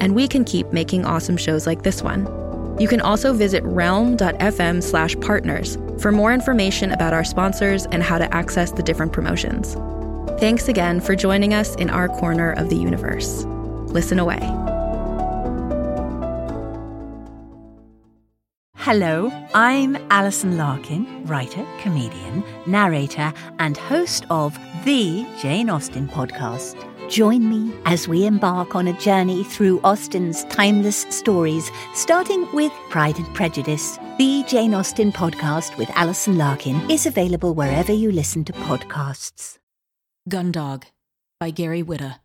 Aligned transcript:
and 0.00 0.14
we 0.14 0.28
can 0.28 0.44
keep 0.44 0.72
making 0.72 1.04
awesome 1.04 1.36
shows 1.36 1.66
like 1.66 1.82
this 1.82 2.02
one. 2.02 2.26
You 2.78 2.88
can 2.88 3.00
also 3.00 3.32
visit 3.32 3.62
realm.fm 3.64 4.82
slash 4.82 5.16
partners 5.20 5.78
for 5.98 6.10
more 6.10 6.32
information 6.32 6.92
about 6.92 7.12
our 7.12 7.24
sponsors 7.24 7.86
and 7.86 8.02
how 8.02 8.18
to 8.18 8.32
access 8.34 8.72
the 8.72 8.82
different 8.82 9.12
promotions. 9.12 9.74
Thanks 10.40 10.68
again 10.68 11.00
for 11.00 11.14
joining 11.14 11.54
us 11.54 11.76
in 11.76 11.88
our 11.90 12.08
corner 12.08 12.52
of 12.52 12.70
the 12.70 12.76
universe. 12.76 13.44
Listen 13.86 14.18
away. 14.18 14.40
Hello, 18.76 19.32
I'm 19.54 19.96
Alison 20.10 20.58
Larkin, 20.58 21.24
writer, 21.24 21.64
comedian, 21.80 22.44
narrator, 22.66 23.32
and 23.58 23.76
host 23.78 24.26
of 24.28 24.58
the 24.84 25.26
Jane 25.40 25.70
Austen 25.70 26.06
podcast. 26.06 26.93
Join 27.08 27.48
me 27.48 27.72
as 27.84 28.08
we 28.08 28.26
embark 28.26 28.74
on 28.74 28.88
a 28.88 28.98
journey 28.98 29.44
through 29.44 29.80
Austen's 29.80 30.44
timeless 30.44 31.06
stories, 31.10 31.70
starting 31.94 32.50
with 32.52 32.72
Pride 32.88 33.18
and 33.18 33.34
Prejudice. 33.34 33.98
The 34.18 34.44
Jane 34.48 34.74
Austen 34.74 35.12
podcast 35.12 35.76
with 35.76 35.90
Alison 35.94 36.38
Larkin 36.38 36.90
is 36.90 37.06
available 37.06 37.54
wherever 37.54 37.92
you 37.92 38.10
listen 38.10 38.44
to 38.44 38.52
podcasts. 38.52 39.58
Gundog 40.28 40.84
by 41.38 41.50
Gary 41.50 41.82
Whitta. 41.82 42.16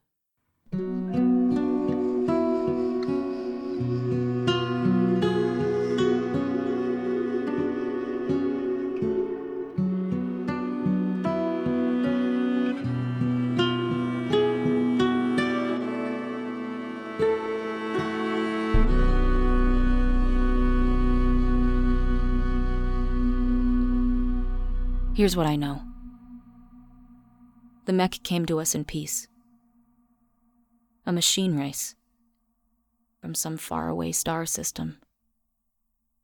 Here's 25.19 25.35
what 25.35 25.47
I 25.47 25.57
know. 25.57 25.81
The 27.83 27.91
Mek 27.91 28.23
came 28.23 28.45
to 28.45 28.61
us 28.61 28.73
in 28.73 28.85
peace. 28.85 29.27
A 31.05 31.11
machine 31.11 31.57
race. 31.57 31.95
From 33.19 33.35
some 33.35 33.57
faraway 33.57 34.13
star 34.13 34.45
system. 34.45 35.01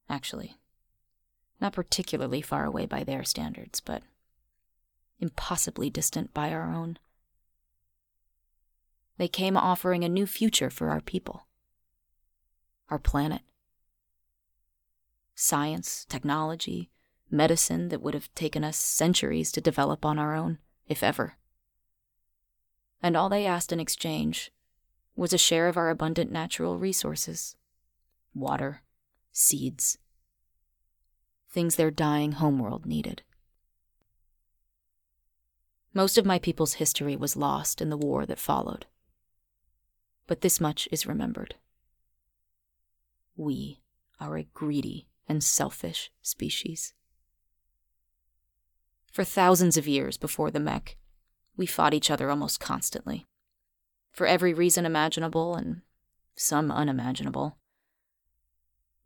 Actually, 0.08 0.56
not 1.60 1.74
particularly 1.74 2.40
far 2.40 2.64
away 2.64 2.86
by 2.86 3.04
their 3.04 3.26
standards, 3.26 3.82
but 3.82 4.02
impossibly 5.20 5.90
distant 5.90 6.34
by 6.34 6.54
our 6.54 6.72
own. 6.74 6.98
They 9.18 9.28
came 9.28 9.58
offering 9.58 10.06
a 10.06 10.08
new 10.08 10.26
future 10.26 10.70
for 10.70 10.90
our 10.90 11.02
people, 11.02 11.48
our 12.90 13.00
planet. 13.00 13.42
Science, 15.36 16.06
technology, 16.08 16.92
medicine 17.32 17.90
that 17.90 18.02
would 18.02 18.14
have 18.14 18.34
taken 18.36 18.64
us 18.64 18.78
centuries 18.78 19.52
to 19.52 19.62
develop 19.62 20.06
on 20.06 20.20
our 20.20 20.36
own, 20.36 20.60
if 20.88 21.04
ever. 21.04 21.38
And 23.02 23.16
all 23.16 23.30
they 23.30 23.46
asked 23.46 23.72
in 23.72 23.80
exchange 23.80 24.52
was 25.16 25.34
a 25.34 25.38
share 25.38 25.68
of 25.68 25.78
our 25.78 25.90
abundant 25.90 26.32
natural 26.32 26.78
resources 26.78 27.56
water, 28.34 28.82
seeds, 29.32 29.98
things 31.50 31.78
their 31.78 31.92
dying 31.92 32.34
homeworld 32.34 32.86
needed. 32.86 33.24
Most 35.94 36.18
of 36.18 36.26
my 36.26 36.38
people's 36.38 36.74
history 36.74 37.16
was 37.16 37.38
lost 37.38 37.82
in 37.82 37.90
the 37.90 37.96
war 37.96 38.26
that 38.26 38.40
followed. 38.40 38.86
But 40.28 40.42
this 40.42 40.60
much 40.60 40.90
is 40.92 41.06
remembered. 41.06 41.56
We 43.38 43.80
are 44.20 44.36
a 44.36 44.44
greedy 44.44 45.08
and 45.30 45.42
selfish 45.42 46.12
species. 46.22 46.94
For 49.16 49.24
thousands 49.24 49.78
of 49.78 49.88
years 49.88 50.18
before 50.18 50.52
the 50.52 50.60
Mek, 50.60 50.98
we 51.56 51.66
fought 51.66 51.94
each 51.94 52.12
other 52.12 52.30
almost 52.30 52.60
constantly. 52.60 53.26
For 54.12 54.28
every 54.28 54.54
reason 54.54 54.86
imaginable 54.86 55.56
and 55.56 55.84
some 56.36 56.70
unimaginable. 56.70 57.56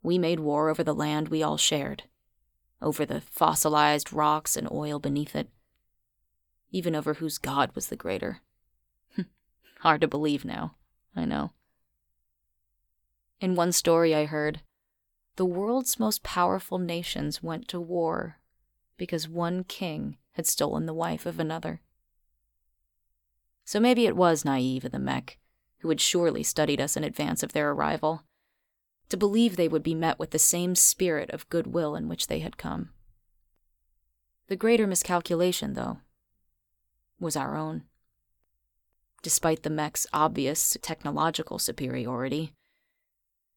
We 0.02 0.18
made 0.18 0.40
war 0.40 0.68
over 0.68 0.82
the 0.82 0.96
land 0.96 1.28
we 1.28 1.44
all 1.44 1.56
shared, 1.56 2.08
over 2.82 3.06
the 3.06 3.20
fossilized 3.20 4.12
rocks 4.12 4.56
and 4.56 4.68
oil 4.72 4.98
beneath 4.98 5.36
it, 5.36 5.48
even 6.72 6.96
over 6.96 7.14
whose 7.14 7.38
god 7.38 7.70
was 7.76 7.86
the 7.86 7.94
greater. 7.94 8.40
Hard 9.82 10.00
to 10.00 10.08
believe 10.08 10.44
now, 10.44 10.74
I 11.14 11.24
know. 11.24 11.52
In 13.40 13.54
one 13.54 13.70
story 13.70 14.12
I 14.12 14.24
heard, 14.24 14.62
the 15.36 15.46
world's 15.46 16.00
most 16.00 16.24
powerful 16.24 16.78
nations 16.80 17.44
went 17.44 17.68
to 17.68 17.78
war 17.78 18.39
because 19.00 19.26
one 19.26 19.64
king 19.64 20.18
had 20.32 20.46
stolen 20.46 20.84
the 20.84 20.92
wife 20.92 21.24
of 21.24 21.40
another. 21.40 21.80
So 23.64 23.80
maybe 23.80 24.04
it 24.04 24.14
was 24.14 24.44
naive 24.44 24.84
of 24.84 24.92
the 24.92 24.98
Mek, 24.98 25.38
who 25.78 25.88
had 25.88 26.02
surely 26.02 26.42
studied 26.42 26.82
us 26.82 26.98
in 26.98 27.02
advance 27.02 27.42
of 27.42 27.54
their 27.54 27.70
arrival, 27.70 28.24
to 29.08 29.16
believe 29.16 29.56
they 29.56 29.68
would 29.68 29.82
be 29.82 29.94
met 29.94 30.18
with 30.18 30.32
the 30.32 30.38
same 30.38 30.74
spirit 30.74 31.30
of 31.30 31.48
goodwill 31.48 31.96
in 31.96 32.08
which 32.08 32.26
they 32.26 32.40
had 32.40 32.58
come. 32.58 32.90
The 34.48 34.56
greater 34.56 34.86
miscalculation, 34.86 35.72
though, 35.72 36.00
was 37.18 37.36
our 37.36 37.56
own. 37.56 37.84
Despite 39.22 39.62
the 39.62 39.70
Mek's 39.70 40.06
obvious 40.12 40.76
technological 40.82 41.58
superiority, 41.58 42.52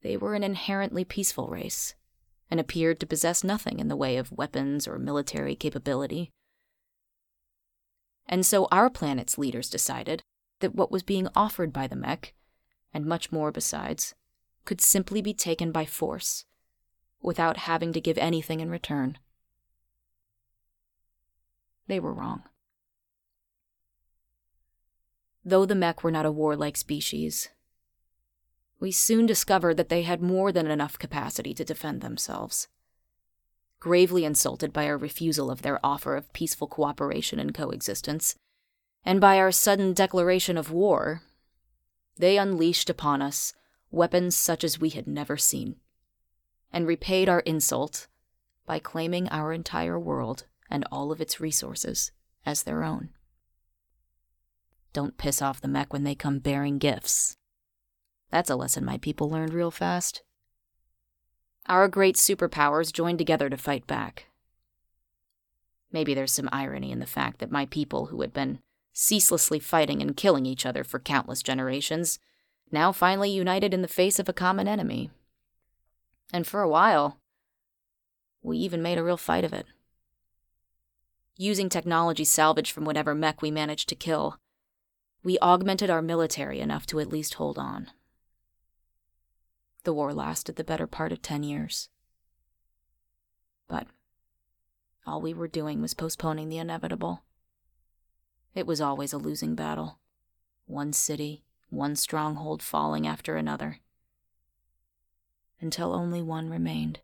they 0.04 0.16
were 0.16 0.36
an 0.36 0.44
inherently 0.44 1.04
peaceful 1.04 1.50
race 1.50 1.96
and 2.54 2.60
appeared 2.60 3.00
to 3.00 3.08
possess 3.08 3.44
nothing 3.44 3.80
in 3.80 3.88
the 3.88 3.96
way 3.96 4.16
of 4.16 4.32
weapons 4.32 4.88
or 4.88 5.00
military 5.00 5.56
capability. 5.56 6.30
And 8.28 8.46
so 8.46 8.68
our 8.72 8.92
planet's 8.92 9.40
leaders 9.40 9.72
decided 9.72 10.22
that 10.60 10.76
what 10.76 10.92
was 10.92 11.02
being 11.02 11.28
offered 11.36 11.74
by 11.74 11.88
the 11.88 11.96
Mek, 11.96 12.36
and 12.94 13.08
much 13.08 13.32
more 13.32 13.52
besides, 13.52 14.14
could 14.66 14.82
simply 14.82 15.20
be 15.20 15.34
taken 15.34 15.72
by 15.72 15.86
force, 15.86 16.46
without 17.24 17.58
having 17.58 17.92
to 17.92 18.00
give 18.00 18.20
anything 18.20 18.60
in 18.60 18.70
return. 18.70 19.18
They 21.88 22.00
were 22.00 22.14
wrong. 22.14 22.44
Though 25.44 25.66
the 25.66 25.74
Mek 25.74 26.04
were 26.04 26.12
not 26.12 26.28
a 26.28 26.32
warlike 26.32 26.78
species, 26.78 27.50
we 28.84 28.92
soon 28.92 29.26
discovered 29.26 29.78
that 29.78 29.88
they 29.88 30.02
had 30.02 30.22
more 30.22 30.52
than 30.52 30.68
enough 30.68 31.00
capacity 31.00 31.54
to 31.54 31.64
defend 31.64 32.02
themselves. 32.02 32.68
Gravely 33.80 34.26
insulted 34.26 34.74
by 34.74 34.88
our 34.88 34.98
refusal 34.98 35.50
of 35.50 35.62
their 35.62 35.80
offer 35.86 36.18
of 36.18 36.34
peaceful 36.34 36.68
cooperation 36.68 37.40
and 37.40 37.54
coexistence, 37.54 38.36
and 39.06 39.22
by 39.22 39.38
our 39.40 39.54
sudden 39.54 39.94
declaration 39.94 40.58
of 40.58 40.70
war, 40.70 41.22
they 42.18 42.38
unleashed 42.38 42.90
upon 42.90 43.22
us 43.22 43.54
weapons 43.90 44.36
such 44.36 44.66
as 44.66 44.82
we 44.82 44.90
had 44.90 45.08
never 45.08 45.38
seen, 45.38 45.78
and 46.70 46.86
repaid 46.86 47.30
our 47.30 47.40
insult 47.40 48.08
by 48.66 48.80
claiming 48.80 49.30
our 49.30 49.54
entire 49.54 49.98
world 49.98 50.44
and 50.70 50.84
all 50.92 51.10
of 51.10 51.22
its 51.22 51.40
resources 51.40 52.12
as 52.46 52.64
their 52.64 52.84
own. 52.84 53.12
Don't 54.92 55.18
piss 55.18 55.42
off 55.42 55.62
the 55.62 55.70
Mek 55.70 55.94
when 55.94 56.04
they 56.04 56.16
come 56.16 56.40
bearing 56.40 56.80
gifts, 56.80 57.38
that's 58.34 58.50
a 58.50 58.56
lesson 58.56 58.84
my 58.84 58.98
people 58.98 59.30
learned 59.30 59.54
real 59.54 59.70
fast. 59.70 60.24
Our 61.68 61.88
great 61.88 62.16
superpowers 62.16 62.92
joined 62.92 63.20
together 63.20 63.48
to 63.48 63.58
fight 63.58 63.86
back. 63.86 64.26
Maybe 65.92 66.16
there's 66.16 66.32
some 66.32 66.50
irony 66.52 66.92
in 66.92 66.98
the 66.98 67.06
fact 67.06 67.38
that 67.38 67.52
my 67.52 67.68
people, 67.68 68.08
who 68.08 68.22
had 68.22 68.34
been 68.34 68.58
ceaselessly 68.92 69.60
fighting 69.60 70.02
and 70.02 70.18
killing 70.18 70.48
each 70.48 70.66
other 70.66 70.84
for 70.84 70.98
countless 70.98 71.44
generations, 71.44 72.18
now 72.72 72.92
finally 72.92 73.30
united 73.30 73.72
in 73.72 73.84
the 73.84 73.88
face 73.88 74.18
of 74.18 74.28
a 74.28 74.34
common 74.34 74.68
enemy. 74.68 75.12
And 76.34 76.48
for 76.48 76.64
a 76.64 76.70
while, 76.70 77.20
we 78.42 78.58
even 78.58 78.82
made 78.82 78.98
a 78.98 79.04
real 79.04 79.16
fight 79.16 79.44
of 79.44 79.54
it. 79.54 79.68
Using 81.38 81.70
technology 81.70 82.26
salvaged 82.26 82.72
from 82.72 82.86
whatever 82.86 83.14
Mek 83.14 83.44
we 83.44 83.52
managed 83.52 83.90
to 83.90 83.96
kill, 83.96 84.40
we 85.24 85.38
augmented 85.38 85.92
our 85.92 86.02
military 86.02 86.60
enough 86.60 86.88
to 86.88 87.00
at 87.00 87.10
least 87.10 87.36
hold 87.36 87.60
on. 87.60 87.92
The 89.84 89.94
war 89.94 90.14
lasted 90.14 90.56
the 90.56 90.64
better 90.64 90.88
part 90.88 91.12
of 91.12 91.22
ten 91.22 91.44
years. 91.44 91.90
But 93.68 93.88
all 95.06 95.22
we 95.22 95.34
were 95.34 95.48
doing 95.48 95.82
was 95.82 95.94
postponing 95.94 96.50
the 96.50 96.58
inevitable. 96.58 97.24
It 98.56 98.66
was 98.66 98.80
always 98.80 99.12
a 99.12 99.18
losing 99.18 99.56
battle. 99.56 100.00
One 100.66 100.94
city, 100.94 101.44
one 101.70 101.96
stronghold 101.96 102.62
falling 102.62 103.06
after 103.06 103.36
another. 103.36 103.80
Until 105.60 105.94
only 105.94 106.22
one 106.22 106.50
remained. 106.50 107.00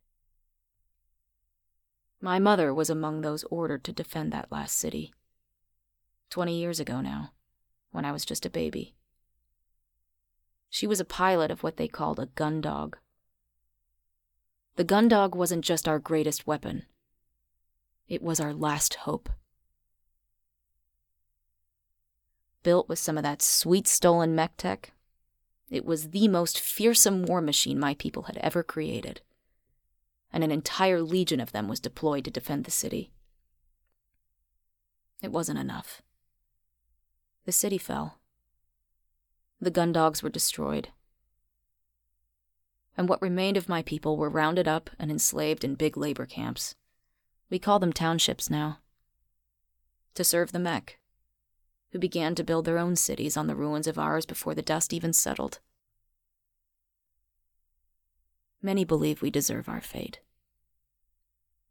My 2.21 2.39
mother 2.39 2.73
was 2.73 2.89
among 2.89 3.21
those 3.21 3.43
ordered 3.45 3.83
to 3.85 3.93
defend 3.93 4.31
that 4.31 4.51
last 4.51 4.77
city. 4.77 5.13
Twenty 6.29 6.59
years 6.59 6.79
ago 6.79 7.01
now, 7.01 7.31
when 7.91 8.05
I 8.05 8.11
was 8.11 8.25
just 8.25 8.45
a 8.45 8.49
baby. 8.49 8.95
She 10.69 10.87
was 10.87 10.99
a 10.99 11.05
pilot 11.05 11.51
of 11.51 11.63
what 11.63 11.77
they 11.77 11.87
called 11.87 12.19
a 12.19 12.27
Gundog. 12.27 12.95
The 14.75 14.85
Gundog 14.85 15.35
wasn't 15.35 15.65
just 15.65 15.87
our 15.87 15.99
greatest 15.99 16.47
weapon, 16.47 16.85
it 18.07 18.21
was 18.21 18.39
our 18.39 18.53
last 18.53 18.95
hope. 18.95 19.29
Built 22.63 22.89
with 22.89 22.99
some 22.99 23.17
of 23.17 23.23
that 23.23 23.41
sweet 23.41 23.87
stolen 23.87 24.35
Mek 24.35 24.57
tech, 24.57 24.93
it 25.69 25.85
was 25.85 26.09
the 26.09 26.27
most 26.27 26.59
fearsome 26.59 27.23
war 27.23 27.41
machine 27.41 27.79
my 27.79 27.93
people 27.93 28.23
had 28.23 28.37
ever 28.37 28.63
created 28.63 29.21
and 30.31 30.43
an 30.43 30.51
entire 30.51 31.01
legion 31.01 31.39
of 31.39 31.51
them 31.51 31.67
was 31.67 31.79
deployed 31.79 32.25
to 32.25 32.31
defend 32.31 32.65
the 32.65 32.71
city. 32.71 33.11
It 35.21 35.31
wasn't 35.31 35.59
enough. 35.59 36.01
The 37.45 37.51
city 37.51 37.77
fell. 37.77 38.18
The 39.61 39.71
Gundogs 39.71 40.23
were 40.23 40.29
destroyed. 40.29 40.89
And 42.97 43.09
what 43.09 43.21
remained 43.21 43.57
of 43.57 43.69
my 43.69 43.81
people 43.81 44.17
were 44.17 44.29
rounded 44.29 44.67
up 44.67 44.89
and 44.97 45.11
enslaved 45.11 45.63
in 45.63 45.75
big 45.75 45.97
labor 45.97 46.25
camps. 46.25 46.75
We 47.49 47.59
call 47.59 47.79
them 47.79 47.93
townships 47.93 48.49
now. 48.49 48.79
To 50.15 50.23
serve 50.23 50.51
the 50.51 50.59
Mek, 50.59 50.99
who 51.91 51.99
began 51.99 52.35
to 52.35 52.43
build 52.43 52.65
their 52.65 52.77
own 52.77 52.95
cities 52.95 53.35
on 53.35 53.47
the 53.47 53.55
ruins 53.55 53.87
of 53.87 53.99
ours 53.99 54.25
before 54.25 54.55
the 54.55 54.61
dust 54.61 54.93
even 54.93 55.13
settled. 55.13 55.59
Many 58.61 58.83
believe 58.83 59.21
we 59.21 59.31
deserve 59.31 59.69
our 59.69 59.81
fate. 59.81 60.19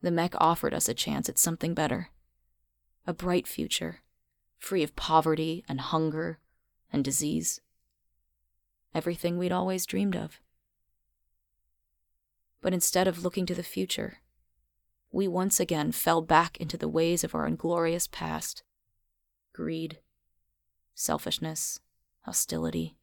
The 0.01 0.11
Mek 0.11 0.35
offered 0.39 0.73
us 0.73 0.89
a 0.89 0.95
chance 0.95 1.29
at 1.29 1.39
something 1.39 1.75
better 1.75 2.11
a 3.07 3.15
bright 3.15 3.49
future, 3.49 4.03
free 4.59 4.83
of 4.83 4.95
poverty 4.95 5.65
and 5.67 5.81
hunger 5.81 6.39
and 6.93 7.03
disease. 7.03 7.63
Everything 8.99 9.39
we'd 9.39 9.53
always 9.53 9.87
dreamed 9.87 10.17
of. 10.17 10.41
But 12.61 12.75
instead 12.75 13.07
of 13.07 13.23
looking 13.23 13.47
to 13.47 13.55
the 13.55 13.63
future, 13.63 14.19
we 15.13 15.29
once 15.29 15.61
again 15.61 15.93
fell 15.93 16.21
back 16.21 16.57
into 16.57 16.77
the 16.77 16.89
ways 16.89 17.23
of 17.23 17.33
our 17.33 17.47
inglorious 17.47 18.09
past 18.09 18.65
greed, 19.53 20.01
selfishness, 20.97 21.79
hostility, 22.23 22.97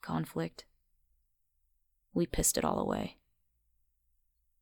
conflict 0.00 0.64
we 2.14 2.24
pissed 2.26 2.56
it 2.56 2.64
all 2.64 2.78
away. 2.78 3.18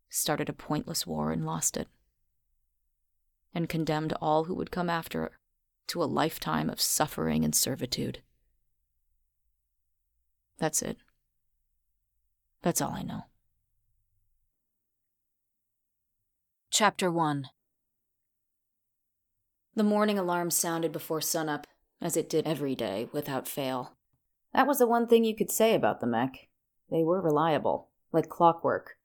Started 0.09 0.49
a 0.49 0.53
pointless 0.53 1.07
war 1.07 1.31
and 1.31 1.47
lost 1.47 1.77
it. 1.77 1.87
And 3.55 3.69
condemned 3.69 4.15
all 4.21 4.45
who 4.45 4.55
would 4.55 4.73
come 4.73 4.91
after 4.91 5.31
to 5.87 6.03
a 6.03 6.05
lifetime 6.05 6.69
of 6.69 6.81
suffering 6.81 7.45
and 7.45 7.55
servitude. 7.55 8.23
That's 10.59 10.83
it. 10.83 10.97
That's 12.63 12.81
all 12.81 12.93
I 12.93 13.03
know. 13.03 13.25
Chapter 16.71 17.11
1 17.11 17.49
The 19.75 19.83
morning 19.83 20.19
alarm 20.19 20.51
sounded 20.51 20.93
before 20.93 21.21
sunup, 21.21 21.67
as 22.01 22.17
it 22.17 22.29
did 22.29 22.47
every 22.47 22.75
day, 22.75 23.09
without 23.13 23.47
fail. 23.47 23.97
That 24.53 24.67
was 24.67 24.79
the 24.79 24.87
one 24.87 25.07
thing 25.07 25.25
you 25.25 25.37
could 25.37 25.51
say 25.51 25.75
about 25.75 26.01
the 26.01 26.07
Mek. 26.07 26.49
They 26.91 27.03
were 27.03 27.21
reliable, 27.21 27.91
like 28.13 28.29
clockwork. 28.29 28.97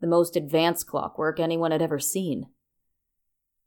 The 0.00 0.06
most 0.06 0.36
advanced 0.36 0.86
clockwork 0.86 1.38
anyone 1.38 1.72
had 1.72 1.82
ever 1.82 1.98
seen. 1.98 2.46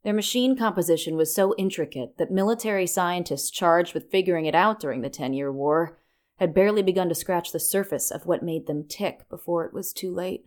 Their 0.04 0.14
machine 0.14 0.56
composition 0.56 1.16
was 1.16 1.34
so 1.34 1.54
intricate 1.56 2.18
that 2.18 2.30
military 2.30 2.86
scientists 2.86 3.50
charged 3.50 3.94
with 3.94 4.10
figuring 4.10 4.44
it 4.44 4.54
out 4.54 4.80
during 4.80 5.00
the 5.00 5.08
Ten 5.08 5.32
Year 5.32 5.50
War 5.50 5.98
had 6.36 6.54
barely 6.54 6.82
begun 6.82 7.08
to 7.08 7.14
scratch 7.14 7.52
the 7.52 7.60
surface 7.60 8.10
of 8.10 8.26
what 8.26 8.42
made 8.42 8.66
them 8.66 8.84
tick 8.88 9.28
before 9.28 9.64
it 9.64 9.72
was 9.72 9.92
too 9.92 10.12
late. 10.12 10.46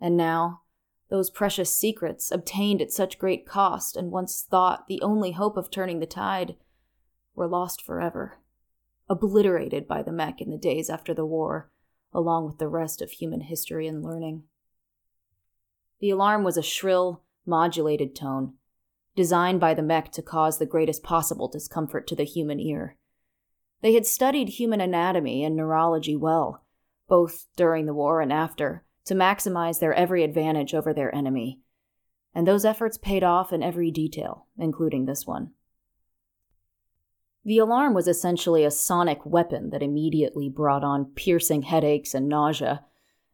And 0.00 0.16
now, 0.16 0.62
those 1.10 1.30
precious 1.30 1.74
secrets, 1.76 2.30
obtained 2.30 2.82
at 2.82 2.92
such 2.92 3.18
great 3.18 3.46
cost 3.46 3.96
and 3.96 4.10
once 4.10 4.46
thought 4.48 4.86
the 4.86 5.00
only 5.02 5.32
hope 5.32 5.56
of 5.56 5.70
turning 5.70 6.00
the 6.00 6.06
tide, 6.06 6.56
were 7.34 7.48
lost 7.48 7.82
forever, 7.82 8.38
obliterated 9.08 9.88
by 9.88 10.02
the 10.02 10.12
Mek 10.12 10.40
in 10.40 10.50
the 10.50 10.58
days 10.58 10.90
after 10.90 11.14
the 11.14 11.26
war, 11.26 11.70
along 12.12 12.46
with 12.46 12.58
the 12.58 12.68
rest 12.68 13.00
of 13.00 13.10
human 13.10 13.42
history 13.42 13.86
and 13.86 14.02
learning. 14.02 14.42
The 16.00 16.10
alarm 16.10 16.44
was 16.44 16.56
a 16.56 16.62
shrill, 16.62 17.22
modulated 17.46 18.14
tone, 18.14 18.54
designed 19.16 19.60
by 19.60 19.74
the 19.74 19.82
Mek 19.82 20.12
to 20.12 20.22
cause 20.22 20.58
the 20.58 20.66
greatest 20.66 21.02
possible 21.02 21.48
discomfort 21.48 22.06
to 22.08 22.16
the 22.16 22.24
human 22.24 22.60
ear. 22.60 22.97
They 23.80 23.94
had 23.94 24.06
studied 24.06 24.48
human 24.48 24.80
anatomy 24.80 25.44
and 25.44 25.54
neurology 25.54 26.16
well, 26.16 26.64
both 27.08 27.46
during 27.56 27.86
the 27.86 27.94
war 27.94 28.20
and 28.20 28.32
after, 28.32 28.84
to 29.04 29.14
maximize 29.14 29.78
their 29.78 29.94
every 29.94 30.24
advantage 30.24 30.74
over 30.74 30.92
their 30.92 31.14
enemy. 31.14 31.60
And 32.34 32.46
those 32.46 32.64
efforts 32.64 32.98
paid 32.98 33.24
off 33.24 33.52
in 33.52 33.62
every 33.62 33.90
detail, 33.90 34.46
including 34.58 35.06
this 35.06 35.26
one. 35.26 35.52
The 37.44 37.58
alarm 37.58 37.94
was 37.94 38.08
essentially 38.08 38.64
a 38.64 38.70
sonic 38.70 39.24
weapon 39.24 39.70
that 39.70 39.82
immediately 39.82 40.50
brought 40.50 40.84
on 40.84 41.12
piercing 41.14 41.62
headaches 41.62 42.12
and 42.12 42.28
nausea, 42.28 42.84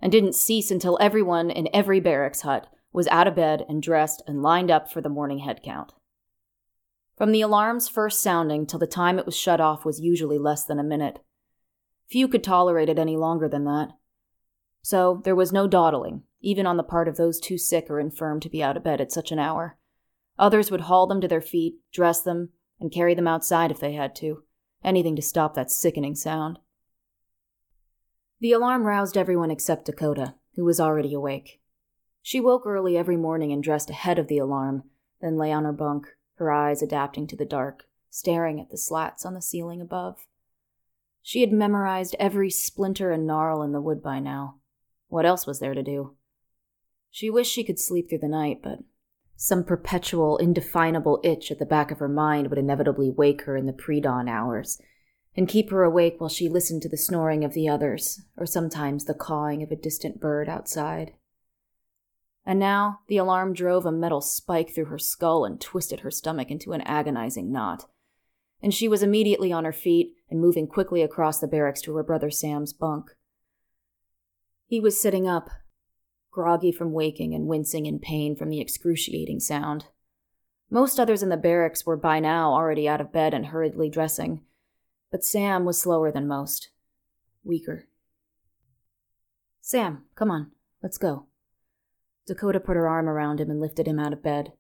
and 0.01 0.13
didn't 0.13 0.35
cease 0.35 0.71
until 0.71 0.99
everyone 1.01 1.51
in 1.51 1.69
every 1.73 1.99
barracks 1.99 2.43
hut 2.43 2.69
was 2.93 3.09
out 3.09 3.27
of 3.27 3.35
bed 3.35 3.65
and 3.69 3.83
dressed 3.83 4.23
and 4.27 4.43
lined 4.43 4.71
up 4.71 4.91
for 4.91 5.01
the 5.01 5.09
morning 5.09 5.41
head 5.41 5.63
count. 5.65 5.93
From 7.17 7.31
the 7.31 7.43
alarm's 7.43 7.89
first 7.89 8.21
sounding 8.21 8.67
till 8.67 8.81
the 8.81 8.87
time 8.87 9.19
it 9.19 9.27
was 9.27 9.37
shut 9.37 9.61
off 9.61 9.85
was 9.85 10.01
usually 10.01 10.39
less 10.39 10.65
than 10.65 10.81
a 10.81 10.85
minute. 10.85 11.21
Few 12.09 12.27
could 12.27 12.43
tolerate 12.43 12.89
it 12.89 12.99
any 12.99 13.17
longer 13.17 13.49
than 13.49 13.65
that. 13.65 13.91
So 14.83 15.23
there 15.25 15.37
was 15.37 15.53
no 15.53 15.67
dawdling, 15.67 16.25
even 16.41 16.67
on 16.67 16.77
the 16.77 16.83
part 16.83 17.09
of 17.09 17.17
those 17.17 17.41
too 17.41 17.57
sick 17.57 17.87
or 17.89 18.01
infirm 18.01 18.41
to 18.41 18.51
be 18.51 18.63
out 18.63 18.77
of 18.77 18.85
bed 18.85 19.01
at 19.01 19.13
such 19.13 19.33
an 19.33 19.39
hour. 19.39 19.79
Others 20.39 20.71
would 20.71 20.83
haul 20.83 21.07
them 21.07 21.21
to 21.21 21.29
their 21.29 21.41
feet, 21.41 21.77
dress 21.93 22.21
them, 22.21 22.51
and 22.81 22.93
carry 22.93 23.15
them 23.15 23.29
outside 23.29 23.71
if 23.71 23.79
they 23.79 23.93
had 23.93 24.15
to. 24.17 24.43
Anything 24.83 25.17
to 25.17 25.23
stop 25.23 25.55
that 25.55 25.71
sickening 25.71 26.17
sound. 26.17 26.59
The 28.41 28.53
alarm 28.53 28.83
roused 28.83 29.17
everyone 29.17 29.51
except 29.51 29.87
Dakota, 29.87 30.35
who 30.57 30.65
was 30.65 30.81
already 30.81 31.15
awake. 31.15 31.61
She 32.21 32.41
woke 32.41 32.67
early 32.67 32.99
every 32.99 33.17
morning 33.17 33.53
and 33.53 33.63
dressed 33.63 33.89
ahead 33.89 34.19
of 34.19 34.29
the 34.29 34.39
alarm, 34.39 34.83
then 35.21 35.39
lay 35.39 35.53
on 35.53 35.65
her 35.65 35.73
bunk, 35.73 36.09
her 36.37 36.51
eyes 36.51 36.83
adapting 36.83 37.27
to 37.29 37.37
the 37.37 37.45
dark, 37.45 37.85
staring 38.11 38.61
at 38.61 38.71
the 38.71 38.79
slats 38.79 39.25
on 39.25 39.35
the 39.35 39.43
ceiling 39.43 39.81
above. 39.81 40.27
She 41.23 41.41
had 41.41 41.53
memorized 41.53 42.17
every 42.19 42.51
splinter 42.51 43.11
and 43.11 43.27
gnarl 43.27 43.63
in 43.63 43.73
the 43.73 43.81
wood 43.81 44.03
by 44.03 44.19
now. 44.19 44.57
What 45.09 45.25
else 45.25 45.47
was 45.47 45.61
there 45.61 45.75
to 45.75 45.83
do? 45.83 46.17
She 47.11 47.31
wished 47.31 47.53
she 47.53 47.65
could 47.65 47.79
sleep 47.79 48.09
through 48.09 48.19
the 48.19 48.29
night, 48.29 48.61
but 48.63 48.81
some 49.37 49.65
perpetual, 49.65 50.37
indefinable 50.37 51.21
itch 51.23 51.51
at 51.51 51.59
the 51.59 51.67
back 51.67 51.91
of 51.91 51.99
her 51.99 52.09
mind 52.09 52.49
would 52.49 52.59
inevitably 52.59 53.11
wake 53.11 53.43
her 53.43 53.57
in 53.57 53.67
the 53.67 53.73
pre 53.73 54.01
dawn 54.01 54.29
hours, 54.29 54.81
and 55.37 55.49
keep 55.49 55.71
her 55.71 55.83
awake 55.83 56.17
while 56.19 56.29
she 56.29 56.49
listened 56.49 56.83
to 56.83 56.89
the 56.89 56.97
snoring 56.97 57.45
of 57.45 57.55
the 57.55 57.69
others, 57.69 58.23
or 58.37 58.47
sometimes 58.47 59.05
the 59.05 59.15
cawing 59.15 59.63
of 59.63 59.71
a 59.71 59.77
distant 59.77 60.21
bird 60.21 60.49
outside. 60.49 61.13
And 62.47 62.59
now 62.59 63.01
the 63.09 63.17
alarm 63.17 63.55
drove 63.55 63.87
a 63.87 63.93
metal 63.93 64.21
spike 64.21 64.75
through 64.75 64.87
her 64.87 64.99
skull 64.99 65.45
and 65.45 65.61
twisted 65.61 66.01
her 66.01 66.11
stomach 66.11 66.51
into 66.51 66.73
an 66.73 66.83
agonizing 66.83 67.51
knot. 67.51 67.87
And 68.63 68.73
she 68.73 68.89
was 68.89 69.03
immediately 69.03 69.53
on 69.53 69.65
her 69.65 69.73
feet 69.73 70.13
and 70.31 70.41
moving 70.41 70.67
quickly 70.67 71.03
across 71.03 71.39
the 71.39 71.49
barracks 71.49 71.81
to 71.83 71.95
her 71.97 72.03
brother 72.03 72.31
Sam's 72.31 72.73
bunk. 72.73 73.11
He 74.67 74.81
was 74.81 75.01
sitting 75.01 75.29
up, 75.29 75.49
groggy 76.31 76.73
from 76.73 76.93
waking 76.93 77.35
and 77.35 77.47
wincing 77.47 77.87
in 77.87 77.99
pain 77.99 78.37
from 78.37 78.51
the 78.51 78.61
excruciating 78.61 79.41
sound. 79.41 79.87
Most 80.71 80.99
others 80.99 81.23
in 81.23 81.29
the 81.29 81.37
barracks 81.37 81.87
were 81.87 81.97
by 81.97 82.21
now 82.21 82.53
already 82.53 82.89
out 82.89 83.01
of 83.01 83.13
bed 83.13 83.33
and 83.33 83.47
hurriedly 83.47 83.89
dressing, 83.89 84.43
but 85.11 85.25
Sam 85.25 85.65
was 85.65 85.81
slower 85.81 86.11
than 86.11 86.27
most, 86.27 86.71
weaker. 87.45 87.87
Sam, 89.61 90.05
come 90.15 90.31
on, 90.31 90.51
let's 90.83 90.99
go. 90.99 91.27
Dakota 92.27 92.61
put 92.61 92.77
her 92.77 92.89
arm 92.89 93.09
around 93.09 93.41
him 93.41 93.51
and 93.51 93.61
lifted 93.61 93.87
him 93.87 93.99
out 93.99 94.13
of 94.13 94.23
bed. 94.23 94.53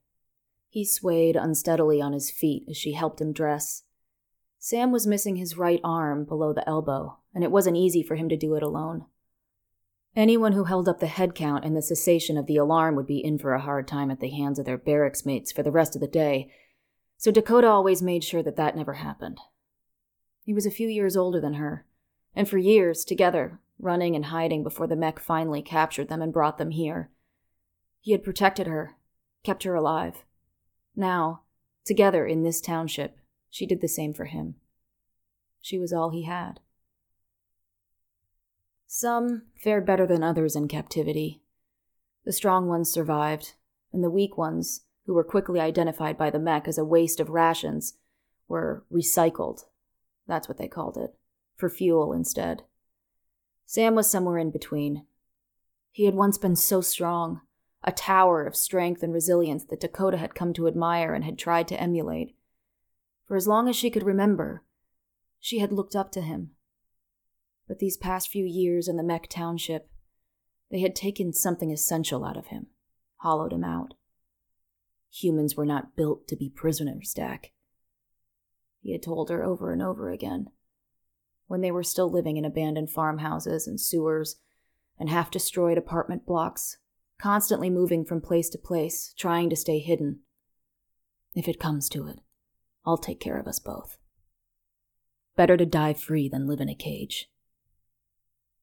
He 0.68 0.84
swayed 0.84 1.36
unsteadily 1.36 2.00
on 2.00 2.12
his 2.12 2.30
feet 2.30 2.64
as 2.68 2.76
she 2.76 2.92
helped 2.92 3.20
him 3.20 3.32
dress. 3.32 3.84
Sam 4.58 4.92
was 4.92 5.06
missing 5.06 5.36
his 5.36 5.56
right 5.56 5.80
arm 5.84 6.24
below 6.24 6.52
the 6.52 6.68
elbow, 6.68 7.18
and 7.34 7.44
it 7.44 7.50
wasn't 7.50 7.76
easy 7.76 8.02
for 8.02 8.16
him 8.16 8.28
to 8.28 8.36
do 8.36 8.54
it 8.54 8.62
alone. 8.62 9.04
Anyone 10.16 10.52
who 10.52 10.64
held 10.64 10.88
up 10.88 11.00
the 11.00 11.06
head 11.06 11.34
count 11.34 11.64
and 11.64 11.76
the 11.76 11.82
cessation 11.82 12.38
of 12.38 12.46
the 12.46 12.56
alarm 12.56 12.94
would 12.94 13.06
be 13.06 13.24
in 13.24 13.38
for 13.38 13.52
a 13.52 13.60
hard 13.60 13.88
time 13.88 14.10
at 14.10 14.20
the 14.20 14.30
hands 14.30 14.58
of 14.58 14.64
their 14.64 14.78
barracks 14.78 15.26
mates 15.26 15.50
for 15.50 15.62
the 15.62 15.72
rest 15.72 15.94
of 15.94 16.00
the 16.00 16.06
day, 16.06 16.50
so 17.16 17.30
Dakota 17.30 17.68
always 17.68 18.02
made 18.02 18.22
sure 18.22 18.42
that 18.42 18.56
that 18.56 18.76
never 18.76 18.94
happened. 18.94 19.38
He 20.44 20.54
was 20.54 20.66
a 20.66 20.70
few 20.70 20.88
years 20.88 21.16
older 21.16 21.40
than 21.40 21.54
her, 21.54 21.86
and 22.34 22.48
for 22.48 22.58
years, 22.58 23.04
together, 23.04 23.60
running 23.78 24.14
and 24.14 24.26
hiding 24.26 24.62
before 24.62 24.86
the 24.86 24.96
Mek 24.96 25.18
finally 25.18 25.62
captured 25.62 26.08
them 26.08 26.22
and 26.22 26.32
brought 26.32 26.58
them 26.58 26.70
here. 26.70 27.10
He 28.04 28.12
had 28.12 28.22
protected 28.22 28.66
her, 28.66 28.96
kept 29.44 29.62
her 29.62 29.74
alive. 29.74 30.26
Now, 30.94 31.44
together 31.86 32.26
in 32.26 32.42
this 32.42 32.60
township, 32.60 33.16
she 33.48 33.64
did 33.64 33.80
the 33.80 33.88
same 33.88 34.12
for 34.12 34.26
him. 34.26 34.56
She 35.62 35.78
was 35.78 35.90
all 35.90 36.10
he 36.10 36.24
had. 36.24 36.60
Some 38.86 39.44
fared 39.56 39.86
better 39.86 40.06
than 40.06 40.22
others 40.22 40.54
in 40.54 40.68
captivity. 40.68 41.40
The 42.26 42.34
strong 42.34 42.68
ones 42.68 42.92
survived, 42.92 43.54
and 43.90 44.04
the 44.04 44.10
weak 44.10 44.36
ones, 44.36 44.82
who 45.06 45.14
were 45.14 45.24
quickly 45.24 45.58
identified 45.58 46.18
by 46.18 46.28
the 46.28 46.38
Mek 46.38 46.68
as 46.68 46.76
a 46.76 46.84
waste 46.84 47.20
of 47.20 47.30
rations, 47.30 47.94
were 48.48 48.84
recycled. 48.92 49.64
That's 50.26 50.46
what 50.46 50.58
they 50.58 50.68
called 50.68 50.98
it, 50.98 51.14
for 51.56 51.70
fuel 51.70 52.12
instead. 52.12 52.64
Sam 53.64 53.94
was 53.94 54.10
somewhere 54.10 54.36
in 54.36 54.50
between. 54.50 55.06
He 55.90 56.04
had 56.04 56.14
once 56.14 56.36
been 56.36 56.54
so 56.54 56.82
strong, 56.82 57.40
a 57.84 57.92
tower 57.92 58.44
of 58.44 58.56
strength 58.56 59.02
and 59.02 59.12
resilience 59.12 59.64
that 59.66 59.80
Dakota 59.80 60.16
had 60.16 60.34
come 60.34 60.52
to 60.54 60.66
admire 60.66 61.14
and 61.14 61.24
had 61.24 61.38
tried 61.38 61.68
to 61.68 61.80
emulate. 61.80 62.34
For 63.26 63.36
as 63.36 63.46
long 63.46 63.68
as 63.68 63.76
she 63.76 63.90
could 63.90 64.02
remember, 64.02 64.64
she 65.38 65.58
had 65.58 65.72
looked 65.72 65.94
up 65.94 66.10
to 66.12 66.22
him 66.22 66.50
but 67.66 67.78
these 67.78 67.96
past 67.96 68.28
few 68.28 68.44
years 68.44 68.88
in 68.88 68.96
the 68.96 69.02
Mek 69.02 69.28
Township, 69.28 69.88
they 70.70 70.80
had 70.80 70.94
taken 70.94 71.32
something 71.32 71.70
essential 71.70 72.24
out 72.24 72.36
of 72.36 72.48
him, 72.48 72.66
hollowed 73.18 73.52
him 73.52 73.64
out. 73.64 73.94
Humans 75.10 75.56
were 75.56 75.66
not 75.66 75.96
built 75.96 76.26
to 76.28 76.36
be 76.36 76.50
prisoners, 76.50 77.12
Dak. 77.14 77.52
He 78.80 78.92
had 78.92 79.02
told 79.02 79.30
her 79.30 79.42
over 79.42 79.72
and 79.72 79.80
over 79.80 80.10
again. 80.10 80.48
When 81.46 81.60
they 81.60 81.70
were 81.70 81.82
still 81.82 82.10
living 82.10 82.36
in 82.36 82.44
abandoned 82.44 82.90
farmhouses 82.90 83.66
and 83.66 83.80
sewers 83.80 84.36
and 84.98 85.08
half 85.08 85.30
destroyed 85.30 85.78
apartment 85.78 86.26
blocks, 86.26 86.78
constantly 87.18 87.70
moving 87.70 88.04
from 88.04 88.20
place 88.20 88.48
to 88.50 88.58
place, 88.58 89.14
trying 89.16 89.50
to 89.50 89.56
stay 89.56 89.78
hidden. 89.78 90.20
If 91.34 91.48
it 91.48 91.60
comes 91.60 91.88
to 91.90 92.06
it, 92.06 92.20
I'll 92.86 92.98
take 92.98 93.20
care 93.20 93.38
of 93.38 93.46
us 93.46 93.58
both. 93.58 93.98
Better 95.36 95.56
to 95.56 95.66
die 95.66 95.94
free 95.94 96.28
than 96.28 96.46
live 96.46 96.60
in 96.60 96.68
a 96.68 96.74
cage. 96.74 97.30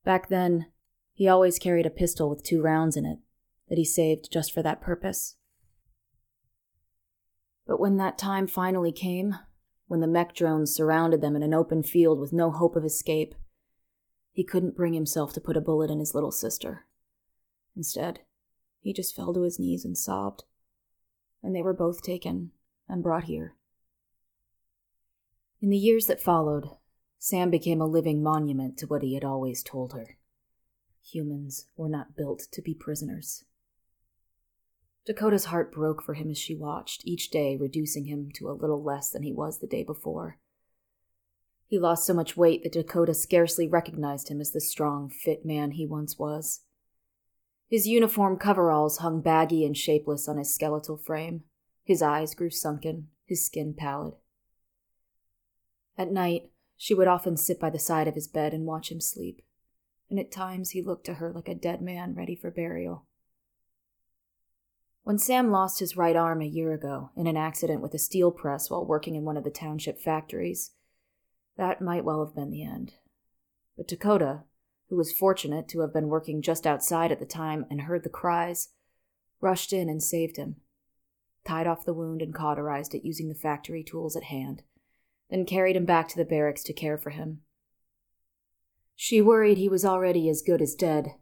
Back 0.03 0.29
then, 0.29 0.67
he 1.13 1.27
always 1.27 1.59
carried 1.59 1.85
a 1.85 1.91
pistol 1.91 2.29
with 2.29 2.43
two 2.43 2.61
rounds 2.61 2.95
in 2.95 3.05
it 3.05 3.19
that 3.69 3.77
he 3.77 3.85
saved 3.85 4.31
just 4.31 4.53
for 4.53 4.61
that 4.63 4.81
purpose. 4.81 5.35
But 7.67 7.79
when 7.79 7.97
that 7.97 8.17
time 8.17 8.47
finally 8.47 8.91
came, 8.91 9.35
when 9.87 9.99
the 9.99 10.07
Mek 10.07 10.33
drones 10.33 10.73
surrounded 10.73 11.21
them 11.21 11.35
in 11.35 11.43
an 11.43 11.53
open 11.53 11.83
field 11.83 12.19
with 12.19 12.33
no 12.33 12.51
hope 12.51 12.75
of 12.75 12.85
escape, 12.85 13.35
he 14.31 14.43
couldn't 14.43 14.75
bring 14.75 14.93
himself 14.93 15.33
to 15.33 15.41
put 15.41 15.57
a 15.57 15.61
bullet 15.61 15.91
in 15.91 15.99
his 15.99 16.15
little 16.15 16.31
sister. 16.31 16.85
Instead, 17.75 18.21
he 18.81 18.93
just 18.93 19.15
fell 19.15 19.33
to 19.33 19.43
his 19.43 19.59
knees 19.59 19.85
and 19.85 19.97
sobbed. 19.97 20.43
And 21.41 21.55
they 21.55 21.61
were 21.61 21.73
both 21.73 22.01
taken 22.01 22.51
and 22.89 23.01
brought 23.01 23.23
here. 23.25 23.55
In 25.61 25.69
the 25.69 25.77
years 25.77 26.07
that 26.07 26.21
followed, 26.21 26.67
Sam 27.19 27.51
became 27.51 27.81
a 27.81 27.85
living 27.85 28.23
monument 28.23 28.77
to 28.79 28.87
what 28.87 29.03
he 29.03 29.13
had 29.13 29.23
always 29.23 29.61
told 29.61 29.93
her. 29.93 30.17
Humans 31.03 31.67
were 31.77 31.89
not 31.89 32.15
built 32.15 32.47
to 32.51 32.61
be 32.61 32.73
prisoners. 32.73 33.45
Dakota's 35.05 35.45
heart 35.45 35.71
broke 35.71 36.01
for 36.01 36.13
him 36.13 36.29
as 36.29 36.37
she 36.37 36.55
watched, 36.55 37.05
each 37.05 37.29
day 37.29 37.57
reducing 37.57 38.05
him 38.05 38.29
to 38.35 38.49
a 38.49 38.53
little 38.53 38.83
less 38.83 39.09
than 39.09 39.23
he 39.23 39.33
was 39.33 39.59
the 39.59 39.67
day 39.67 39.83
before. 39.83 40.39
He 41.65 41.79
lost 41.79 42.05
so 42.05 42.13
much 42.13 42.37
weight 42.37 42.63
that 42.63 42.73
Dakota 42.73 43.13
scarcely 43.13 43.67
recognized 43.67 44.29
him 44.29 44.41
as 44.41 44.51
the 44.51 44.61
strong, 44.61 45.09
fit 45.09 45.45
man 45.45 45.71
he 45.71 45.87
once 45.87 46.19
was. 46.19 46.61
His 47.71 47.87
uniform 47.87 48.37
coveralls 48.37 48.97
hung 48.97 49.21
baggy 49.21 49.65
and 49.65 49.77
shapeless 49.77 50.27
on 50.27 50.37
his 50.37 50.53
skeletal 50.53 50.97
frame. 50.97 51.43
His 51.85 52.01
eyes 52.01 52.35
grew 52.35 52.49
sunken, 52.49 53.07
his 53.25 53.45
skin 53.45 53.73
pallid. 53.73 54.15
At 55.97 56.11
night, 56.11 56.51
she 56.75 56.93
would 56.93 57.07
often 57.07 57.37
sit 57.37 57.61
by 57.61 57.69
the 57.69 57.79
side 57.79 58.09
of 58.09 58.15
his 58.15 58.27
bed 58.27 58.53
and 58.53 58.65
watch 58.65 58.91
him 58.91 58.99
sleep, 58.99 59.41
and 60.09 60.19
at 60.19 60.33
times 60.33 60.71
he 60.71 60.81
looked 60.81 61.05
to 61.05 61.13
her 61.13 61.31
like 61.31 61.47
a 61.47 61.55
dead 61.55 61.81
man 61.81 62.13
ready 62.13 62.35
for 62.35 62.51
burial. 62.51 63.05
When 65.03 65.17
Sam 65.17 65.49
lost 65.49 65.79
his 65.79 65.95
right 65.95 66.17
arm 66.17 66.41
a 66.41 66.45
year 66.45 66.73
ago 66.73 67.11
in 67.15 67.25
an 67.25 67.37
accident 67.37 67.81
with 67.81 67.93
a 67.93 67.99
steel 67.99 68.31
press 68.31 68.69
while 68.69 68.85
working 68.85 69.15
in 69.15 69.23
one 69.23 69.37
of 69.37 69.45
the 69.45 69.49
township 69.49 69.97
factories, 69.97 70.71
that 71.55 71.81
might 71.81 72.03
well 72.03 72.25
have 72.25 72.35
been 72.35 72.51
the 72.51 72.65
end. 72.65 72.95
But 73.77 73.87
Dakota, 73.87 74.43
who 74.91 74.95
was 74.95 75.11
fortunate 75.11 75.67
to 75.67 75.79
have 75.79 75.91
been 75.91 76.09
working 76.09 76.43
just 76.43 76.67
outside 76.67 77.11
at 77.11 77.19
the 77.19 77.25
time 77.25 77.65
and 77.71 77.81
heard 77.81 78.03
the 78.03 78.09
cries, 78.09 78.69
rushed 79.39 79.73
in 79.73 79.89
and 79.89 80.03
saved 80.03 80.37
him, 80.37 80.57
tied 81.43 81.65
off 81.65 81.85
the 81.85 81.93
wound 81.95 82.21
and 82.21 82.35
cauterized 82.35 82.93
it 82.93 83.03
using 83.03 83.29
the 83.29 83.33
factory 83.33 83.83
tools 83.83 84.15
at 84.15 84.25
hand 84.25 84.61
then 85.31 85.45
carried 85.45 85.77
him 85.77 85.85
back 85.85 86.07
to 86.09 86.17
the 86.17 86.25
barracks 86.25 86.61
to 86.63 86.73
care 86.73 86.97
for 86.97 87.09
him. 87.09 87.39
She 88.95 89.21
worried 89.21 89.57
he 89.57 89.69
was 89.69 89.85
already 89.85 90.29
as 90.29 90.43
good 90.43 90.61
as 90.61 90.75
dead. 90.75 91.15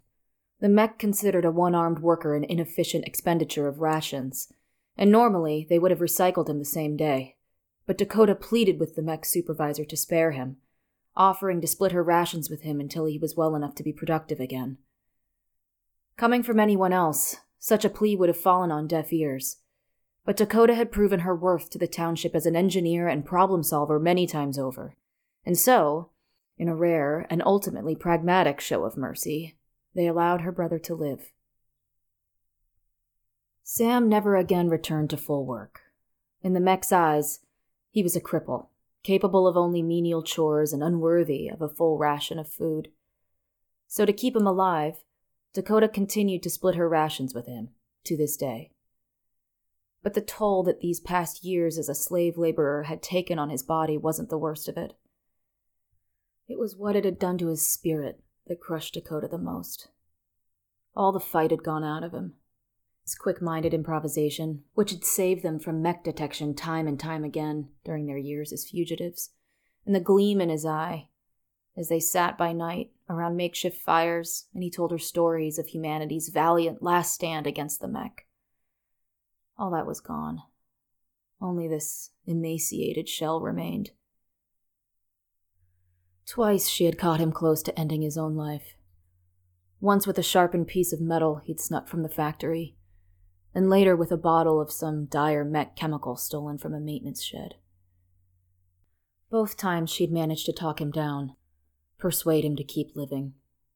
The 0.60 0.68
Mek 0.68 1.00
considered 1.00 1.46
a 1.46 1.52
one 1.52 1.76
armed 1.76 2.00
worker 2.00 2.36
an 2.36 2.44
inefficient 2.44 3.06
expenditure 3.06 3.70
of 3.70 3.80
rations, 3.80 4.52
and 4.98 5.10
normally 5.10 5.66
they 5.70 5.80
would 5.80 5.92
have 5.92 6.02
recycled 6.02 6.50
him 6.50 6.60
the 6.60 6.66
same 6.66 6.98
day. 6.98 7.38
But 7.86 7.98
Dakota 7.98 8.36
pleaded 8.36 8.80
with 8.80 8.96
the 8.96 9.02
Mek 9.02 9.24
supervisor 9.24 9.86
to 9.86 9.96
spare 9.96 10.32
him, 10.32 10.58
offering 11.20 11.62
to 11.62 11.68
split 11.68 11.92
her 11.92 12.02
rations 12.02 12.50
with 12.50 12.62
him 12.62 12.80
until 12.80 13.06
he 13.06 13.20
was 13.20 13.38
well 13.38 13.56
enough 13.56 13.76
to 13.76 13.84
be 13.84 13.94
productive 13.94 14.40
again. 14.40 14.80
Coming 16.18 16.42
from 16.42 16.60
anyone 16.60 16.94
else, 16.94 17.36
such 17.60 17.86
a 17.86 17.90
plea 17.90 18.16
would 18.16 18.30
have 18.30 18.38
fallen 18.38 18.72
on 18.72 18.88
deaf 18.88 19.14
ears 19.14 19.58
but 20.30 20.38
Dakota 20.38 20.76
had 20.76 20.92
proven 20.92 21.22
her 21.22 21.36
worth 21.36 21.72
to 21.72 21.80
the 21.80 21.88
township 21.88 22.36
as 22.36 22.46
an 22.46 22.56
engineer 22.56 23.08
and 23.08 23.26
problem 23.26 23.64
solver 23.64 24.00
many 24.00 24.28
times 24.28 24.60
over. 24.60 24.96
And 25.44 25.58
so, 25.58 26.12
in 26.56 26.68
a 26.68 26.76
rare 26.76 27.26
and 27.32 27.42
ultimately 27.44 27.96
pragmatic 27.96 28.62
show 28.62 28.84
of 28.84 28.96
mercy, 28.96 29.58
they 29.96 30.06
allowed 30.06 30.42
her 30.42 30.52
brother 30.52 30.78
to 30.78 30.94
live. 30.94 31.32
Sam 33.64 34.08
never 34.08 34.36
again 34.36 34.70
returned 34.70 35.10
to 35.10 35.18
full 35.18 35.48
work. 35.48 35.82
In 36.44 36.54
the 36.54 36.60
Mek's 36.60 36.92
eyes, 36.92 37.40
he 37.90 38.04
was 38.04 38.16
a 38.16 38.22
cripple, 38.22 38.68
capable 39.03 39.48
of 39.48 39.58
only 39.58 39.82
menial 39.82 40.24
chores 40.24 40.74
and 40.74 40.84
unworthy 40.84 41.48
of 41.48 41.62
a 41.62 41.70
full 41.70 41.98
ration 41.98 42.39
of 42.39 42.48
food. 42.48 42.89
So, 43.88 44.06
to 44.06 44.13
keep 44.13 44.36
him 44.36 44.48
alive, 44.48 45.03
Dakota 45.53 45.88
continued 45.88 46.44
to 46.44 46.50
split 46.50 46.75
her 46.75 46.88
rations 46.88 47.34
with 47.34 47.48
him, 47.48 47.70
to 48.03 48.15
this 48.15 48.38
day 48.38 48.72
but 50.01 50.13
the 50.13 50.22
toll 50.22 50.63
that 50.63 50.79
these 50.79 51.00
past 51.00 51.44
years 51.44 51.77
as 51.77 51.89
a 51.89 51.96
slave 51.96 52.38
laborer 52.38 52.84
had 52.84 53.01
taken 53.01 53.38
on 53.38 53.50
his 53.50 53.63
body 53.63 53.98
wasn't 53.98 54.29
the 54.29 54.38
worst 54.38 54.68
of 54.68 54.77
it. 54.77 54.94
It 56.48 56.58
was 56.58 56.75
what 56.75 56.96
it 56.96 57.06
had 57.06 57.20
done 57.20 57.38
to 57.39 57.48
his 57.48 57.68
spirit 57.68 58.22
that 58.48 58.62
crushed 58.62 58.94
Dakota 58.94 59.27
the 59.27 59.38
most. 59.38 59.89
All 60.96 61.12
the 61.12 61.20
fight 61.20 61.51
had 61.51 61.63
gone 61.63 61.84
out 61.84 62.03
of 62.03 62.13
him. 62.13 62.34
His 63.10 63.16
quick 63.16 63.42
minded 63.42 63.74
improvisation, 63.74 64.66
which 64.75 64.92
had 64.92 65.04
saved 65.04 65.42
them 65.42 65.58
from 65.58 65.82
Mek 65.82 66.04
detection 66.04 66.54
time 66.54 66.88
and 66.88 67.00
time 67.00 67.24
again 67.24 67.70
during 67.84 68.06
their 68.06 68.20
years 68.20 68.54
as 68.54 68.70
fugitives, 68.70 69.32
and 69.84 69.96
the 69.96 70.00
gleam 70.00 70.39
in 70.39 70.50
his 70.50 70.63
eye 70.63 71.10
as 71.75 71.89
they 71.89 72.00
sat 72.00 72.38
by 72.38 72.54
night 72.54 72.92
around 73.10 73.36
makeshift 73.36 73.82
fires 73.82 74.46
and 74.54 74.62
he 74.62 74.70
told 74.70 74.92
her 74.92 75.00
stories 75.00 75.58
of 75.58 75.66
humanity's 75.66 76.30
valiant 76.30 76.84
last 76.84 77.12
stand 77.12 77.48
against 77.48 77.82
the 77.82 77.88
Mek. 77.88 78.28
All 79.58 79.72
that 79.72 79.88
was 79.88 80.01
gone. 80.01 80.44
Only 81.42 81.68
this 81.68 82.12
emaciated 82.28 83.10
shell 83.10 83.42
remained. 83.42 83.89
Twice 86.28 86.68
she 86.68 86.86
had 86.86 87.00
caught 87.00 87.20
him 87.20 87.32
close 87.32 87.63
to 87.63 87.80
ending 87.80 88.04
his 88.04 88.20
own 88.20 88.36
life. 88.36 88.75
Once 89.80 90.06
with 90.06 90.20
a 90.20 90.22
sharpened 90.22 90.68
piece 90.68 90.94
of 90.94 91.01
metal 91.01 91.38
he'd 91.38 91.60
snuck 91.60 91.88
from 91.88 92.04
the 92.04 92.08
factory, 92.08 92.75
and 93.53 93.70
later 93.70 93.96
with 93.96 94.12
a 94.12 94.18
bottle 94.18 94.62
of 94.62 94.72
some 94.72 95.06
dire 95.06 95.44
Mek 95.44 95.75
chemical 95.75 96.15
stolen 96.15 96.58
from 96.58 96.74
a 96.74 96.79
maintenance 96.79 97.24
shed. 97.24 97.56
Both 99.29 99.58
times 99.58 99.89
she'd 99.89 100.12
managed 100.12 100.46
to 100.46 100.53
talk 100.53 100.82
him 100.82 100.91
down, 100.91 101.36
persuade 101.98 102.46
him 102.46 102.56
to 102.56 102.63
keep 102.63 102.96
living, 102.96 103.34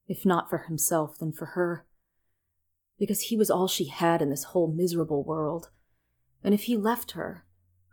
if 0.08 0.26
not 0.26 0.50
for 0.50 0.60
himself, 0.60 1.18
then 1.20 1.32
for 1.32 1.48
her 1.48 1.86
because 3.04 3.22
he 3.22 3.36
was 3.38 3.50
all 3.50 3.68
she 3.68 3.90
had 3.90 4.22
in 4.22 4.30
this 4.30 4.46
whole 4.46 4.72
miserable 4.72 5.24
world. 5.24 5.70
And 6.44 6.54
if 6.54 6.64
he 6.64 6.78
left 6.78 7.12
her, 7.12 7.46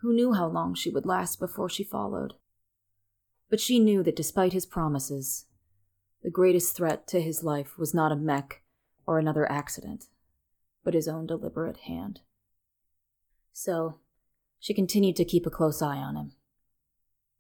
who 0.02 0.14
knew 0.14 0.34
how 0.34 0.46
long 0.46 0.74
she 0.74 0.90
would 0.90 1.06
last 1.06 1.38
before 1.38 1.68
she 1.68 1.84
followed? 1.84 2.34
But 3.48 3.60
she 3.60 3.78
knew 3.78 4.02
that 4.04 4.16
despite 4.16 4.52
his 4.52 4.66
promises, 4.66 5.46
The 6.22 6.30
greatest 6.30 6.76
threat 6.76 7.08
to 7.08 7.20
his 7.20 7.42
life 7.42 7.78
was 7.78 7.94
not 7.94 8.12
a 8.12 8.16
Mek 8.16 8.62
or 9.06 9.18
another 9.18 9.50
accident, 9.50 10.09
but 10.90 10.96
his 10.96 11.06
own 11.06 11.24
deliberate 11.24 11.76
hand. 11.86 12.18
So, 13.52 14.00
she 14.58 14.74
continued 14.74 15.14
to 15.14 15.24
keep 15.24 15.46
a 15.46 15.50
close 15.50 15.80
eye 15.80 15.98
on 15.98 16.16
him. 16.16 16.32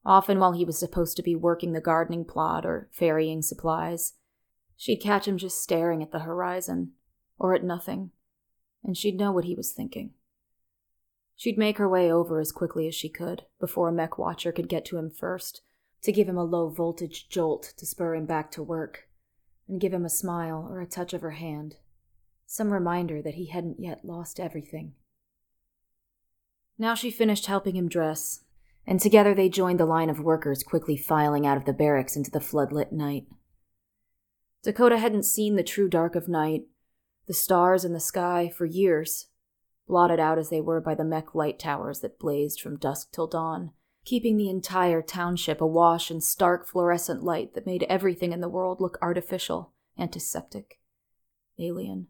Often, 0.06 0.38
while 0.38 0.52
he 0.52 0.64
was 0.64 0.78
supposed 0.78 1.16
to 1.16 1.22
be 1.24 1.34
working 1.34 1.72
the 1.72 1.80
gardening 1.80 2.24
plot 2.24 2.64
or 2.64 2.88
ferrying 2.92 3.42
supplies, 3.42 4.12
she'd 4.76 5.02
catch 5.02 5.26
him 5.26 5.36
just 5.36 5.60
staring 5.60 6.00
at 6.00 6.12
the 6.12 6.20
horizon 6.20 6.92
or 7.40 7.52
at 7.52 7.64
nothing, 7.64 8.12
and 8.84 8.96
she'd 8.96 9.18
know 9.18 9.32
what 9.32 9.46
he 9.46 9.56
was 9.56 9.72
thinking. 9.72 10.12
She'd 11.34 11.58
make 11.58 11.78
her 11.78 11.88
way 11.88 12.08
over 12.08 12.38
as 12.38 12.52
quickly 12.52 12.86
as 12.86 12.94
she 12.94 13.08
could 13.08 13.46
before 13.58 13.88
a 13.88 13.92
Mek 13.92 14.16
watcher 14.16 14.52
could 14.52 14.68
get 14.68 14.84
to 14.84 14.96
him 14.96 15.10
first, 15.10 15.62
to 16.02 16.12
give 16.12 16.28
him 16.28 16.38
a 16.38 16.44
low 16.44 16.68
voltage 16.68 17.28
jolt 17.28 17.74
to 17.78 17.84
spur 17.84 18.14
him 18.14 18.26
back 18.26 18.52
to 18.52 18.62
work, 18.62 19.08
and 19.66 19.80
give 19.80 19.92
him 19.92 20.04
a 20.04 20.08
smile 20.08 20.68
or 20.70 20.80
a 20.80 20.86
touch 20.86 21.12
of 21.12 21.22
her 21.22 21.32
hand, 21.32 21.78
some 22.52 22.72
reminder 22.72 23.22
that 23.22 23.34
he 23.34 23.46
hadn't 23.46 23.78
yet 23.78 24.04
lost 24.04 24.40
everything. 24.40 24.92
Now 26.76 26.96
she 26.96 27.08
finished 27.08 27.46
helping 27.46 27.76
him 27.76 27.88
dress, 27.88 28.40
and 28.84 28.98
together 28.98 29.34
they 29.34 29.48
joined 29.48 29.78
the 29.78 29.86
line 29.86 30.10
of 30.10 30.18
workers 30.18 30.64
quickly 30.64 30.96
filing 30.96 31.46
out 31.46 31.56
of 31.56 31.64
the 31.64 31.72
barracks 31.72 32.16
into 32.16 32.28
the 32.28 32.40
floodlit 32.40 32.90
night. 32.90 33.26
Dakota 34.64 34.98
hadn't 34.98 35.22
seen 35.22 35.54
the 35.54 35.62
true 35.62 35.88
dark 35.88 36.16
of 36.16 36.26
night, 36.26 36.62
the 37.28 37.34
stars 37.34 37.84
in 37.84 37.92
the 37.92 38.00
sky, 38.00 38.50
for 38.52 38.66
years, 38.66 39.28
blotted 39.86 40.18
out 40.18 40.36
as 40.36 40.50
they 40.50 40.60
were 40.60 40.80
by 40.80 40.96
the 40.96 41.04
Mek 41.04 41.36
light 41.36 41.60
towers 41.60 42.00
that 42.00 42.18
blazed 42.18 42.60
from 42.60 42.78
dusk 42.78 43.12
till 43.12 43.28
dawn, 43.28 43.70
keeping 44.04 44.36
the 44.36 44.50
entire 44.50 45.02
township 45.02 45.60
awash 45.60 46.10
in 46.10 46.20
stark 46.20 46.66
fluorescent 46.66 47.22
light 47.22 47.54
that 47.54 47.64
made 47.64 47.84
everything 47.84 48.32
in 48.32 48.40
the 48.40 48.48
world 48.48 48.80
look 48.80 48.98
artificial, 49.00 49.72
antiseptic, 49.96 50.80
alien. 51.60 52.08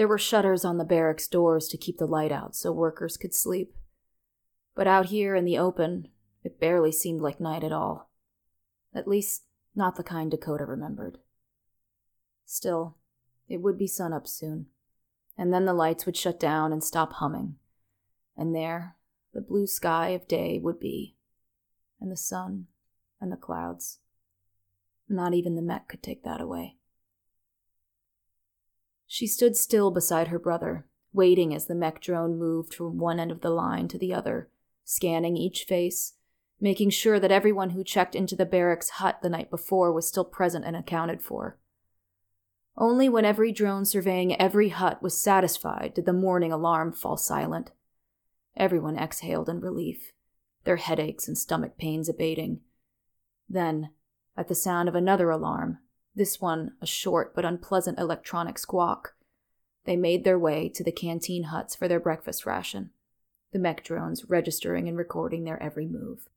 There 0.00 0.08
were 0.08 0.16
shutters 0.16 0.64
on 0.64 0.78
the 0.78 0.86
barracks 0.86 1.28
doors 1.28 1.68
to 1.68 1.76
keep 1.76 1.98
the 1.98 2.06
light 2.06 2.32
out 2.32 2.56
so 2.56 2.72
workers 2.72 3.18
could 3.18 3.34
sleep. 3.34 3.74
But 4.74 4.86
out 4.86 5.04
here 5.04 5.34
in 5.34 5.44
the 5.44 5.58
open, 5.58 6.08
it 6.42 6.58
barely 6.58 6.90
seemed 6.90 7.20
like 7.20 7.38
night 7.38 7.62
at 7.62 7.70
all. 7.70 8.08
At 8.94 9.06
least, 9.06 9.42
not 9.74 9.96
the 9.96 10.02
kind 10.02 10.30
Dakota 10.30 10.64
remembered. 10.64 11.18
Still, 12.46 12.96
it 13.46 13.60
would 13.60 13.76
be 13.76 13.86
sunup 13.86 14.26
soon, 14.26 14.68
and 15.36 15.52
then 15.52 15.66
the 15.66 15.74
lights 15.74 16.06
would 16.06 16.16
shut 16.16 16.40
down 16.40 16.72
and 16.72 16.82
stop 16.82 17.12
humming. 17.12 17.56
And 18.38 18.54
there, 18.54 18.96
the 19.34 19.42
blue 19.42 19.66
sky 19.66 20.08
of 20.12 20.26
day 20.26 20.58
would 20.58 20.80
be, 20.80 21.18
and 22.00 22.10
the 22.10 22.16
sun 22.16 22.68
and 23.20 23.30
the 23.30 23.36
clouds. 23.36 23.98
Not 25.10 25.34
even 25.34 25.56
the 25.56 25.60
Mek 25.60 25.88
could 25.88 26.02
take 26.02 26.24
that 26.24 26.40
away. 26.40 26.78
She 29.12 29.26
stood 29.26 29.56
still 29.56 29.90
beside 29.90 30.28
her 30.28 30.38
brother, 30.38 30.86
waiting 31.12 31.52
as 31.52 31.66
the 31.66 31.74
Mek 31.74 32.00
drone 32.00 32.38
moved 32.38 32.72
from 32.72 32.96
one 32.96 33.18
end 33.18 33.32
of 33.32 33.40
the 33.40 33.50
line 33.50 33.88
to 33.88 33.98
the 33.98 34.14
other, 34.14 34.48
scanning 34.84 35.36
each 35.36 35.64
face, 35.64 36.12
making 36.60 36.90
sure 36.90 37.18
that 37.18 37.32
everyone 37.32 37.70
who 37.70 37.82
checked 37.82 38.14
into 38.14 38.36
the 38.36 38.46
barracks 38.46 38.88
hut 38.88 39.18
the 39.20 39.28
night 39.28 39.50
before 39.50 39.92
was 39.92 40.06
still 40.06 40.24
present 40.24 40.64
and 40.64 40.76
accounted 40.76 41.22
for. 41.22 41.58
Only 42.76 43.08
when 43.08 43.24
every 43.24 43.50
drone 43.50 43.84
surveying 43.84 44.40
every 44.40 44.68
hut 44.68 45.02
was 45.02 45.20
satisfied 45.20 45.94
did 45.94 46.06
the 46.06 46.12
morning 46.12 46.52
alarm 46.52 46.92
fall 46.92 47.16
silent. 47.16 47.72
Everyone 48.56 48.96
exhaled 48.96 49.48
in 49.48 49.58
relief, 49.58 50.12
their 50.62 50.76
headaches 50.76 51.26
and 51.26 51.36
stomach 51.36 51.76
pains 51.76 52.08
abating. 52.08 52.60
Then, 53.48 53.90
at 54.36 54.46
the 54.46 54.54
sound 54.54 54.88
of 54.88 54.94
another 54.94 55.30
alarm, 55.30 55.80
this 56.14 56.40
one 56.40 56.72
a 56.80 56.86
short 56.86 57.34
but 57.34 57.44
unpleasant 57.44 57.98
electronic 57.98 58.58
squawk. 58.58 59.14
They 59.84 59.96
made 59.96 60.24
their 60.24 60.38
way 60.38 60.68
to 60.70 60.84
the 60.84 60.92
canteen 60.92 61.44
huts 61.44 61.74
for 61.74 61.88
their 61.88 62.00
breakfast 62.00 62.44
ration, 62.44 62.90
the 63.52 63.58
Mek 63.58 63.84
drones 63.84 64.24
registering 64.28 64.88
and 64.88 64.96
recording 64.96 65.44
their 65.44 65.62
every 65.62 65.86
move. 65.86 66.28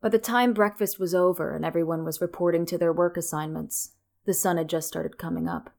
By 0.00 0.10
the 0.10 0.18
time 0.18 0.52
breakfast 0.52 0.98
was 0.98 1.14
over 1.14 1.54
and 1.54 1.64
everyone 1.64 2.04
was 2.04 2.20
reporting 2.20 2.66
to 2.66 2.78
their 2.78 2.92
work 2.92 3.16
assignments, 3.16 3.92
the 4.24 4.34
sun 4.34 4.56
had 4.56 4.68
just 4.68 4.88
started 4.88 5.18
coming 5.18 5.48
up, 5.48 5.70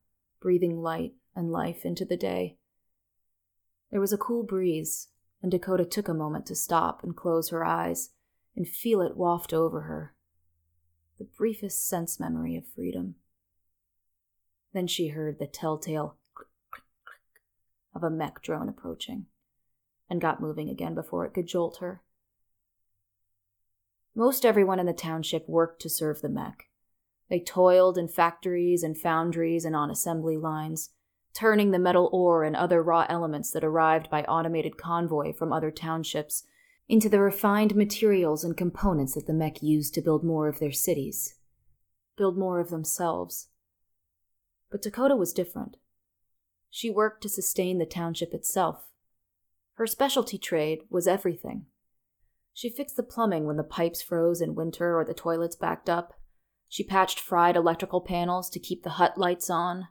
breathing 0.42 0.82
light 0.82 1.14
and 1.36 1.52
life 1.52 1.86
into 1.86 2.06
the 2.06 2.18
day. 2.18 2.58
There 3.92 4.02
was 4.02 4.12
a 4.12 4.18
cool 4.18 4.44
breeze, 4.44 5.10
and 5.42 5.52
Dakota 5.52 5.86
took 5.86 6.08
a 6.08 6.14
moment 6.14 6.46
to 6.48 6.56
stop 6.56 7.04
and 7.04 7.16
close 7.16 7.50
her 7.50 7.64
eyes 7.64 8.10
and 8.56 8.68
feel 8.68 9.02
it 9.02 9.16
waft 9.16 9.54
over 9.54 9.82
her 9.82 10.14
the 11.18 11.26
briefest 11.38 11.88
sense 11.88 12.20
memory 12.20 12.56
of 12.56 12.68
freedom. 12.68 13.16
Then 14.74 14.88
she 14.88 15.10
heard 15.10 15.40
the 15.40 15.48
telltale 15.48 16.18
click, 16.34 16.48
click, 16.72 16.84
click 17.06 17.42
of 17.96 18.04
a 18.04 18.10
Mek 18.10 18.42
drone 18.42 18.70
approaching 18.70 19.26
and 20.10 20.22
got 20.22 20.42
moving 20.42 20.70
again 20.70 20.96
before 20.96 21.26
it 21.26 21.34
could 21.34 21.48
jolt 21.48 21.78
her. 21.78 22.02
Most 24.16 24.46
everyone 24.46 24.80
in 24.80 24.86
the 24.86 24.94
township 24.94 25.48
worked 25.48 25.82
to 25.82 25.90
serve 25.90 26.22
the 26.22 26.30
Mek. 26.30 26.70
They 27.30 27.40
toiled 27.40 27.98
in 27.98 28.08
factories 28.08 28.84
and 28.84 28.98
foundries 28.98 29.66
and 29.66 29.76
on 29.76 29.92
assembly 29.92 30.38
lines, 30.38 30.92
turning 31.34 31.72
the 31.72 31.80
metal 31.80 32.10
ore 32.12 32.44
and 32.44 32.56
other 32.56 32.82
raw 32.82 33.06
elements 33.10 33.52
that 33.52 33.64
arrived 33.64 34.10
by 34.10 34.24
automated 34.24 34.78
convoy 34.78 35.34
from 35.34 35.52
other 35.52 35.70
townships 35.70 36.44
into 36.90 37.10
the 37.10 37.20
refined 37.20 37.76
materials 37.76 38.44
and 38.44 38.56
components 38.56 39.16
that 39.16 39.28
the 39.28 39.34
Mek 39.34 39.62
used 39.62 39.94
to 39.94 40.02
build 40.02 40.24
more 40.24 40.48
of 40.48 40.60
their 40.60 40.72
cities, 40.72 41.36
build 42.18 42.38
more 42.38 42.60
of 42.60 42.70
themselves. 42.70 43.50
But 44.72 44.82
Dakota 44.82 45.16
was 45.16 45.34
different. 45.34 45.78
She 46.70 46.90
worked 46.90 47.24
to 47.24 47.30
sustain 47.30 47.78
the 47.78 47.86
township 47.86 48.34
itself. 48.34 48.88
Her 49.76 49.88
specialty 49.88 50.38
trade 50.38 50.80
was 50.90 51.08
everything. 51.08 51.66
She 52.54 52.70
fixed 52.70 52.98
the 52.98 53.04
plumbing 53.04 53.46
when 53.46 53.58
the 53.58 53.64
pipes 53.64 54.02
froze 54.02 54.42
in 54.42 54.56
winter 54.56 54.98
or 54.98 55.06
the 55.06 55.14
toilets 55.14 55.56
backed 55.56 55.90
up. 55.90 56.14
She 56.68 56.84
patched 56.84 57.20
fried 57.20 57.56
electrical 57.56 58.02
panels 58.02 58.50
to 58.50 58.60
keep 58.60 58.84
the 58.84 58.92
hut 58.92 59.18
lights 59.18 59.50
on. 59.50 59.88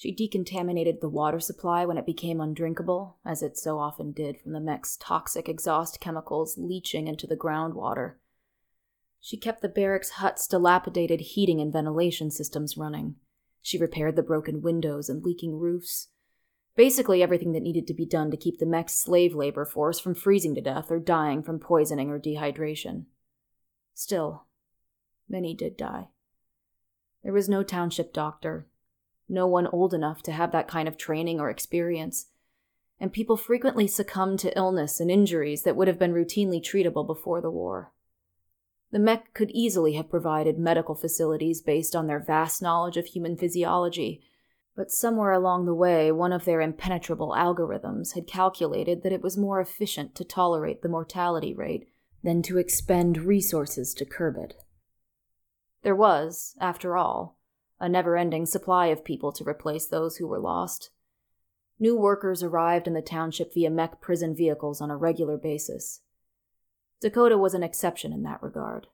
She 0.00 0.14
decontaminated 0.14 1.00
the 1.00 1.10
water 1.10 1.40
supply 1.40 1.84
when 1.84 1.98
it 1.98 2.06
became 2.06 2.40
undrinkable, 2.40 3.18
as 3.22 3.42
it 3.42 3.58
so 3.58 3.78
often 3.78 4.12
did 4.12 4.40
from 4.40 4.52
the 4.52 4.58
Mek's 4.60 4.96
toxic 4.96 5.46
exhaust 5.46 6.00
chemicals 6.00 6.56
leaching 6.56 7.06
into 7.06 7.26
the 7.26 7.36
groundwater. 7.36 8.14
She 9.20 9.36
kept 9.36 9.60
the 9.60 9.68
barracks' 9.68 10.12
hut's 10.12 10.46
dilapidated 10.46 11.20
heating 11.20 11.60
and 11.60 11.70
ventilation 11.70 12.30
systems 12.30 12.78
running. 12.78 13.16
She 13.60 13.76
repaired 13.76 14.16
the 14.16 14.22
broken 14.22 14.62
windows 14.62 15.10
and 15.10 15.22
leaking 15.22 15.58
roofs. 15.58 16.08
Basically, 16.74 17.22
everything 17.22 17.52
that 17.52 17.62
needed 17.62 17.86
to 17.88 17.92
be 17.92 18.06
done 18.06 18.30
to 18.30 18.38
keep 18.38 18.58
the 18.58 18.64
Mek's 18.64 18.94
slave 18.94 19.34
labor 19.34 19.66
force 19.66 20.00
from 20.00 20.14
freezing 20.14 20.54
to 20.54 20.62
death 20.62 20.90
or 20.90 20.98
dying 20.98 21.42
from 21.42 21.58
poisoning 21.58 22.08
or 22.08 22.18
dehydration. 22.18 23.04
Still, 23.92 24.46
many 25.28 25.52
did 25.52 25.76
die. 25.76 26.08
There 27.22 27.34
was 27.34 27.50
no 27.50 27.62
township 27.62 28.14
doctor, 28.14 28.66
no 29.30 29.46
one 29.46 29.66
old 29.68 29.94
enough 29.94 30.22
to 30.22 30.32
have 30.32 30.52
that 30.52 30.68
kind 30.68 30.88
of 30.88 30.98
training 30.98 31.40
or 31.40 31.48
experience, 31.48 32.26
and 32.98 33.12
people 33.12 33.36
frequently 33.36 33.86
succumbed 33.86 34.38
to 34.40 34.56
illness 34.56 35.00
and 35.00 35.10
injuries 35.10 35.62
that 35.62 35.76
would 35.76 35.88
have 35.88 35.98
been 35.98 36.12
routinely 36.12 36.60
treatable 36.62 37.06
before 37.06 37.40
the 37.40 37.50
war. 37.50 37.92
The 38.92 38.98
Mek 38.98 39.32
could 39.34 39.50
easily 39.52 39.94
have 39.94 40.10
provided 40.10 40.58
medical 40.58 40.94
facilities 40.94 41.62
based 41.62 41.94
on 41.94 42.06
their 42.06 42.18
vast 42.18 42.60
knowledge 42.60 42.96
of 42.96 43.06
human 43.06 43.36
physiology, 43.36 44.20
but 44.76 44.90
somewhere 44.90 45.32
along 45.32 45.66
the 45.66 45.74
way, 45.74 46.10
one 46.10 46.32
of 46.32 46.44
their 46.44 46.60
impenetrable 46.60 47.34
algorithms 47.36 48.14
had 48.14 48.26
calculated 48.26 49.02
that 49.02 49.12
it 49.12 49.22
was 49.22 49.36
more 49.36 49.60
efficient 49.60 50.14
to 50.16 50.24
tolerate 50.24 50.82
the 50.82 50.88
mortality 50.88 51.54
rate 51.54 51.88
than 52.22 52.42
to 52.42 52.58
expend 52.58 53.18
resources 53.18 53.94
to 53.94 54.04
curb 54.04 54.36
it. 54.36 54.54
There 55.82 55.96
was, 55.96 56.56
after 56.60 56.96
all, 56.96 57.38
a 57.80 57.88
never 57.88 58.16
ending 58.16 58.44
supply 58.44 58.86
of 58.86 59.04
people 59.04 59.32
to 59.32 59.48
replace 59.48 59.86
those 59.86 60.18
who 60.18 60.28
were 60.28 60.38
lost. 60.38 60.90
New 61.78 61.96
workers 61.96 62.42
arrived 62.42 62.86
in 62.86 62.92
the 62.92 63.00
township 63.00 63.54
via 63.54 63.70
Mek 63.70 64.02
prison 64.02 64.36
vehicles 64.36 64.82
on 64.82 64.90
a 64.90 64.96
regular 64.96 65.38
basis. 65.38 66.02
Dakota 67.00 67.38
was 67.38 67.54
an 67.54 67.62
exception 67.62 68.12
in 68.12 68.22
that 68.24 68.42
regard. 68.42 68.88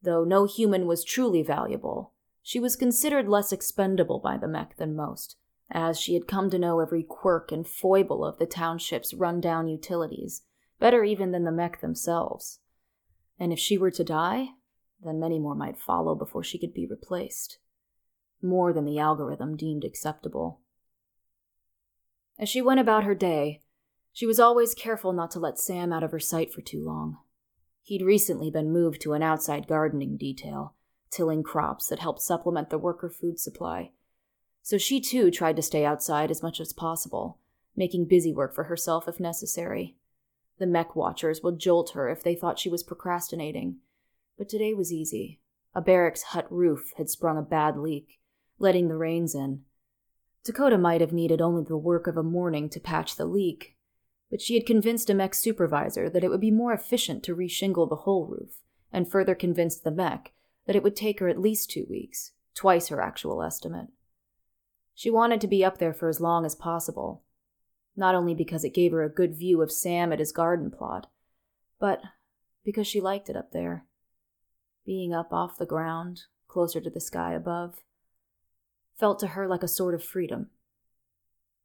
Though 0.00 0.24
no 0.24 0.46
human 0.46 0.86
was 0.86 1.04
truly 1.04 1.42
valuable, 1.42 2.14
she 2.42 2.58
was 2.58 2.76
considered 2.76 3.28
less 3.28 3.52
expendable 3.52 4.18
by 4.18 4.38
the 4.38 4.48
Mek 4.48 4.78
than 4.78 4.96
most, 4.96 5.36
as 5.70 6.00
she 6.00 6.14
had 6.14 6.26
come 6.26 6.48
to 6.48 6.58
know 6.58 6.80
every 6.80 7.02
quirk 7.02 7.52
and 7.52 7.68
foible 7.68 8.24
of 8.24 8.38
the 8.38 8.46
township's 8.46 9.12
run-down 9.12 9.68
utilities, 9.68 10.42
better 10.80 11.04
even 11.04 11.30
than 11.30 11.44
the 11.44 11.52
Mek 11.52 11.82
themselves. 11.82 12.58
And 13.38 13.52
if 13.52 13.58
she 13.58 13.76
were 13.76 13.90
to 13.90 14.02
die, 14.02 14.48
then 15.04 15.20
many 15.20 15.38
more 15.38 15.54
might 15.54 15.78
follow 15.78 16.14
before 16.14 16.42
she 16.42 16.58
could 16.58 16.72
be 16.72 16.86
replaced 16.86 17.58
more 18.42 18.72
than 18.72 18.84
the 18.84 18.98
algorithm 18.98 19.56
deemed 19.56 19.84
acceptable. 19.84 20.60
As 22.38 22.48
she 22.48 22.62
went 22.62 22.80
about 22.80 23.04
her 23.04 23.14
day, 23.14 23.62
she 24.12 24.26
was 24.26 24.40
always 24.40 24.74
careful 24.74 25.12
not 25.12 25.30
to 25.32 25.38
let 25.38 25.58
Sam 25.58 25.92
out 25.92 26.02
of 26.02 26.10
her 26.10 26.20
sight 26.20 26.52
for 26.52 26.60
too 26.60 26.84
long. 26.84 27.18
He'd 27.82 28.02
recently 28.02 28.50
been 28.50 28.72
moved 28.72 29.00
to 29.02 29.12
an 29.12 29.22
outside 29.22 29.66
gardening 29.66 30.16
detail, 30.16 30.74
tilling 31.10 31.42
crops 31.42 31.88
that 31.88 31.98
helped 31.98 32.22
supplement 32.22 32.70
the 32.70 32.78
worker 32.78 33.08
food 33.08 33.40
supply. 33.40 33.92
So 34.62 34.78
she 34.78 35.00
too 35.00 35.30
tried 35.30 35.56
to 35.56 35.62
stay 35.62 35.84
outside 35.84 36.30
as 36.30 36.42
much 36.42 36.60
as 36.60 36.72
possible, 36.72 37.38
making 37.74 38.06
busy 38.06 38.32
work 38.32 38.54
for 38.54 38.64
herself 38.64 39.08
if 39.08 39.18
necessary. 39.18 39.96
The 40.58 40.66
Mek 40.66 40.94
watchers 40.94 41.42
would 41.42 41.58
jolt 41.58 41.90
her 41.90 42.08
if 42.08 42.22
they 42.22 42.34
thought 42.34 42.58
she 42.58 42.68
was 42.68 42.84
procrastinating. 42.84 43.78
But 44.38 44.48
today 44.48 44.74
was 44.74 44.92
easy. 44.92 45.40
A 45.74 45.80
barracks 45.80 46.22
hut 46.22 46.46
roof 46.50 46.92
had 46.96 47.10
sprung 47.10 47.38
a 47.38 47.42
bad 47.42 47.76
leak, 47.76 48.20
letting 48.58 48.88
the 48.88 48.96
rains 48.96 49.34
in. 49.34 49.62
Dakota 50.44 50.78
might 50.78 51.00
have 51.00 51.12
needed 51.12 51.40
only 51.40 51.64
the 51.64 51.76
work 51.76 52.06
of 52.06 52.16
a 52.16 52.22
morning 52.22 52.68
to 52.70 52.80
patch 52.80 53.16
the 53.16 53.24
leak, 53.24 53.76
but 54.30 54.40
she 54.40 54.54
had 54.54 54.66
convinced 54.66 55.10
a 55.10 55.14
Mek 55.14 55.34
supervisor 55.34 56.08
that 56.10 56.24
it 56.24 56.30
would 56.30 56.40
be 56.40 56.50
more 56.50 56.72
efficient 56.72 57.22
to 57.24 57.36
reshingle 57.36 57.88
the 57.88 57.96
whole 57.96 58.26
roof, 58.26 58.60
and 58.92 59.10
further 59.10 59.34
convinced 59.34 59.84
the 59.84 59.90
Mek 59.90 60.32
that 60.66 60.76
it 60.76 60.82
would 60.82 60.96
take 60.96 61.20
her 61.20 61.28
at 61.28 61.40
least 61.40 61.70
two 61.70 61.86
weeks, 61.88 62.32
twice 62.54 62.88
her 62.88 63.00
actual 63.00 63.42
estimate. 63.42 63.88
She 64.94 65.10
wanted 65.10 65.40
to 65.40 65.48
be 65.48 65.64
up 65.64 65.78
there 65.78 65.92
for 65.92 66.08
as 66.08 66.20
long 66.20 66.44
as 66.44 66.54
possible, 66.54 67.22
not 67.96 68.14
only 68.14 68.34
because 68.34 68.64
it 68.64 68.74
gave 68.74 68.92
her 68.92 69.02
a 69.02 69.12
good 69.12 69.34
view 69.34 69.62
of 69.62 69.72
Sam 69.72 70.12
at 70.12 70.18
his 70.18 70.32
garden 70.32 70.70
plot, 70.70 71.08
but 71.78 72.00
because 72.64 72.86
she 72.86 73.00
liked 73.00 73.28
it 73.28 73.36
up 73.36 73.52
there. 73.52 73.86
Being 74.84 75.12
up 75.12 75.32
off 75.32 75.58
the 75.58 75.66
ground, 75.66 76.22
closer 76.48 76.80
to 76.80 76.90
the 76.90 77.00
sky 77.00 77.34
above, 77.34 77.76
felt 78.98 79.18
to 79.20 79.28
her 79.28 79.46
like 79.48 79.62
a 79.62 79.68
sort 79.68 79.94
of 79.94 80.04
freedom. 80.04 80.50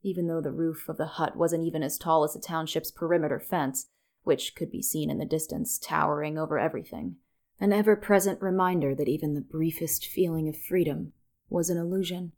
Even 0.04 0.28
though 0.28 0.42
the 0.42 0.52
roof 0.52 0.88
of 0.88 0.98
the 0.98 1.06
hut 1.06 1.36
wasn't 1.36 1.64
even 1.64 1.84
as 1.84 1.98
tall 1.98 2.24
as 2.24 2.34
the 2.34 2.40
township's 2.40 2.92
perimeter 2.92 3.40
fence, 3.40 3.88
which 4.24 4.56
could 4.56 4.72
be 4.72 4.82
seen 4.82 5.10
in 5.10 5.18
the 5.18 5.26
distance, 5.26 5.78
towering 5.78 6.38
over 6.38 6.60
everything, 6.60 7.16
an 7.60 7.74
ever 7.74 7.96
present 7.96 8.42
reminder 8.42 8.94
that 8.94 9.10
even 9.10 9.34
the 9.34 9.42
briefest 9.42 10.06
feeling 10.06 10.48
of 10.48 10.58
freedom 10.58 11.14
was 11.50 11.70
an 11.70 11.78
illusion. 11.78 12.34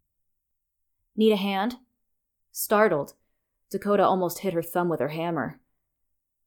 Need 1.16 1.34
a 1.34 1.38
hand? 1.38 1.78
Startled, 2.52 3.14
Dakota 3.70 4.04
almost 4.04 4.40
hit 4.40 4.54
her 4.54 4.62
thumb 4.62 4.90
with 4.90 5.00
her 5.00 5.10
hammer. 5.10 5.60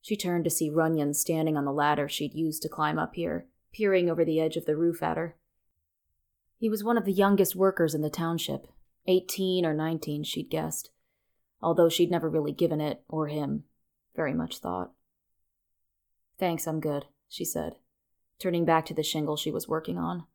She 0.00 0.16
turned 0.16 0.44
to 0.44 0.50
see 0.50 0.70
Runyon 0.70 1.14
standing 1.14 1.56
on 1.56 1.64
the 1.64 1.72
ladder 1.72 2.08
she'd 2.08 2.34
used 2.34 2.62
to 2.62 2.68
climb 2.68 2.98
up 2.98 3.14
here, 3.14 3.46
peering 3.72 4.10
over 4.10 4.24
the 4.24 4.40
edge 4.40 4.56
of 4.56 4.64
the 4.64 4.76
roof 4.76 5.02
at 5.02 5.16
her. 5.16 5.36
He 6.62 6.70
was 6.70 6.84
one 6.84 6.96
of 6.96 7.04
the 7.04 7.12
youngest 7.12 7.56
workers 7.56 7.92
in 7.92 8.02
the 8.02 8.08
township, 8.08 8.68
eighteen 9.08 9.66
or 9.66 9.74
nineteen, 9.74 10.22
she'd 10.22 10.48
guessed, 10.48 10.90
although 11.60 11.88
she'd 11.88 12.08
never 12.08 12.30
really 12.30 12.52
given 12.52 12.80
it, 12.80 13.02
or 13.08 13.26
him, 13.26 13.64
very 14.14 14.32
much 14.32 14.58
thought. 14.58 14.92
Thanks, 16.38 16.68
I'm 16.68 16.78
good, 16.78 17.06
she 17.28 17.44
said, 17.44 17.78
turning 18.38 18.64
back 18.64 18.86
to 18.86 18.94
the 18.94 19.02
shingle 19.02 19.36
she 19.36 19.50
was 19.50 19.66
working 19.66 19.98
on. 19.98 20.26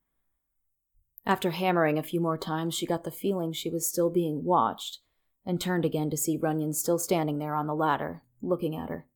After 1.26 1.52
hammering 1.52 1.98
a 1.98 2.04
few 2.04 2.20
more 2.20 2.38
times, 2.38 2.76
she 2.76 2.86
got 2.86 3.06
the 3.06 3.10
feeling 3.10 3.54
she 3.54 3.70
was 3.70 3.88
still 3.88 4.10
being 4.10 4.44
watched 4.44 5.00
and 5.46 5.62
turned 5.62 5.86
again 5.86 6.10
to 6.10 6.18
see 6.18 6.36
Runyon 6.36 6.74
still 6.74 7.00
standing 7.00 7.40
there 7.40 7.56
on 7.56 7.68
the 7.68 7.74
ladder, 7.74 8.24
looking 8.42 8.76
at 8.76 8.90
her. 8.90 9.08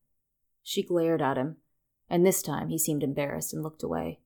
She 0.64 0.82
glared 0.82 1.22
at 1.22 1.36
him, 1.36 1.58
and 2.10 2.26
this 2.26 2.42
time 2.42 2.70
he 2.70 2.78
seemed 2.78 3.04
embarrassed 3.04 3.54
and 3.54 3.62
looked 3.62 3.84
away. 3.84 4.22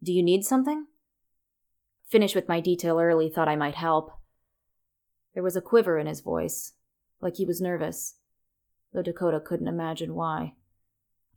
Do 0.00 0.12
you 0.12 0.22
need 0.22 0.44
something? 0.44 0.86
Finished 2.10 2.34
with 2.34 2.48
my 2.48 2.60
detail 2.60 2.98
early, 2.98 3.28
thought 3.28 3.48
I 3.48 3.56
might 3.56 3.76
help. 3.76 4.12
There 5.34 5.42
was 5.42 5.56
a 5.56 5.60
quiver 5.60 5.98
in 5.98 6.06
his 6.06 6.20
voice, 6.20 6.72
like 7.20 7.36
he 7.36 7.46
was 7.46 7.60
nervous, 7.60 8.16
though 8.92 9.02
Dakota 9.02 9.40
couldn't 9.40 9.68
imagine 9.68 10.14
why. 10.14 10.54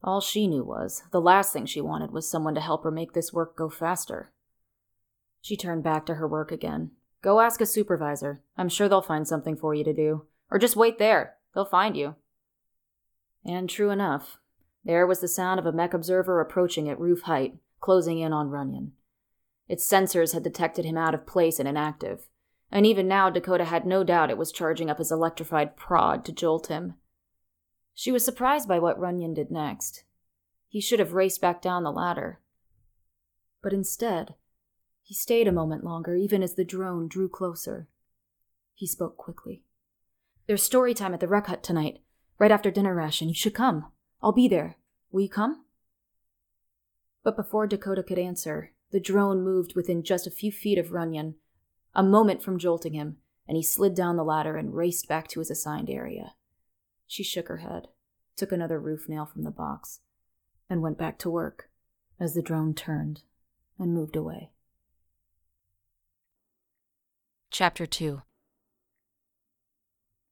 All 0.03 0.19
she 0.19 0.47
knew 0.47 0.63
was 0.63 1.03
the 1.11 1.21
last 1.21 1.53
thing 1.53 1.65
she 1.65 1.79
wanted 1.79 2.11
was 2.11 2.29
someone 2.29 2.55
to 2.55 2.61
help 2.61 2.83
her 2.83 2.91
make 2.91 3.13
this 3.13 3.31
work 3.31 3.55
go 3.55 3.69
faster. 3.69 4.33
She 5.41 5.55
turned 5.55 5.83
back 5.83 6.05
to 6.07 6.15
her 6.15 6.27
work 6.27 6.51
again, 6.51 6.91
Go 7.23 7.39
ask 7.39 7.61
a 7.61 7.65
supervisor. 7.65 8.41
I'm 8.57 8.67
sure 8.67 8.89
they'll 8.89 9.01
find 9.01 9.25
something 9.25 9.55
for 9.55 9.73
you 9.73 9.85
to 9.85 9.93
do. 9.93 10.25
Or 10.51 10.59
just 10.59 10.75
wait 10.75 10.99
there. 10.99 11.37
They'll 11.55 11.63
find 11.63 11.95
you. 11.95 12.15
And 13.45 13.69
true 13.69 13.91
enough, 13.91 14.39
there 14.83 15.07
was 15.07 15.21
the 15.21 15.29
sound 15.29 15.57
of 15.57 15.65
a 15.65 15.71
Mek 15.71 15.93
observer 15.93 16.41
approaching 16.41 16.89
at 16.89 16.99
roof 16.99 17.21
height, 17.21 17.55
closing 17.79 18.19
in 18.19 18.33
on 18.33 18.49
Runyon. 18.49 18.91
Its 19.67 19.89
sensors 19.89 20.33
had 20.33 20.43
detected 20.43 20.85
him 20.85 20.97
out 20.97 21.13
of 21.13 21.25
place 21.25 21.59
and 21.59 21.67
inactive, 21.67 22.27
and 22.71 22.85
even 22.85 23.07
now 23.07 23.29
Dakota 23.29 23.65
had 23.65 23.85
no 23.85 24.03
doubt 24.03 24.29
it 24.29 24.37
was 24.37 24.51
charging 24.51 24.89
up 24.89 24.97
his 24.97 25.11
electrified 25.11 25.75
prod 25.75 26.25
to 26.25 26.31
jolt 26.31 26.67
him. 26.67 26.95
She 27.93 28.11
was 28.11 28.25
surprised 28.25 28.67
by 28.67 28.79
what 28.79 28.99
Runyon 28.99 29.33
did 29.33 29.51
next. 29.51 30.03
He 30.67 30.81
should 30.81 30.99
have 30.99 31.13
raced 31.13 31.39
back 31.39 31.61
down 31.61 31.83
the 31.83 31.91
ladder. 31.91 32.39
But 33.61 33.73
instead, 33.73 34.35
he 35.03 35.13
stayed 35.13 35.47
a 35.47 35.51
moment 35.51 35.83
longer, 35.83 36.15
even 36.15 36.41
as 36.41 36.55
the 36.55 36.65
drone 36.65 37.07
drew 37.07 37.29
closer. 37.29 37.87
He 38.73 38.87
spoke 38.87 39.17
quickly. 39.17 39.63
There's 40.47 40.63
story 40.63 40.93
time 40.93 41.13
at 41.13 41.19
the 41.19 41.27
rec 41.27 41.47
hut 41.47 41.63
tonight, 41.63 42.01
right 42.39 42.51
after 42.51 42.71
dinner 42.71 42.95
ration. 42.95 43.29
You 43.29 43.35
should 43.35 43.53
come. 43.53 43.91
I'll 44.21 44.31
be 44.31 44.47
there. 44.47 44.77
Will 45.11 45.21
you 45.21 45.29
come? 45.29 45.63
But 47.23 47.37
before 47.37 47.67
Dakota 47.67 48.03
could 48.03 48.19
answer, 48.19 48.72
the 48.93 48.99
drone 48.99 49.43
moved 49.43 49.75
within 49.75 50.03
just 50.03 50.27
a 50.27 50.31
few 50.31 50.51
feet 50.51 50.77
of 50.77 50.91
Runyon, 50.91 51.33
a 51.95 52.03
moment 52.03 52.43
from 52.43 52.59
jolting 52.59 52.93
him, 52.93 53.17
and 53.47 53.57
he 53.57 53.63
slid 53.63 53.95
down 53.95 54.17
the 54.17 54.23
ladder 54.23 54.55
and 54.55 54.75
raced 54.75 55.07
back 55.07 55.27
to 55.29 55.39
his 55.39 55.49
assigned 55.49 55.89
area. 55.89 56.35
She 57.07 57.23
shook 57.23 57.47
her 57.47 57.57
head, 57.57 57.87
took 58.37 58.51
another 58.51 58.79
roof 58.79 59.09
nail 59.09 59.25
from 59.25 59.43
the 59.43 59.51
box, 59.51 60.01
and 60.69 60.83
went 60.83 60.99
back 60.99 61.17
to 61.19 61.29
work 61.31 61.69
as 62.19 62.35
the 62.35 62.43
drone 62.43 62.75
turned 62.75 63.23
and 63.79 63.95
moved 63.95 64.15
away. 64.15 64.51
Chapter 67.49 67.87
2 67.87 68.21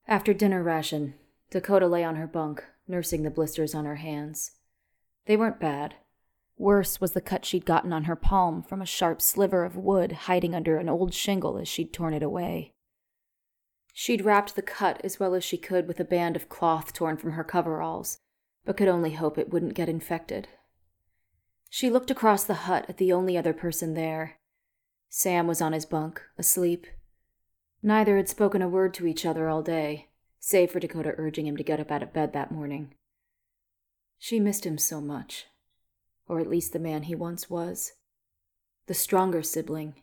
After 0.07 0.35
dinner 0.35 0.61
ration, 0.61 1.15
Dakota 1.49 1.87
lay 1.87 2.03
on 2.03 2.15
her 2.15 2.27
bunk, 2.27 2.63
nursing 2.87 3.23
the 3.23 3.31
blisters 3.31 3.73
on 3.73 3.85
her 3.85 3.95
hands. 3.95 4.51
They 5.25 5.35
weren't 5.35 5.59
bad. 5.59 5.95
Worse 6.61 7.01
was 7.01 7.13
the 7.13 7.21
cut 7.21 7.43
she'd 7.43 7.65
gotten 7.65 7.91
on 7.91 8.03
her 8.03 8.15
palm 8.15 8.61
from 8.61 8.83
a 8.83 8.85
sharp 8.85 9.19
sliver 9.19 9.65
of 9.65 9.75
wood 9.75 10.11
hiding 10.11 10.53
under 10.53 10.77
an 10.77 10.89
old 10.89 11.11
shingle 11.11 11.57
as 11.57 11.67
she'd 11.67 11.91
torn 11.91 12.13
it 12.13 12.21
away. 12.21 12.75
She'd 13.93 14.23
wrapped 14.23 14.55
the 14.55 14.61
cut 14.61 15.01
as 15.03 15.19
well 15.19 15.33
as 15.33 15.43
she 15.43 15.57
could 15.57 15.87
with 15.87 15.99
a 15.99 16.05
band 16.05 16.35
of 16.35 16.49
cloth 16.49 16.93
torn 16.93 17.17
from 17.17 17.31
her 17.31 17.43
coveralls, 17.43 18.19
but 18.63 18.77
could 18.77 18.87
only 18.87 19.13
hope 19.13 19.39
it 19.39 19.49
wouldn't 19.49 19.73
get 19.73 19.89
infected. 19.89 20.49
She 21.71 21.89
looked 21.89 22.11
across 22.11 22.43
the 22.43 22.53
hut 22.53 22.85
at 22.87 22.97
the 22.97 23.11
only 23.11 23.39
other 23.39 23.53
person 23.53 23.95
there. 23.95 24.37
Sam 25.09 25.47
was 25.47 25.61
on 25.61 25.73
his 25.73 25.87
bunk, 25.87 26.21
asleep. 26.37 26.85
Neither 27.81 28.17
had 28.17 28.29
spoken 28.29 28.61
a 28.61 28.69
word 28.69 28.93
to 28.93 29.07
each 29.07 29.25
other 29.25 29.49
all 29.49 29.63
day, 29.63 30.09
save 30.39 30.69
for 30.69 30.79
Dakota 30.79 31.15
urging 31.17 31.47
him 31.47 31.57
to 31.57 31.63
get 31.63 31.79
up 31.79 31.89
out 31.89 32.03
of 32.03 32.13
bed 32.13 32.33
that 32.33 32.51
morning. 32.51 32.93
She 34.19 34.39
missed 34.39 34.63
him 34.63 34.77
so 34.77 35.01
much, 35.01 35.47
or 36.31 36.39
at 36.39 36.49
least 36.49 36.71
the 36.71 36.79
man 36.79 37.03
he 37.03 37.13
once 37.13 37.49
was. 37.49 37.91
The 38.87 38.93
stronger 38.93 39.43
sibling, 39.43 39.95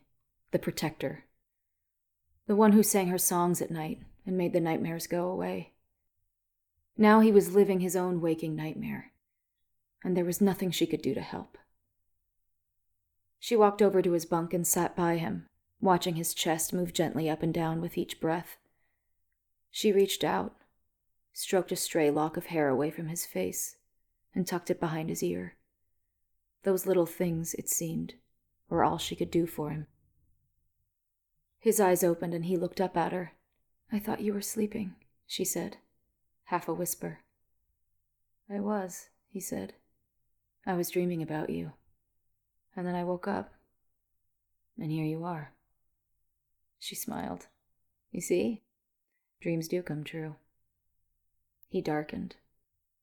the 0.51 0.59
protector. 0.59 1.25
The 2.45 2.55
one 2.55 2.73
who 2.73 2.83
sang 2.83 3.07
her 3.07 3.17
songs 3.17 3.63
at 3.63 3.71
night 3.71 4.03
and 4.27 4.37
made 4.37 4.53
the 4.53 4.59
nightmares 4.59 5.07
go 5.07 5.27
away. 5.27 5.73
Now 6.95 7.21
he 7.21 7.31
was 7.31 7.55
living 7.55 7.79
his 7.79 7.95
own 7.95 8.21
waking 8.21 8.55
nightmare, 8.55 9.11
and 10.03 10.15
there 10.15 10.23
was 10.23 10.39
nothing 10.39 10.69
she 10.69 10.85
could 10.85 11.01
do 11.01 11.15
to 11.15 11.21
help. 11.21 11.57
She 13.39 13.55
walked 13.55 13.81
over 13.81 13.99
to 14.03 14.11
his 14.11 14.27
bunk 14.27 14.53
and 14.53 14.67
sat 14.67 14.95
by 14.95 15.17
him, 15.17 15.47
watching 15.81 16.13
his 16.13 16.35
chest 16.35 16.73
move 16.73 16.93
gently 16.93 17.27
up 17.27 17.41
and 17.41 17.51
down 17.51 17.81
with 17.81 17.97
each 17.97 18.19
breath. 18.19 18.57
She 19.71 19.91
reached 19.91 20.23
out, 20.23 20.53
stroked 21.33 21.71
a 21.71 21.75
stray 21.75 22.11
lock 22.11 22.37
of 22.37 22.47
hair 22.47 22.69
away 22.69 22.91
from 22.91 23.07
his 23.07 23.25
face, 23.25 23.77
and 24.35 24.45
tucked 24.45 24.69
it 24.69 24.79
behind 24.79 25.09
his 25.09 25.23
ear. 25.23 25.55
Those 26.63 26.85
little 26.85 27.05
things, 27.05 27.53
it 27.53 27.69
seemed, 27.69 28.15
were 28.69 28.83
all 28.83 28.97
she 28.97 29.15
could 29.15 29.31
do 29.31 29.47
for 29.47 29.69
him. 29.69 29.87
His 31.59 31.79
eyes 31.79 32.03
opened 32.03 32.33
and 32.33 32.45
he 32.45 32.57
looked 32.57 32.81
up 32.81 32.95
at 32.95 33.11
her. 33.11 33.33
I 33.91 33.99
thought 33.99 34.21
you 34.21 34.33
were 34.33 34.41
sleeping, 34.41 34.95
she 35.25 35.43
said, 35.43 35.77
half 36.45 36.67
a 36.67 36.73
whisper. 36.73 37.19
I 38.49 38.59
was, 38.59 39.09
he 39.27 39.39
said. 39.39 39.73
I 40.65 40.73
was 40.73 40.89
dreaming 40.89 41.21
about 41.21 41.49
you. 41.49 41.73
And 42.75 42.85
then 42.85 42.95
I 42.95 43.03
woke 43.03 43.27
up. 43.27 43.53
And 44.77 44.91
here 44.91 45.05
you 45.05 45.23
are. 45.23 45.53
She 46.79 46.95
smiled. 46.95 47.47
You 48.11 48.21
see? 48.21 48.63
Dreams 49.41 49.67
do 49.67 49.81
come 49.81 50.03
true. 50.03 50.35
He 51.67 51.81
darkened, 51.81 52.35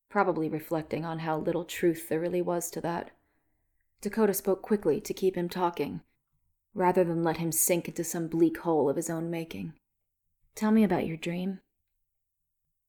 probably 0.09 0.49
reflecting 0.49 1.05
on 1.05 1.21
how 1.21 1.39
little 1.39 1.65
truth 1.65 2.09
there 2.09 2.21
really 2.21 2.43
was 2.43 2.71
to 2.71 2.81
that. 2.81 3.11
Dakota 4.01 4.35
spoke 4.35 4.63
quickly 4.63 5.01
to 5.01 5.15
keep 5.15 5.37
him 5.37 5.49
talking, 5.49 6.03
rather 6.75 7.05
than 7.05 7.25
let 7.25 7.39
him 7.39 7.51
sink 7.51 7.89
into 7.89 8.05
some 8.05 8.29
bleak 8.29 8.59
hole 8.59 8.89
of 8.89 8.97
his 8.97 9.11
own 9.11 9.31
making. 9.31 9.73
Tell 10.55 10.71
me 10.71 10.85
about 10.85 11.07
your 11.07 11.17
dream. 11.17 11.61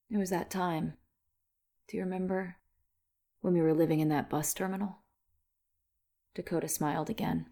It 0.10 0.18
was 0.18 0.30
that 0.30 0.50
time. 0.50 0.94
Do 1.88 1.98
you 1.98 2.04
remember? 2.04 2.58
When 3.42 3.54
we 3.54 3.62
were 3.62 3.74
living 3.74 4.00
in 4.00 4.10
that 4.10 4.30
bus 4.30 4.54
terminal? 4.54 4.98
Dakota 6.36 6.68
smiled 6.68 7.10
again. 7.10 7.48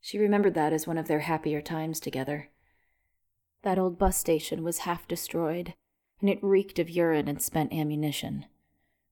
She 0.00 0.18
remembered 0.18 0.54
that 0.54 0.72
as 0.72 0.86
one 0.86 0.98
of 0.98 1.08
their 1.08 1.20
happier 1.20 1.60
times 1.60 1.98
together. 2.00 2.50
That 3.62 3.78
old 3.78 3.98
bus 3.98 4.16
station 4.16 4.62
was 4.62 4.78
half 4.78 5.08
destroyed, 5.08 5.74
and 6.20 6.30
it 6.30 6.38
reeked 6.42 6.78
of 6.78 6.90
urine 6.90 7.28
and 7.28 7.42
spent 7.42 7.72
ammunition. 7.72 8.46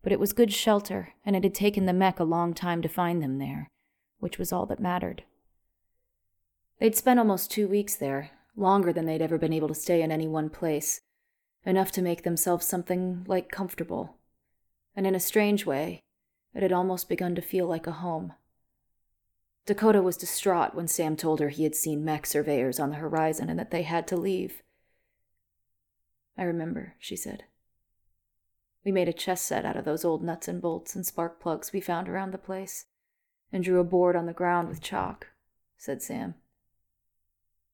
But 0.07 0.13
it 0.13 0.21
was 0.21 0.33
good 0.33 0.53
shelter, 0.53 1.15
and 1.25 1.35
it 1.35 1.43
had 1.43 1.53
taken 1.53 1.87
the 1.87 1.93
Mek 1.93 2.21
a 2.21 2.23
long 2.23 2.55
time 2.55 2.81
to 2.81 2.89
find 2.89 3.21
them 3.21 3.39
there, 3.39 3.73
which 4.21 4.39
was 4.39 4.53
all 4.53 4.65
that 4.67 4.79
mattered. 4.79 5.25
They'd 6.79 6.95
spent 6.95 7.19
almost 7.19 7.51
two 7.51 7.67
weeks 7.67 7.97
there, 7.97 8.31
longer 8.55 8.93
than 8.93 9.07
they'd 9.07 9.21
ever 9.21 9.37
been 9.37 9.53
able 9.53 9.67
to 9.67 9.75
stay 9.75 10.03
in 10.03 10.13
any 10.13 10.29
one 10.29 10.49
place, 10.49 11.01
enough 11.65 11.91
to 11.91 12.03
make 12.03 12.23
themselves 12.23 12.65
something 12.65 13.25
like 13.27 13.51
comfortable. 13.51 14.19
And 14.95 15.09
in 15.09 15.17
a 15.17 15.19
strange 15.19 15.67
way, 15.67 16.05
it 16.55 16.63
had 16.63 16.73
almost 16.73 17.09
begun 17.09 17.35
to 17.35 17.43
feel 17.43 17.67
like 17.67 17.89
a 17.89 17.99
home. 17.99 18.33
Dakota 19.67 20.03
was 20.03 20.17
distraught 20.17 20.73
when 20.73 20.87
Sam 20.87 21.17
told 21.17 21.41
her 21.41 21.49
he 21.49 21.65
had 21.65 21.75
seen 21.75 22.05
Mek 22.05 22.27
surveyors 22.27 22.79
on 22.79 22.91
the 22.91 22.99
horizon 22.99 23.51
and 23.51 23.59
that 23.59 23.73
they 23.73 23.83
had 23.83 24.07
to 24.07 24.17
leave. 24.17 24.63
I 26.39 26.45
remember, 26.45 26.95
she 27.01 27.17
said. 27.17 27.43
We 28.87 28.93
made 28.93 29.09
a 29.09 29.13
chess 29.13 29.43
set 29.43 29.65
out 29.65 29.77
of 29.77 29.85
those 29.85 30.05
old 30.05 30.23
nuts 30.23 30.47
and 30.47 30.63
bolts 30.63 30.95
and 30.95 31.05
spark 31.05 31.41
plugs 31.41 31.73
we 31.73 31.81
found 31.81 32.09
around 32.09 32.31
the 32.31 32.39
place, 32.39 32.85
and 33.53 33.65
drew 33.65 33.81
a 33.81 33.85
board 33.85 34.15
on 34.15 34.27
the 34.27 34.33
ground 34.33 34.69
with 34.69 34.81
chalk, 34.81 35.27
said 35.77 36.03
Sam. 36.03 36.37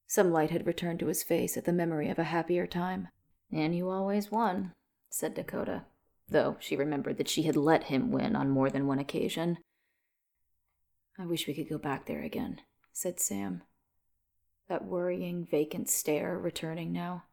Some 0.07 0.31
light 0.31 0.49
had 0.49 0.65
returned 0.65 0.99
to 1.01 1.07
his 1.07 1.21
face 1.21 1.55
at 1.55 1.65
the 1.65 1.71
memory 1.71 2.09
of 2.09 2.17
a 2.17 2.23
happier 2.23 2.65
time. 2.65 3.09
And 3.51 3.75
you 3.75 3.89
always 3.89 4.31
won, 4.31 4.73
said 5.07 5.35
Dakota, 5.35 5.83
though 6.29 6.57
she 6.59 6.75
remembered 6.75 7.19
that 7.19 7.29
she 7.29 7.43
had 7.43 7.55
let 7.55 7.83
him 7.83 8.11
win 8.11 8.35
on 8.35 8.49
more 8.49 8.71
than 8.71 8.87
one 8.87 8.97
occasion. 8.97 9.59
I 11.19 11.27
wish 11.27 11.45
we 11.45 11.53
could 11.53 11.69
go 11.69 11.77
back 11.77 12.07
there 12.07 12.23
again, 12.23 12.59
said 12.91 13.19
Sam. 13.19 13.61
That 14.67 14.85
worrying, 14.85 15.45
vacant 15.45 15.91
stare 15.91 16.39
returning 16.39 16.91
now. 16.91 17.25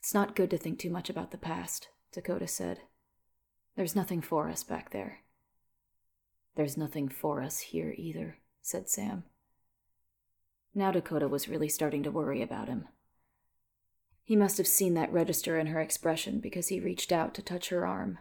It's 0.00 0.12
not 0.12 0.36
good 0.36 0.50
to 0.50 0.58
think 0.58 0.78
too 0.78 0.90
much 0.90 1.08
about 1.08 1.30
the 1.30 1.38
past, 1.38 1.88
Dakota 2.14 2.46
said. 2.46 2.80
There's 3.76 3.96
nothing 3.96 4.20
for 4.20 4.48
us 4.48 4.62
back 4.62 4.90
there. 4.90 5.18
There's 6.54 6.76
nothing 6.76 7.08
for 7.08 7.42
us 7.42 7.58
here 7.58 7.92
either, 7.98 8.38
said 8.62 8.88
Sam. 8.88 9.24
Now 10.76 10.92
Dakota 10.92 11.26
was 11.26 11.48
really 11.48 11.68
starting 11.68 12.04
to 12.04 12.12
worry 12.12 12.40
about 12.40 12.68
him. 12.68 12.86
He 14.22 14.36
must 14.36 14.58
have 14.58 14.68
seen 14.68 14.94
that 14.94 15.12
register 15.12 15.58
in 15.58 15.66
her 15.66 15.80
expression 15.80 16.38
because 16.38 16.68
he 16.68 16.78
reached 16.78 17.10
out 17.10 17.34
to 17.34 17.42
touch 17.42 17.70
her 17.70 17.84
arm. 17.84 18.20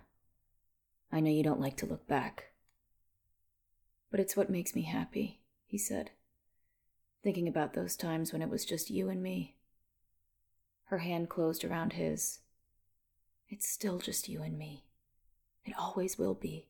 I 1.12 1.20
know 1.20 1.30
you 1.30 1.44
don't 1.44 1.62
like 1.62 1.78
to 1.78 1.86
look 1.86 2.08
back, 2.08 2.46
but 4.10 4.20
it's 4.20 4.36
what 4.36 4.50
makes 4.50 4.76
me 4.76 4.82
happy, 4.82 5.42
he 5.68 5.78
said, 5.78 6.10
thinking 7.22 7.48
about 7.48 7.74
those 7.74 7.96
times 7.96 8.34
when 8.34 8.42
it 8.42 8.50
was 8.50 8.66
just 8.66 8.90
you 8.90 9.10
and 9.10 9.22
me. 9.22 9.56
Her 10.86 10.98
hand 10.98 11.30
closed 11.30 11.64
around 11.64 11.94
his. 11.94 12.40
It's 13.54 13.70
still 13.70 14.00
just 14.00 14.28
you 14.28 14.42
and 14.42 14.58
me. 14.58 14.84
It 15.64 15.76
always 15.78 16.18
will 16.18 16.34
be. 16.34 16.66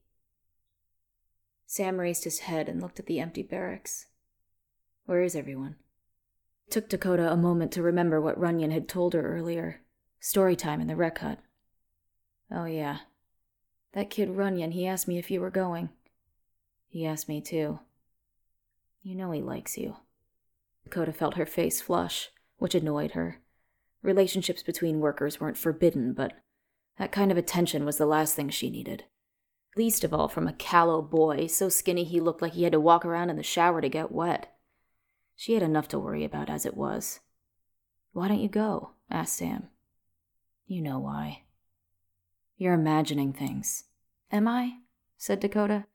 Sam 1.66 1.98
raised 1.98 2.26
his 2.26 2.40
head 2.40 2.68
and 2.68 2.82
looked 2.82 3.00
at 3.00 3.06
the 3.06 3.22
empty 3.22 3.42
barracks. 3.42 4.08
Where 5.06 5.22
is 5.22 5.34
everyone? 5.34 5.78
It 6.68 6.72
took 6.72 6.90
Dakota 6.90 7.32
a 7.32 7.38
moment 7.38 7.72
to 7.72 7.82
remember 7.82 8.20
what 8.20 8.38
Runyon 8.38 8.72
had 8.72 8.90
told 8.90 9.14
her 9.14 9.34
earlier. 9.34 9.80
Story 10.20 10.58
time 10.58 10.82
in 10.82 10.88
the 10.88 10.98
rec 10.98 11.20
hut. 11.20 11.40
Oh, 12.52 12.66
yeah. 12.66 12.98
That 13.94 14.10
kid 14.10 14.32
Runyon, 14.32 14.72
he 14.72 14.86
asked 14.86 15.08
me 15.08 15.18
if 15.18 15.32
you 15.32 15.40
were 15.40 15.50
going. 15.50 15.88
He 16.90 17.06
asked 17.06 17.30
me 17.30 17.40
too. 17.40 17.80
You 19.02 19.16
know 19.16 19.32
he 19.32 19.42
likes 19.42 19.78
you. 19.78 19.96
Dakota 20.84 21.14
felt 21.14 21.36
her 21.36 21.46
face 21.46 21.80
flush, 21.80 22.30
which 22.58 22.76
annoyed 22.76 23.12
her. 23.12 23.40
Relationships 24.02 24.62
between 24.62 25.00
workers 25.00 25.40
weren't 25.40 25.58
forbidden, 25.58 26.12
but 26.12 26.34
that 26.98 27.12
kind 27.12 27.32
of 27.32 27.38
attention 27.38 27.86
was 27.86 27.98
the 27.98 28.06
last 28.06 28.36
thing 28.36 28.50
she 28.50 28.70
needed. 28.70 29.06
Least 29.76 30.04
of 30.04 30.14
all 30.14 30.28
from 30.28 30.48
a 30.48 30.54
callow 30.54 31.02
boy, 31.02 31.48
so 31.48 31.68
skinny 31.68 32.04
he 32.04 32.20
looked 32.20 32.42
like 32.42 32.54
he 32.54 32.64
had 32.64 32.74
to 32.74 32.80
walk 32.80 33.04
around 33.04 33.30
in 33.30 33.38
the 33.38 33.44
shower 33.44 33.82
to 33.82 33.90
get 33.90 34.12
wet. 34.12 34.54
She 35.36 35.54
had 35.54 35.64
enough 35.64 35.88
to 35.90 36.00
worry 36.00 36.24
about 36.24 36.50
as 36.50 36.66
it 36.66 36.78
was. 36.78 37.20
Why 38.12 38.28
don't 38.28 38.40
you 38.40 38.50
go? 38.50 38.92
asked 39.10 39.38
Sam. 39.38 39.70
You 40.68 40.82
know 40.82 41.00
why. 41.00 41.44
You're 42.58 42.76
imagining 42.76 43.34
things. 43.34 43.86
Am 44.32 44.48
I? 44.48 44.78
said 45.18 45.40
Dakota. 45.40 45.86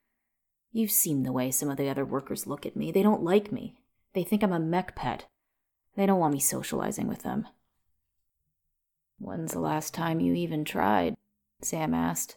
You've 0.73 0.91
seen 0.91 1.23
the 1.23 1.33
way 1.33 1.51
some 1.51 1.71
of 1.71 1.77
the 1.77 1.89
other 1.89 2.05
workers 2.05 2.47
look 2.47 2.67
at 2.67 2.77
me. 2.77 2.91
They 2.91 3.03
don't 3.03 3.23
like 3.23 3.53
me. 3.53 3.77
They 4.15 4.25
think 4.25 4.43
I'm 4.43 4.53
a 4.53 4.59
Mek 4.61 4.97
pet. 4.97 5.27
They 5.97 6.07
don't 6.07 6.19
want 6.19 6.35
me 6.35 6.41
socializing 6.41 7.09
with 7.09 7.23
them. 7.23 7.49
When's 9.19 9.53
the 9.53 9.61
last 9.61 9.95
time 9.95 10.21
you 10.21 10.35
even 10.35 10.65
tried? 10.65 11.17
Sam 11.61 11.93
asked. 11.93 12.37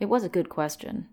It 0.00 0.06
was 0.06 0.24
a 0.24 0.28
good 0.28 0.48
question. 0.48 1.08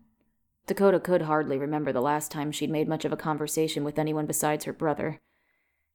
Dakota 0.67 0.99
could 0.99 1.23
hardly 1.23 1.57
remember 1.57 1.91
the 1.91 2.01
last 2.01 2.31
time 2.31 2.51
she'd 2.51 2.69
made 2.69 2.87
much 2.87 3.05
of 3.05 3.11
a 3.11 3.17
conversation 3.17 3.83
with 3.83 3.99
anyone 3.99 4.25
besides 4.25 4.65
her 4.65 4.73
brother. 4.73 5.19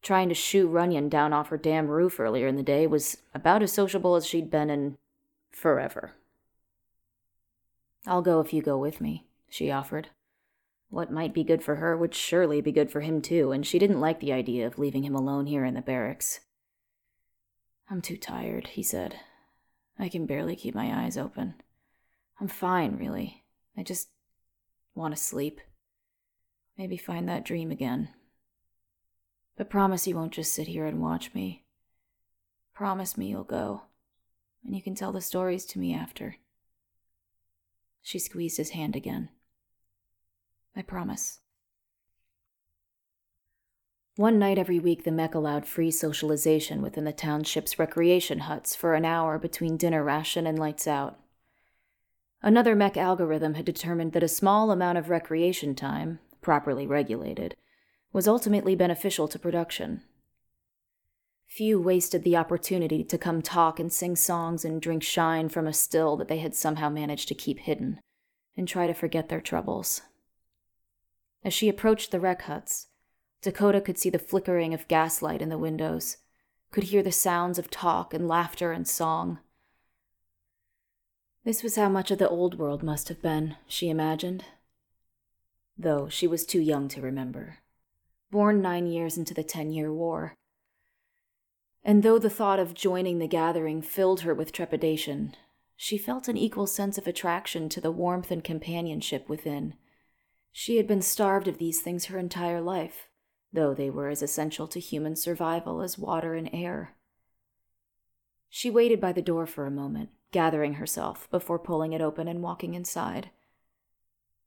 Trying 0.03 0.29
to 0.29 0.35
shoo 0.35 0.69
Runyon 0.69 1.09
down 1.09 1.33
off 1.33 1.49
her 1.49 1.57
damn 1.57 1.89
roof 1.89 2.21
earlier 2.21 2.47
in 2.47 2.57
the 2.57 2.63
day 2.63 2.87
was 2.87 3.17
about 3.35 3.63
as 3.63 3.73
sociable 3.73 4.15
as 4.15 4.27
she'd 4.27 4.51
been 4.51 4.71
in 4.71 4.99
forever. 5.51 6.13
I'll 8.07 8.23
go 8.23 8.41
if 8.41 8.53
you 8.53 8.63
go 8.63 8.79
with 8.79 9.01
me, 9.01 9.27
she 9.49 9.71
offered. 9.71 10.11
What 10.91 11.11
might 11.11 11.35
be 11.35 11.43
good 11.43 11.65
for 11.65 11.77
her 11.77 11.97
would 11.97 12.15
surely 12.15 12.61
be 12.61 12.71
good 12.71 12.91
for 12.91 13.01
him 13.01 13.21
too, 13.21 13.51
and 13.51 13.67
she 13.67 13.81
didn't 13.81 14.01
like 14.01 14.21
the 14.21 14.33
idea 14.33 14.67
of 14.67 14.79
leaving 14.79 15.03
him 15.03 15.17
alone 15.17 15.47
here 15.47 15.65
in 15.65 15.75
the 15.75 15.83
barracks. 15.83 16.41
I'm 17.89 18.03
too 18.03 18.17
tired, 18.17 18.69
he 18.69 18.83
said. 18.83 19.21
I 19.99 20.09
can 20.09 20.27
barely 20.27 20.57
keep 20.57 20.75
my 20.75 21.05
eyes 21.05 21.17
open. 21.17 21.55
I'm 22.41 22.49
fine, 22.49 22.97
really. 22.97 23.45
I 23.77 23.83
just 23.83 24.09
want 24.95 25.15
to 25.15 25.21
sleep. 25.21 25.61
Maybe 26.77 26.97
find 26.97 27.29
that 27.29 27.45
dream 27.45 27.71
again. 27.71 28.11
But 29.57 29.71
promise 29.71 30.07
you 30.07 30.17
won't 30.17 30.33
just 30.33 30.53
sit 30.53 30.67
here 30.67 30.85
and 30.85 31.01
watch 31.01 31.33
me. 31.33 31.65
Promise 32.75 33.17
me 33.17 33.29
you'll 33.29 33.45
go, 33.45 33.83
and 34.65 34.75
you 34.75 34.83
can 34.83 34.95
tell 34.95 35.13
the 35.13 35.23
stories 35.23 35.65
to 35.67 35.79
me 35.79 35.95
after. 35.95 36.37
She 38.03 38.19
squeezed 38.19 38.59
his 38.59 38.71
hand 38.71 38.95
again. 38.95 39.31
I 40.77 40.83
promise. 40.83 41.41
One 44.17 44.39
night 44.39 44.57
every 44.57 44.79
week, 44.79 45.05
the 45.05 45.13
Mek 45.13 45.35
allowed 45.35 45.67
free 45.67 45.91
socialization 45.91 46.81
within 46.81 47.05
the 47.05 47.13
township's 47.13 47.79
recreation 47.79 48.41
huts 48.41 48.75
for 48.75 48.95
an 48.95 49.05
hour 49.05 49.39
between 49.39 49.77
dinner 49.77 50.03
ration 50.03 50.47
and 50.47 50.59
lights 50.59 50.87
out. 50.87 51.21
Another 52.41 52.75
Mek 52.75 52.97
algorithm 52.97 53.55
had 53.55 53.67
determined 53.67 54.15
that 54.15 54.23
a 54.23 54.29
small 54.29 54.71
amount 54.71 54.97
of 54.97 55.11
recreation 55.11 55.75
time, 55.75 56.19
properly 56.41 56.87
regulated, 56.87 57.57
was 58.11 58.27
ultimately 58.27 58.75
beneficial 58.75 59.29
to 59.29 59.39
production. 59.39 60.01
Few 61.47 61.79
wasted 61.79 62.25
the 62.25 62.39
opportunity 62.39 63.05
to 63.05 63.19
come 63.19 63.43
talk 63.43 63.79
and 63.79 63.93
sing 63.93 64.17
songs 64.17 64.65
and 64.65 64.81
drink 64.81 65.03
shine 65.03 65.51
from 65.51 65.67
a 65.67 65.75
still 65.75 66.17
that 66.17 66.29
they 66.29 66.39
had 66.39 66.55
somehow 66.55 66.89
managed 66.89 67.29
to 67.29 67.35
keep 67.35 67.59
hidden, 67.59 68.01
and 68.57 68.67
try 68.67 68.87
to 68.87 68.95
forget 68.95 69.29
their 69.29 69.43
troubles. 69.43 70.01
As 71.45 71.53
she 71.53 71.69
approached 71.69 72.13
the 72.13 72.21
rec 72.21 72.43
huts, 72.43 72.87
Dakota 73.43 73.81
could 73.81 73.99
see 73.99 74.11
the 74.11 74.19
flickering 74.19 74.75
of 74.75 74.89
gaslight 74.89 75.41
in 75.41 75.49
the 75.49 75.59
windows, 75.59 76.17
could 76.71 76.85
hear 76.85 77.03
the 77.03 77.13
sounds 77.13 77.59
of 77.59 77.71
talk 77.71 78.13
and 78.13 78.27
laughter 78.27 78.73
and 78.73 78.87
song. 78.87 79.39
This 81.45 81.63
was 81.63 81.77
how 81.77 81.89
much 81.89 82.11
of 82.11 82.19
the 82.19 82.29
old 82.29 82.59
world 82.59 82.83
must 82.83 83.09
have 83.09 83.23
been, 83.23 83.57
she 83.69 83.89
imagined. 83.89 84.45
Though 85.79 86.09
she 86.09 86.27
was 86.27 86.45
too 86.45 86.61
young 86.61 86.89
to 86.89 87.01
remember. 87.01 87.59
Born 88.31 88.61
nine 88.61 88.87
years 88.87 89.17
into 89.17 89.35
the 89.35 89.45
Ten 89.45 89.71
Year 89.71 89.93
War. 89.93 90.35
And 91.85 92.03
though 92.03 92.19
the 92.19 92.31
thought 92.31 92.59
of 92.59 92.75
joining 92.75 93.21
the 93.21 93.29
gathering 93.29 93.81
filled 93.81 94.23
her 94.23 94.35
with 94.35 94.51
trepidation, 94.51 95.37
she 95.77 95.97
felt 95.97 96.27
an 96.27 96.37
equal 96.37 96.67
sense 96.67 96.99
of 96.99 97.07
attraction 97.07 97.69
to 97.69 97.81
the 97.81 97.93
warmth 97.93 98.33
and 98.33 98.43
companionship 98.43 99.29
within 99.29 99.75
she 100.59 100.79
had 100.79 100.87
been 100.87 101.03
starved 101.03 101.49
of 101.49 101.59
these 101.59 101.83
things 101.83 102.07
her 102.07 102.19
entire 102.19 102.63
life, 102.63 103.09
though 103.57 103.75
they 103.75 103.91
were 103.91 104.09
as 104.09 104.23
essential 104.23 104.69
to 104.69 104.79
human 104.79 105.17
survival 105.17 105.83
as 105.83 105.99
water 105.99 106.35
and 106.35 106.49
air. 106.53 106.95
She 108.49 108.71
waited 108.71 109.01
by 109.01 109.11
the 109.11 109.21
door 109.21 109.47
for 109.47 109.67
a 109.67 109.71
moment, 109.73 110.11
gathering 110.31 110.75
herself 110.75 111.29
before 111.33 111.59
pulling 111.59 111.93
it 111.93 112.01
open 112.01 112.29
and 112.29 112.41
walking 112.41 112.75
inside. 112.75 113.31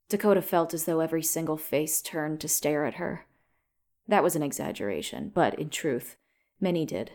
Dakota 0.08 0.42
felt 0.42 0.74
as 0.74 0.86
though 0.86 1.02
every 1.02 1.22
single 1.22 1.58
face 1.58 2.02
turned 2.02 2.40
to 2.40 2.48
stare 2.48 2.86
at 2.86 2.96
her. 2.96 3.26
That 4.08 4.24
was 4.24 4.38
an 4.38 4.44
exaggeration, 4.44 5.32
but 5.36 5.60
in 5.60 5.70
truth, 5.70 6.16
many 6.62 6.86
did. 6.86 7.12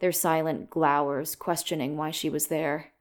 Their 0.00 0.12
silent 0.12 0.70
glowers 0.70 1.36
questioning 1.36 1.96
why 1.96 2.10
she 2.10 2.28
was 2.28 2.48
there, 2.48 2.92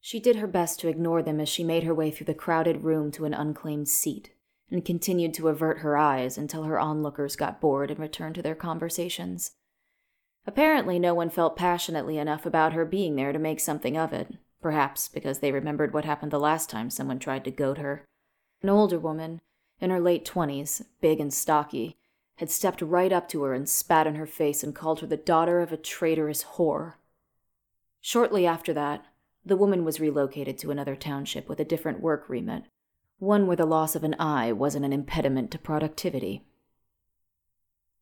she 0.00 0.20
did 0.20 0.36
her 0.36 0.46
best 0.46 0.80
to 0.80 0.88
ignore 0.88 1.22
them 1.22 1.40
as 1.40 1.48
she 1.48 1.64
made 1.64 1.82
her 1.84 1.94
way 1.94 2.10
through 2.10 2.26
the 2.26 2.34
crowded 2.34 2.82
room 2.82 3.10
to 3.12 3.24
an 3.24 3.34
unclaimed 3.34 3.88
seat, 3.88 4.30
and 4.70 4.84
continued 4.84 5.34
to 5.34 5.48
avert 5.48 5.78
her 5.78 5.96
eyes 5.96 6.36
until 6.36 6.64
her 6.64 6.78
onlookers 6.78 7.36
got 7.36 7.60
bored 7.60 7.90
and 7.90 8.00
returned 8.00 8.34
to 8.34 8.42
their 8.42 8.54
conversations. 8.54 9.52
Apparently, 10.46 10.98
no 10.98 11.14
one 11.14 11.30
felt 11.30 11.56
passionately 11.56 12.18
enough 12.18 12.46
about 12.46 12.72
her 12.72 12.84
being 12.84 13.16
there 13.16 13.32
to 13.32 13.38
make 13.38 13.60
something 13.60 13.96
of 13.96 14.12
it, 14.12 14.34
perhaps 14.60 15.08
because 15.08 15.38
they 15.38 15.52
remembered 15.52 15.92
what 15.92 16.04
happened 16.04 16.32
the 16.32 16.38
last 16.38 16.70
time 16.70 16.90
someone 16.90 17.18
tried 17.18 17.44
to 17.44 17.50
goad 17.50 17.78
her. 17.78 18.04
An 18.62 18.68
older 18.68 18.98
woman, 18.98 19.40
in 19.80 19.90
her 19.90 20.00
late 20.00 20.24
twenties, 20.24 20.82
big 21.00 21.20
and 21.20 21.32
stocky, 21.32 21.96
had 22.36 22.50
stepped 22.50 22.80
right 22.82 23.12
up 23.12 23.28
to 23.28 23.42
her 23.42 23.52
and 23.52 23.68
spat 23.68 24.06
in 24.06 24.14
her 24.14 24.26
face 24.26 24.62
and 24.62 24.74
called 24.74 25.00
her 25.00 25.06
the 25.06 25.16
daughter 25.16 25.60
of 25.60 25.72
a 25.72 25.76
traitorous 25.76 26.44
whore. 26.44 26.94
Shortly 28.00 28.46
after 28.46 28.72
that, 28.74 29.04
the 29.44 29.56
woman 29.56 29.84
was 29.84 30.00
relocated 30.00 30.58
to 30.58 30.70
another 30.70 30.94
township 30.94 31.48
with 31.48 31.58
a 31.58 31.64
different 31.64 32.00
work 32.00 32.28
remit, 32.28 32.64
one 33.18 33.46
where 33.46 33.56
the 33.56 33.66
loss 33.66 33.96
of 33.96 34.04
an 34.04 34.14
eye 34.18 34.52
wasn't 34.52 34.84
an 34.84 34.92
impediment 34.92 35.50
to 35.50 35.58
productivity. 35.58 36.44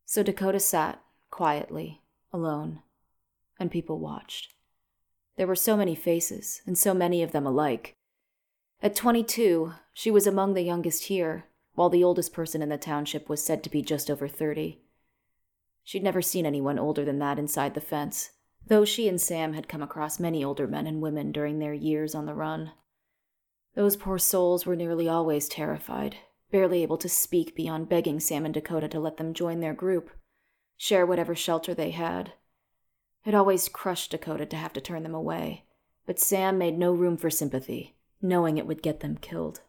So 0.04 0.22
Dakota 0.22 0.60
sat, 0.60 1.02
quietly, 1.30 2.02
alone, 2.32 2.82
and 3.58 3.70
people 3.70 3.98
watched. 3.98 4.54
There 5.36 5.46
were 5.46 5.56
so 5.56 5.76
many 5.76 5.94
faces, 5.94 6.62
and 6.66 6.78
so 6.78 6.94
many 6.94 7.22
of 7.22 7.32
them 7.32 7.46
alike. 7.46 7.96
At 8.82 8.94
22, 8.94 9.72
she 9.92 10.10
was 10.10 10.26
among 10.26 10.54
the 10.54 10.62
youngest 10.62 11.04
here, 11.04 11.46
while 11.74 11.90
the 11.90 12.04
oldest 12.04 12.32
person 12.32 12.62
in 12.62 12.68
the 12.68 12.78
township 12.78 13.28
was 13.28 13.42
said 13.44 13.62
to 13.64 13.70
be 13.70 13.82
just 13.82 14.10
over 14.10 14.28
30. 14.28 14.80
She'd 15.82 16.02
never 16.02 16.22
seen 16.22 16.46
anyone 16.46 16.78
older 16.78 17.04
than 17.04 17.18
that 17.20 17.38
inside 17.38 17.74
the 17.74 17.80
fence, 17.80 18.30
though 18.66 18.84
she 18.84 19.08
and 19.08 19.20
Sam 19.20 19.52
had 19.52 19.68
come 19.68 19.82
across 19.82 20.18
many 20.18 20.44
older 20.44 20.66
men 20.66 20.86
and 20.86 21.00
women 21.00 21.32
during 21.32 21.58
their 21.58 21.74
years 21.74 22.14
on 22.14 22.26
the 22.26 22.34
run. 22.34 22.72
Those 23.76 23.94
poor 23.94 24.18
souls 24.18 24.64
were 24.64 24.74
nearly 24.74 25.06
always 25.06 25.48
terrified, 25.48 26.16
barely 26.50 26.82
able 26.82 26.96
to 26.96 27.10
speak 27.10 27.54
beyond 27.54 27.90
begging 27.90 28.18
Sam 28.18 28.46
and 28.46 28.54
Dakota 28.54 28.88
to 28.88 28.98
let 28.98 29.18
them 29.18 29.34
join 29.34 29.60
their 29.60 29.74
group, 29.74 30.10
share 30.78 31.04
whatever 31.04 31.34
shelter 31.34 31.74
they 31.74 31.90
had. 31.90 32.32
It 33.26 33.34
always 33.34 33.68
crushed 33.68 34.12
Dakota 34.12 34.46
to 34.46 34.56
have 34.56 34.72
to 34.72 34.80
turn 34.80 35.02
them 35.02 35.14
away, 35.14 35.66
but 36.06 36.18
Sam 36.18 36.56
made 36.56 36.78
no 36.78 36.92
room 36.92 37.18
for 37.18 37.28
sympathy, 37.28 37.96
knowing 38.22 38.56
it 38.56 38.66
would 38.66 38.82
get 38.82 39.00
them 39.00 39.18
killed. 39.18 39.60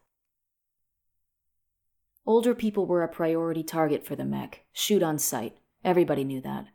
Older 2.26 2.56
people 2.56 2.86
were 2.86 3.04
a 3.04 3.10
priority 3.10 3.64
target 3.64 4.06
for 4.06 4.16
the 4.16 4.26
Mek, 4.26 4.64
shoot 4.72 5.04
on 5.04 5.20
sight. 5.20 5.58
Everybody 5.84 6.24
knew 6.24 6.40
that, 6.42 6.68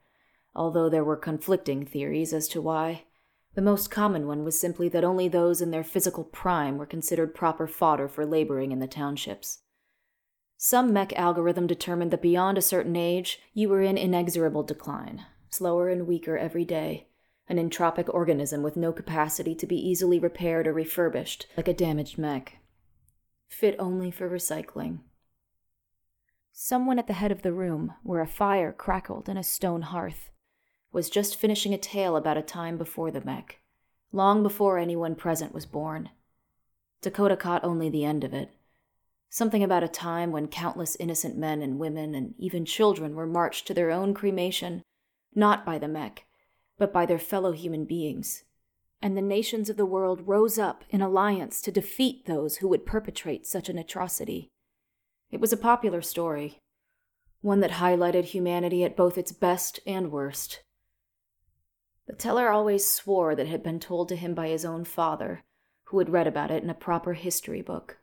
although 0.54 0.90
there 0.90 1.04
were 1.04 1.16
conflicting 1.16 1.86
theories 1.86 2.34
as 2.34 2.46
to 2.48 2.60
why. 2.60 3.04
The 3.54 3.62
most 3.62 3.90
common 3.90 4.26
one 4.26 4.44
was 4.44 4.58
simply 4.58 4.88
that 4.88 5.04
only 5.04 5.28
those 5.28 5.60
in 5.60 5.70
their 5.70 5.84
physical 5.84 6.24
prime 6.24 6.78
were 6.78 6.86
considered 6.86 7.34
proper 7.34 7.66
fodder 7.66 8.08
for 8.08 8.24
laboring 8.24 8.72
in 8.72 8.78
the 8.78 8.86
townships. 8.86 9.58
Some 10.56 10.92
Mek 10.92 11.12
algorithm 11.18 11.66
determined 11.66 12.12
that 12.12 12.22
beyond 12.22 12.56
a 12.56 12.62
certain 12.62 12.96
age, 12.96 13.40
you 13.52 13.68
were 13.68 13.82
in 13.82 13.98
inexorable 13.98 14.62
decline, 14.62 15.26
slower 15.50 15.88
and 15.88 16.06
weaker 16.06 16.38
every 16.38 16.64
day, 16.64 17.08
an 17.48 17.58
entropic 17.58 18.08
organism 18.14 18.62
with 18.62 18.76
no 18.76 18.92
capacity 18.92 19.54
to 19.56 19.66
be 19.66 19.76
easily 19.76 20.18
repaired 20.18 20.66
or 20.66 20.72
refurbished, 20.72 21.46
like 21.56 21.68
a 21.68 21.74
damaged 21.74 22.16
Mek. 22.16 22.58
Fit 23.48 23.76
only 23.78 24.10
for 24.10 24.30
recycling. 24.30 25.00
Someone 26.52 26.98
at 26.98 27.06
the 27.06 27.14
head 27.14 27.32
of 27.32 27.42
the 27.42 27.52
room, 27.52 27.94
where 28.02 28.20
a 28.20 28.26
fire 28.26 28.72
crackled 28.72 29.28
in 29.28 29.36
a 29.36 29.42
stone 29.42 29.82
hearth, 29.82 30.30
was 30.92 31.11
just 31.11 31.37
finishing 31.37 31.72
a 31.72 31.78
tale 31.78 32.16
about 32.16 32.37
a 32.37 32.42
time 32.42 32.76
before 32.76 33.11
the 33.11 33.24
Mek, 33.24 33.61
long 34.12 34.42
before 34.42 34.78
anyone 34.78 35.14
present 35.14 35.55
was 35.55 35.66
born. 35.66 36.11
Dakota 37.00 37.37
caught 37.37 37.64
only 37.64 37.88
the 37.88 38.05
end 38.05 38.22
of 38.22 38.35
it. 38.35 38.52
Something 39.31 39.62
about 39.62 39.83
a 39.83 39.88
time 39.88 40.31
when 40.31 40.48
countless 40.48 40.94
innocent 40.96 41.37
men 41.38 41.62
and 41.62 41.78
women 41.78 42.14
and 42.14 42.35
even 42.38 42.66
children 42.66 43.14
were 43.14 43.26
marched 43.26 43.66
to 43.66 43.74
their 43.74 43.90
own 43.90 44.12
cremation, 44.12 44.83
not 45.35 45.64
by 45.64 45.78
the 45.78 45.88
Mek, 45.88 46.26
but 46.78 46.92
by 46.92 47.07
their 47.07 47.18
fellow 47.18 47.52
human 47.52 47.87
beings. 47.87 48.44
And 49.00 49.16
the 49.16 49.22
nations 49.22 49.70
of 49.70 49.78
the 49.78 49.87
world 49.87 50.28
rose 50.28 50.59
up 50.59 50.85
in 50.90 51.00
alliance 51.00 51.62
to 51.62 51.72
defeat 51.72 52.26
those 52.26 52.59
who 52.59 52.68
would 52.68 52.87
perpetrate 52.87 53.46
such 53.46 53.68
an 53.68 53.78
atrocity. 53.78 54.50
It 55.31 55.40
was 55.40 55.52
a 55.52 55.57
popular 55.57 56.02
story, 56.02 56.59
one 57.40 57.61
that 57.61 57.72
highlighted 57.72 58.26
humanity 58.26 58.85
at 58.85 58.96
both 58.96 59.16
its 59.16 59.33
best 59.33 59.81
and 59.87 60.12
worst. 60.12 60.62
The 62.06 62.14
teller 62.14 62.50
always 62.50 62.88
swore 62.88 63.34
that 63.34 63.46
it 63.46 63.50
had 63.50 63.62
been 63.62 63.80
told 63.80 64.08
to 64.08 64.16
him 64.16 64.34
by 64.34 64.48
his 64.48 64.64
own 64.64 64.84
father, 64.84 65.42
who 65.84 65.98
had 65.98 66.10
read 66.10 66.26
about 66.26 66.50
it 66.50 66.62
in 66.62 66.70
a 66.70 66.74
proper 66.74 67.14
history 67.14 67.62
book. 67.62 67.98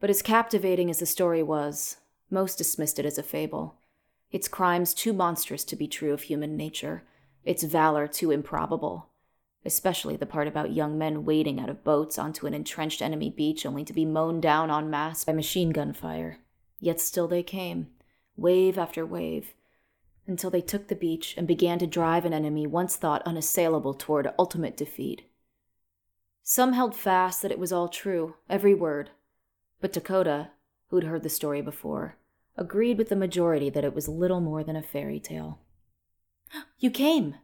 But 0.00 0.10
as 0.10 0.22
captivating 0.22 0.90
as 0.90 0.98
the 0.98 1.06
story 1.06 1.42
was, 1.42 1.96
most 2.30 2.58
dismissed 2.58 2.98
it 2.98 3.06
as 3.06 3.18
a 3.18 3.22
fable, 3.22 3.76
its 4.30 4.48
crimes 4.48 4.92
too 4.92 5.12
monstrous 5.12 5.64
to 5.64 5.76
be 5.76 5.86
true 5.86 6.12
of 6.12 6.22
human 6.22 6.56
nature, 6.56 7.04
its 7.44 7.62
valor 7.62 8.06
too 8.06 8.30
improbable, 8.30 9.10
especially 9.64 10.16
the 10.16 10.26
part 10.26 10.48
about 10.48 10.72
young 10.72 10.98
men 10.98 11.24
wading 11.24 11.58
out 11.58 11.68
of 11.68 11.84
boats 11.84 12.18
onto 12.18 12.46
an 12.46 12.54
entrenched 12.54 13.00
enemy 13.00 13.30
beach 13.30 13.64
only 13.64 13.84
to 13.84 13.92
be 13.92 14.04
mown 14.04 14.40
down 14.40 14.70
en 14.70 14.90
masse 14.90 15.24
by 15.24 15.32
machine 15.32 15.70
gun 15.70 15.92
fire. 15.92 16.40
Yet 16.80 17.00
still 17.00 17.28
they 17.28 17.42
came, 17.42 17.88
wave 18.36 18.76
after 18.76 19.06
wave, 19.06 19.54
until 20.26 20.50
they 20.50 20.60
took 20.60 20.88
the 20.88 20.94
beach 20.94 21.34
and 21.36 21.46
began 21.46 21.78
to 21.78 21.86
drive 21.86 22.24
an 22.24 22.32
enemy 22.32 22.66
once 22.66 22.96
thought 22.96 23.22
unassailable 23.26 23.94
toward 23.94 24.32
ultimate 24.38 24.76
defeat. 24.76 25.22
Some 26.42 26.72
held 26.72 26.94
fast 26.94 27.42
that 27.42 27.50
it 27.50 27.58
was 27.58 27.72
all 27.72 27.88
true, 27.88 28.36
every 28.48 28.74
word, 28.74 29.10
but 29.80 29.92
Dakota, 29.92 30.50
who'd 30.88 31.04
heard 31.04 31.22
the 31.22 31.28
story 31.28 31.60
before, 31.60 32.16
agreed 32.56 32.98
with 32.98 33.08
the 33.08 33.16
majority 33.16 33.68
that 33.70 33.84
it 33.84 33.94
was 33.94 34.08
little 34.08 34.40
more 34.40 34.62
than 34.62 34.76
a 34.76 34.82
fairy 34.82 35.20
tale. 35.20 35.58
You 36.78 36.90
came! 36.90 37.36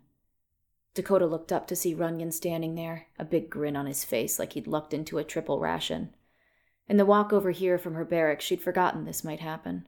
Dakota 0.95 1.27
looked 1.27 1.53
up 1.53 1.67
to 1.69 1.77
see 1.77 1.95
Runyon 1.95 2.33
standing 2.33 2.75
there, 2.75 3.07
a 3.19 3.25
big 3.25 3.49
grin 3.49 3.77
on 3.77 3.87
his 3.87 4.05
face 4.05 4.39
like 4.39 4.53
he'd 4.53 4.67
lucked 4.67 4.93
into 4.93 5.19
a 5.19 5.25
triple 5.25 5.59
ration. 5.59 6.11
In 6.87 6.99
the 6.99 7.07
walk 7.07 7.33
over 7.33 7.51
here 7.51 7.79
from 7.79 7.95
her 7.95 8.05
barracks, 8.05 8.45
she'd 8.45 8.61
forgotten 8.61 9.05
this 9.05 9.25
might 9.25 9.41
happen. 9.41 9.87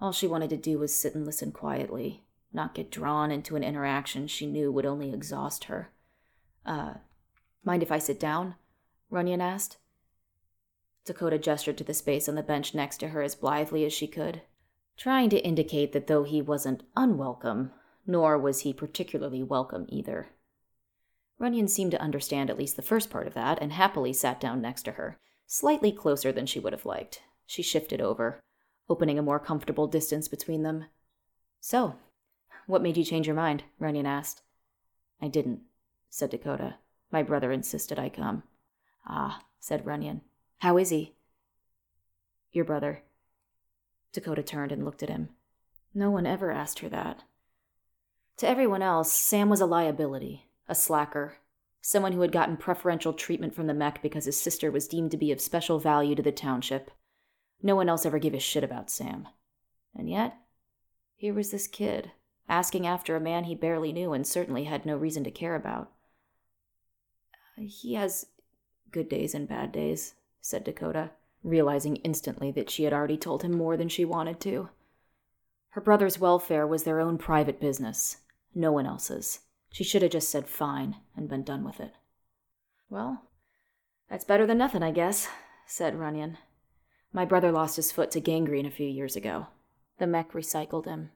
All 0.00 0.12
she 0.12 0.26
wanted 0.26 0.50
to 0.50 0.56
do 0.56 0.78
was 0.78 0.94
sit 0.94 1.14
and 1.14 1.26
listen 1.26 1.52
quietly, 1.52 2.24
not 2.52 2.74
get 2.74 2.90
drawn 2.90 3.30
into 3.30 3.54
an 3.56 3.62
interaction 3.62 4.26
she 4.26 4.46
knew 4.46 4.72
would 4.72 4.86
only 4.86 5.12
exhaust 5.12 5.64
her. 5.64 5.92
Uh, 6.64 6.94
mind 7.64 7.82
if 7.82 7.92
I 7.92 7.98
sit 7.98 8.18
down? 8.18 8.54
Runyon 9.10 9.40
asked. 9.40 9.76
Dakota 11.04 11.38
gestured 11.38 11.76
to 11.78 11.84
the 11.84 11.94
space 11.94 12.28
on 12.28 12.34
the 12.34 12.42
bench 12.42 12.74
next 12.74 12.98
to 12.98 13.08
her 13.08 13.22
as 13.22 13.34
blithely 13.34 13.84
as 13.84 13.92
she 13.92 14.06
could, 14.06 14.42
trying 14.96 15.28
to 15.30 15.44
indicate 15.44 15.92
that 15.92 16.06
though 16.06 16.24
he 16.24 16.40
wasn't 16.40 16.82
unwelcome, 16.96 17.72
nor 18.06 18.38
was 18.38 18.60
he 18.60 18.72
particularly 18.72 19.42
welcome 19.42 19.86
either. 19.88 20.28
Runyon 21.38 21.68
seemed 21.68 21.90
to 21.92 22.00
understand 22.00 22.50
at 22.50 22.58
least 22.58 22.76
the 22.76 22.82
first 22.82 23.10
part 23.10 23.26
of 23.26 23.34
that 23.34 23.58
and 23.60 23.72
happily 23.72 24.12
sat 24.12 24.40
down 24.40 24.60
next 24.60 24.82
to 24.84 24.92
her, 24.92 25.18
slightly 25.46 25.90
closer 25.90 26.32
than 26.32 26.46
she 26.46 26.60
would 26.60 26.72
have 26.72 26.84
liked. 26.84 27.22
She 27.46 27.62
shifted 27.62 28.00
over, 28.00 28.40
opening 28.90 29.18
a 29.18 29.22
more 29.22 29.38
comfortable 29.38 29.86
distance 29.86 30.28
between 30.28 30.64
them. 30.64 30.86
So, 31.60 31.94
what 32.66 32.82
made 32.82 32.96
you 32.96 33.04
change 33.04 33.26
your 33.26 33.36
mind? 33.36 33.62
Runyon 33.78 34.04
asked. 34.04 34.42
I 35.22 35.28
didn't, 35.28 35.60
said 36.10 36.30
Dakota. 36.30 36.74
My 37.12 37.22
brother 37.22 37.52
insisted 37.52 37.98
I 37.98 38.08
come. 38.08 38.42
Ah, 39.06 39.44
said 39.60 39.86
Runyon. 39.86 40.22
How 40.58 40.76
is 40.76 40.90
he? 40.90 41.14
Your 42.52 42.64
brother. 42.64 43.02
Dakota 44.12 44.42
turned 44.42 44.72
and 44.72 44.84
looked 44.84 45.02
at 45.02 45.08
him. 45.08 45.30
No 45.94 46.10
one 46.10 46.26
ever 46.26 46.50
asked 46.50 46.80
her 46.80 46.88
that. 46.88 47.22
To 48.38 48.48
everyone 48.48 48.82
else, 48.82 49.12
Sam 49.12 49.48
was 49.48 49.60
a 49.60 49.66
liability, 49.66 50.46
a 50.66 50.74
slacker, 50.74 51.36
someone 51.80 52.12
who 52.12 52.22
had 52.22 52.32
gotten 52.32 52.56
preferential 52.56 53.12
treatment 53.12 53.54
from 53.54 53.66
the 53.66 53.74
Mek 53.74 54.02
because 54.02 54.24
his 54.24 54.40
sister 54.40 54.70
was 54.70 54.88
deemed 54.88 55.10
to 55.12 55.16
be 55.16 55.30
of 55.30 55.40
special 55.40 55.78
value 55.78 56.14
to 56.14 56.22
the 56.22 56.32
township, 56.32 56.90
no 57.62 57.76
one 57.76 57.88
else 57.88 58.06
ever 58.06 58.18
gave 58.18 58.34
a 58.34 58.40
shit 58.40 58.64
about 58.64 58.90
Sam. 58.90 59.28
And 59.94 60.08
yet, 60.08 60.36
here 61.16 61.34
was 61.34 61.50
this 61.50 61.66
kid, 61.66 62.12
asking 62.48 62.86
after 62.86 63.16
a 63.16 63.20
man 63.20 63.44
he 63.44 63.54
barely 63.54 63.92
knew 63.92 64.12
and 64.12 64.26
certainly 64.26 64.64
had 64.64 64.86
no 64.86 64.96
reason 64.96 65.24
to 65.24 65.30
care 65.30 65.54
about. 65.54 65.90
Uh, 67.58 67.62
he 67.66 67.94
has 67.94 68.26
good 68.90 69.08
days 69.08 69.34
and 69.34 69.48
bad 69.48 69.72
days, 69.72 70.14
said 70.40 70.64
Dakota, 70.64 71.10
realizing 71.42 71.96
instantly 71.96 72.50
that 72.52 72.70
she 72.70 72.84
had 72.84 72.92
already 72.92 73.16
told 73.16 73.42
him 73.42 73.56
more 73.56 73.76
than 73.76 73.88
she 73.88 74.04
wanted 74.04 74.40
to. 74.40 74.68
Her 75.70 75.80
brother's 75.80 76.18
welfare 76.18 76.66
was 76.66 76.82
their 76.82 77.00
own 77.00 77.18
private 77.18 77.60
business, 77.60 78.18
no 78.54 78.72
one 78.72 78.86
else's. 78.86 79.40
She 79.72 79.84
should 79.84 80.02
have 80.02 80.10
just 80.10 80.28
said 80.28 80.48
fine 80.48 80.96
and 81.16 81.28
been 81.28 81.44
done 81.44 81.64
with 81.64 81.78
it. 81.78 81.92
Well, 82.88 83.22
that's 84.08 84.24
better 84.24 84.46
than 84.46 84.58
nothing, 84.58 84.82
I 84.82 84.90
guess, 84.90 85.28
said 85.66 85.94
Runyon. 85.94 86.38
My 87.12 87.24
brother 87.24 87.50
lost 87.50 87.76
his 87.76 87.90
foot 87.90 88.10
to 88.12 88.20
gangrene 88.20 88.66
a 88.66 88.70
few 88.70 88.88
years 88.88 89.16
ago. 89.16 89.48
The 89.98 90.06
Mek 90.06 90.32
recycled 90.32 90.86
him. 90.86 91.10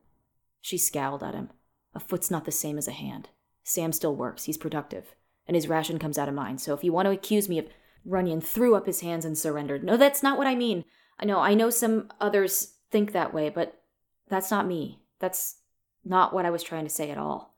She 0.61 0.79
scowled 0.79 1.23
at 1.23 1.35
him. 1.35 1.51
A 1.95 2.01
foot's 2.01 2.31
not 2.31 2.45
the 2.45 2.53
same 2.53 2.79
as 2.79 2.89
a 2.89 2.93
hand. 2.93 3.29
Sam 3.63 3.93
still 3.93 4.15
works, 4.15 4.45
he's 4.45 4.59
productive, 4.59 5.15
and 5.47 5.55
his 5.55 5.69
ration 5.69 5.99
comes 5.99 6.19
out 6.19 6.29
of 6.29 6.35
mine, 6.35 6.59
so 6.59 6.75
if 6.75 6.85
you 6.85 6.93
want 6.93 7.07
to 7.07 7.13
accuse 7.13 7.49
me 7.49 7.59
of. 7.59 7.67
Runyon 8.07 8.43
threw 8.43 8.75
up 8.75 8.87
his 8.87 9.01
hands 9.01 9.25
and 9.25 9.39
surrendered. 9.39 9.83
No, 9.83 9.97
that's 9.97 10.23
not 10.23 10.37
what 10.37 10.47
I 10.47 10.55
mean. 10.55 10.85
I 11.19 11.25
know, 11.25 11.41
I 11.41 11.55
know 11.55 11.71
some 11.71 12.13
others 12.21 12.75
think 12.91 13.13
that 13.13 13.33
way, 13.33 13.49
but 13.49 13.81
that's 14.29 14.51
not 14.51 14.67
me. 14.67 15.01
That's 15.21 15.57
not 16.05 16.35
what 16.35 16.45
I 16.45 16.51
was 16.51 16.63
trying 16.63 16.85
to 16.85 16.91
say 16.91 17.11
at 17.11 17.17
all. 17.17 17.57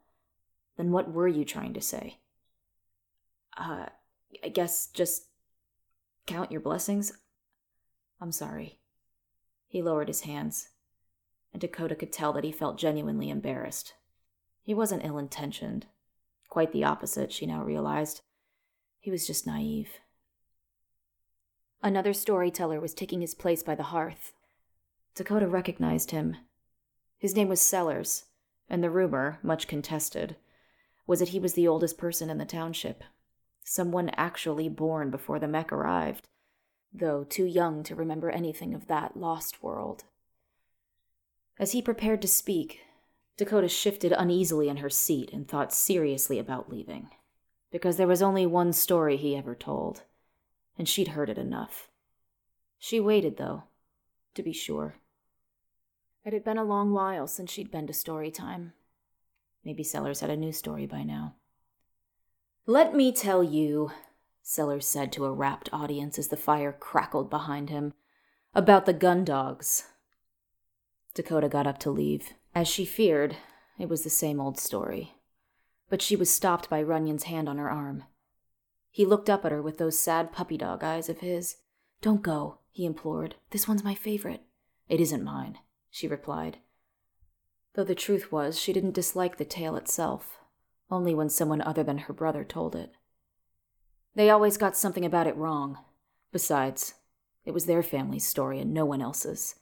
Then 0.77 0.93
what 0.93 1.11
were 1.11 1.27
you 1.27 1.45
trying 1.45 1.75
to 1.75 1.81
say? 1.81 2.19
Uh, 3.57 3.87
I 4.45 4.49
guess 4.49 4.87
just 4.87 5.25
count 6.27 6.53
your 6.53 6.61
blessings? 6.61 7.13
I'm 8.21 8.33
sorry. 8.33 8.79
He 9.67 9.83
lowered 9.83 10.09
his 10.09 10.23
hands, 10.23 10.71
and 11.53 11.61
Dakota 11.61 11.95
could 11.95 12.13
tell 12.13 12.33
that 12.33 12.45
he 12.45 12.53
felt 12.53 12.79
genuinely 12.79 13.31
embarrassed. 13.31 13.95
He 14.63 14.75
wasn't 14.75 15.05
ill 15.05 15.19
intentioned. 15.19 15.87
Quite 16.49 16.73
the 16.73 16.85
opposite, 16.85 17.33
she 17.33 17.47
now 17.47 17.63
realized. 17.63 18.23
He 19.01 19.11
was 19.11 19.27
just 19.27 19.47
naive. 19.47 20.01
Another 21.83 22.13
storyteller 22.13 22.81
was 22.81 22.95
taking 22.95 23.21
his 23.21 23.35
place 23.35 23.63
by 23.63 23.75
the 23.75 23.85
hearth. 23.85 24.33
Dakota 25.15 25.47
recognized 25.47 26.11
him. 26.11 26.37
His 27.19 27.37
name 27.37 27.49
was 27.49 27.61
Sellers, 27.61 28.25
and 28.69 28.83
the 28.83 28.91
rumor, 28.91 29.39
much 29.43 29.69
contested, 29.69 30.37
was 31.07 31.21
that 31.21 31.29
he 31.29 31.39
was 31.39 31.53
the 31.53 31.69
oldest 31.69 31.97
person 31.97 32.29
in 32.29 32.39
the 32.39 32.45
township. 32.45 33.05
Someone 33.63 34.11
actually 34.17 34.69
born 34.69 35.11
before 35.11 35.39
the 35.39 35.49
Mek 35.49 35.73
arrived, 35.73 36.27
though 36.99 37.25
too 37.25 37.45
young 37.45 37.83
to 37.85 37.95
remember 37.95 38.31
anything 38.31 38.75
of 38.75 38.87
that 38.87 39.17
lost 39.17 39.63
world. 39.63 40.05
As 41.59 41.73
he 41.73 41.81
prepared 41.81 42.21
to 42.23 42.29
speak, 42.29 42.81
Dakota 43.37 43.69
shifted 43.69 44.13
uneasily 44.13 44.69
in 44.69 44.79
her 44.79 44.91
seat 44.91 45.31
and 45.33 45.47
thought 45.47 45.73
seriously 45.73 46.39
about 46.39 46.71
leaving, 46.71 47.09
because 47.71 47.97
there 47.97 48.07
was 48.07 48.23
only 48.23 48.47
one 48.47 48.73
story 48.73 49.17
he 49.17 49.37
ever 49.37 49.55
told, 49.55 50.03
and 50.79 50.89
she'd 50.89 51.09
heard 51.09 51.31
it 51.31 51.39
enough. 51.39 51.89
She 52.79 53.01
waited, 53.01 53.37
though, 53.37 53.65
to 54.35 54.43
be 54.43 54.53
sure. 54.53 54.97
It 56.25 56.33
had 56.33 56.45
been 56.45 56.59
a 56.59 56.65
long 56.65 56.93
while 56.93 57.27
since 57.27 57.51
she'd 57.51 57.71
been 57.71 57.87
to 57.87 57.93
story 57.93 58.31
time. 58.31 58.73
Maybe 59.65 59.83
Sellers 59.83 60.21
had 60.21 60.31
a 60.31 60.37
new 60.37 60.53
story 60.53 60.87
by 60.87 61.03
now. 61.03 61.35
Let 62.67 62.95
me 62.95 63.13
tell 63.13 63.43
you, 63.43 63.93
Sellers 64.49 64.87
said 64.87 65.11
to 65.11 65.25
a 65.25 65.33
rapt 65.33 65.69
audience 65.73 66.21
as 66.21 66.29
the 66.29 66.37
fire 66.37 66.73
crackled 66.73 67.29
behind 67.29 67.69
him, 67.69 67.95
about 68.55 68.87
the 68.87 68.95
Gundogs. 68.95 69.83
Dakota 71.15 71.49
got 71.49 71.67
up 71.67 71.79
to 71.79 71.91
leave. 71.91 72.33
As 72.55 72.69
she 72.69 72.85
feared, 72.85 73.39
it 73.77 73.89
was 73.89 74.05
the 74.05 74.09
same 74.09 74.41
old 74.41 74.57
story. 74.57 75.15
But 75.89 76.01
she 76.01 76.15
was 76.15 76.33
stopped 76.33 76.71
by 76.71 76.79
Runyon's 76.79 77.25
hand 77.25 77.49
on 77.49 77.59
her 77.59 77.69
arm. 77.69 78.05
He 78.89 79.05
looked 79.05 79.29
up 79.29 79.45
at 79.45 79.51
her 79.51 79.61
with 79.61 79.79
those 79.79 79.99
sad 79.99 80.31
puppy 80.31 80.57
dog 80.57 80.85
eyes 80.85 81.09
of 81.09 81.19
his. 81.19 81.57
Don't 82.01 82.23
go, 82.23 82.61
he 82.71 82.87
implored. 82.87 83.35
This 83.51 83.67
one's 83.67 83.83
my 83.83 83.97
favorite. 83.97 84.43
It 84.89 85.01
isn't 85.01 85.25
mine, 85.25 85.59
she 85.91 86.07
replied. 86.07 86.59
Though 87.75 87.83
the 87.83 87.97
truth 87.97 88.31
was, 88.31 88.61
she 88.61 88.73
didn't 88.73 88.95
dislike 88.95 89.39
the 89.39 89.45
tale 89.45 89.75
itself, 89.75 90.39
only 90.89 91.17
when 91.17 91.31
someone 91.31 91.63
other 91.63 91.83
than 91.83 91.99
her 91.99 92.13
brother 92.13 92.45
told 92.45 92.77
it. 92.77 92.93
They 94.17 94.31
always 94.31 94.57
got 94.57 94.77
something 94.77 95.05
about 95.05 95.27
it 95.27 95.37
wrong. 95.37 95.79
Besides, 96.33 96.95
it 97.45 97.53
was 97.53 97.67
their 97.67 97.83
family's 97.83 98.27
story 98.27 98.59
and 98.59 98.73
no 98.73 98.87
one 98.87 99.03
else's. 99.03 99.57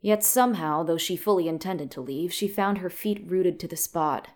Yet 0.00 0.24
somehow, 0.24 0.82
though 0.82 0.98
she 0.98 1.16
fully 1.16 1.48
intended 1.48 1.90
to 1.92 2.00
leave, 2.00 2.32
she 2.32 2.48
found 2.48 2.78
her 2.78 2.90
feet 2.90 3.22
rooted 3.24 3.60
to 3.60 3.68
the 3.68 3.76
spot. 3.76 4.28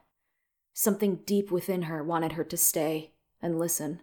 Something 0.73 1.17
deep 1.27 1.51
within 1.51 1.83
her 1.83 2.05
wanted 2.05 2.33
her 2.33 2.45
to 2.45 2.57
stay 2.57 3.11
and 3.43 3.59
listen. 3.59 4.01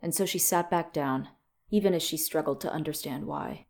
And 0.00 0.14
so 0.14 0.24
she 0.24 0.38
sat 0.38 0.70
back 0.70 0.92
down, 0.92 1.28
even 1.70 1.92
as 1.92 2.02
she 2.02 2.16
struggled 2.16 2.60
to 2.60 2.72
understand 2.72 3.26
why. 3.26 3.66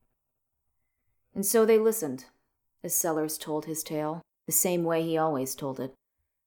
And 1.35 1.47
so 1.47 1.65
they 1.65 1.79
listened, 1.79 2.27
as 2.85 2.95
Sellers 2.95 3.39
told 3.39 3.65
his 3.65 3.83
tale, 3.83 4.21
the 4.45 4.53
same 4.53 4.85
way 4.85 5.03
he 5.03 5.17
always 5.17 5.55
told 5.55 5.81
it, 5.81 5.95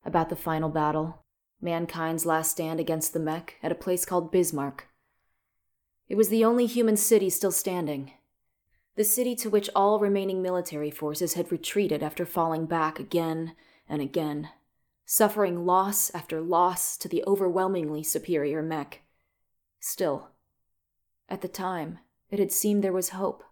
about 0.06 0.30
the 0.30 0.36
final 0.36 0.70
battle, 0.70 1.24
mankind's 1.62 2.26
last 2.26 2.52
stand 2.52 2.80
against 2.80 3.14
the 3.14 3.20
Mek 3.20 3.56
at 3.62 3.72
a 3.72 3.76
place 3.76 4.06
called 4.06 4.32
Bismarck. 4.32 4.88
It 6.08 6.16
was 6.16 6.30
the 6.30 6.44
only 6.44 6.66
human 6.66 6.98
city 6.98 7.30
still 7.30 7.52
standing, 7.52 8.14
the 8.96 9.04
city 9.04 9.36
to 9.36 9.50
which 9.50 9.70
all 9.76 10.00
remaining 10.00 10.42
military 10.42 10.92
forces 10.92 11.36
had 11.36 11.52
retreated 11.52 12.04
after 12.04 12.26
falling 12.26 12.66
back 12.66 13.00
again 13.00 13.56
and 13.88 14.02
again, 14.02 14.50
suffering 15.06 15.66
loss 15.66 16.14
after 16.14 16.42
loss 16.42 16.98
to 16.98 17.08
the 17.08 17.24
overwhelmingly 17.26 18.04
superior 18.04 18.62
Mek. 18.62 19.04
Still, 19.80 20.30
at 21.30 21.42
the 21.42 21.48
time, 21.48 22.00
it 22.30 22.40
had 22.40 22.52
seemed 22.52 22.84
there 22.84 22.92
was 22.92 23.10
hope. 23.10 23.44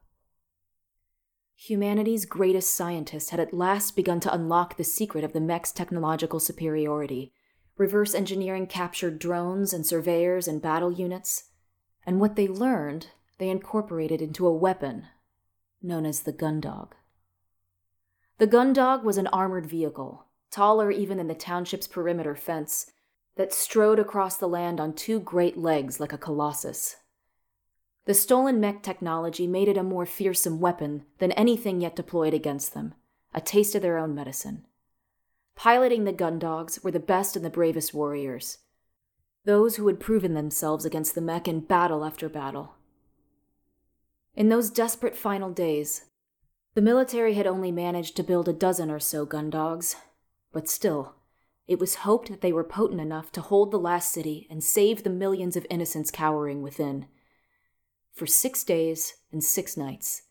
Humanity's 1.55 2.25
greatest 2.25 2.75
scientist 2.75 3.31
had 3.31 3.39
at 3.39 3.53
last 3.53 3.95
begun 3.95 4.19
to 4.19 4.33
unlock 4.33 4.77
the 4.77 4.83
secret 4.83 5.23
of 5.23 5.33
the 5.33 5.41
Mek's 5.41 5.71
technological 5.71 6.39
superiority. 6.39 7.33
Reverse 7.77 8.15
engineering 8.15 8.67
captured 8.67 9.19
drones 9.19 9.71
and 9.71 9.85
surveyors 9.85 10.47
and 10.47 10.61
battle 10.61 10.91
units, 10.91 11.45
and 12.05 12.19
what 12.19 12.35
they 12.35 12.47
learned, 12.47 13.07
they 13.37 13.49
incorporated 13.49 14.21
into 14.21 14.47
a 14.47 14.53
weapon 14.53 15.07
known 15.81 16.05
as 16.05 16.21
the 16.21 16.33
Gundog. 16.33 16.93
The 18.39 18.47
Gundog 18.47 19.03
was 19.03 19.17
an 19.17 19.27
armored 19.27 19.65
vehicle, 19.65 20.25
taller 20.49 20.91
even 20.91 21.17
than 21.17 21.27
the 21.27 21.35
township's 21.35 21.87
perimeter 21.87 22.35
fence, 22.35 22.91
that 23.35 23.53
strode 23.53 23.99
across 23.99 24.37
the 24.37 24.47
land 24.47 24.79
on 24.79 24.93
two 24.93 25.19
great 25.19 25.57
legs 25.57 25.99
like 25.99 26.13
a 26.13 26.17
colossus. 26.17 26.97
The 28.05 28.13
stolen 28.13 28.59
Mek 28.59 28.81
technology 28.81 29.45
made 29.45 29.67
it 29.67 29.77
a 29.77 29.83
more 29.83 30.05
fearsome 30.05 30.59
weapon 30.59 31.05
than 31.19 31.31
anything 31.33 31.81
yet 31.81 31.95
deployed 31.95 32.33
against 32.33 32.73
them, 32.73 32.95
a 33.33 33.41
taste 33.41 33.75
of 33.75 33.81
their 33.81 33.97
own 33.97 34.15
medicine. 34.15 34.65
Piloting 35.57 36.05
the 36.05 36.13
Gundogs 36.13 36.81
were 36.81 36.91
the 36.91 36.99
best 36.99 37.35
and 37.35 37.43
the 37.43 37.49
bravest 37.49 37.93
warriors, 37.93 38.59
those 39.43 39.75
who 39.75 39.87
had 39.87 39.99
proven 39.99 40.33
themselves 40.33 40.85
against 40.85 41.15
the 41.15 41.21
Mek 41.21 41.47
in 41.47 41.59
battle 41.59 42.05
after 42.05 42.29
battle, 42.29 42.77
in 44.37 44.49
those 44.49 44.69
desperate 44.69 45.15
final 45.15 45.49
days, 45.49 46.05
the 46.75 46.81
military 46.81 47.33
had 47.33 47.47
only 47.47 47.71
managed 47.71 48.15
to 48.15 48.23
build 48.23 48.47
a 48.47 48.53
dozen 48.53 48.91
or 48.91 48.99
so 48.99 49.25
Gundogs, 49.25 49.95
but 50.53 50.69
still, 50.69 51.15
it 51.67 51.79
was 51.79 51.95
hoped 51.95 52.29
that 52.29 52.41
they 52.41 52.53
were 52.53 52.63
potent 52.63 53.01
enough 53.01 53.31
to 53.31 53.41
hold 53.41 53.71
the 53.71 53.79
last 53.79 54.11
city 54.11 54.45
and 54.47 54.63
save 54.63 55.01
the 55.01 55.09
millions 55.09 55.57
of 55.57 55.65
innocents 55.71 56.11
cowering 56.11 56.61
within. 56.61 57.07
For 58.13 58.27
six 58.27 58.63
days 58.63 59.15
and 59.31 59.43
six 59.43 59.75
nights, 59.75 60.21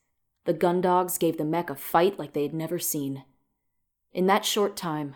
the 0.44 0.54
Gundogs 0.54 1.18
gave 1.18 1.36
the 1.36 1.44
Mek 1.44 1.68
a 1.68 1.74
fight 1.74 2.16
like 2.16 2.32
they 2.32 2.44
had 2.44 2.54
never 2.54 2.78
seen. 2.78 3.24
In 4.16 4.26
that 4.26 4.44
short 4.44 4.76
time, 4.76 5.14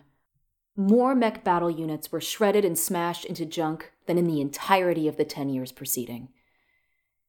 more 0.76 1.16
Mek 1.16 1.42
battle 1.42 1.70
units 1.70 2.12
were 2.12 2.20
shredded 2.20 2.64
and 2.64 2.78
smashed 2.78 3.24
into 3.24 3.44
junk 3.44 3.90
than 4.07 4.16
in 4.16 4.28
the 4.28 4.40
entirety 4.40 5.09
of 5.09 5.16
the 5.16 5.24
ten 5.24 5.48
years 5.48 5.72
preceding 5.72 6.28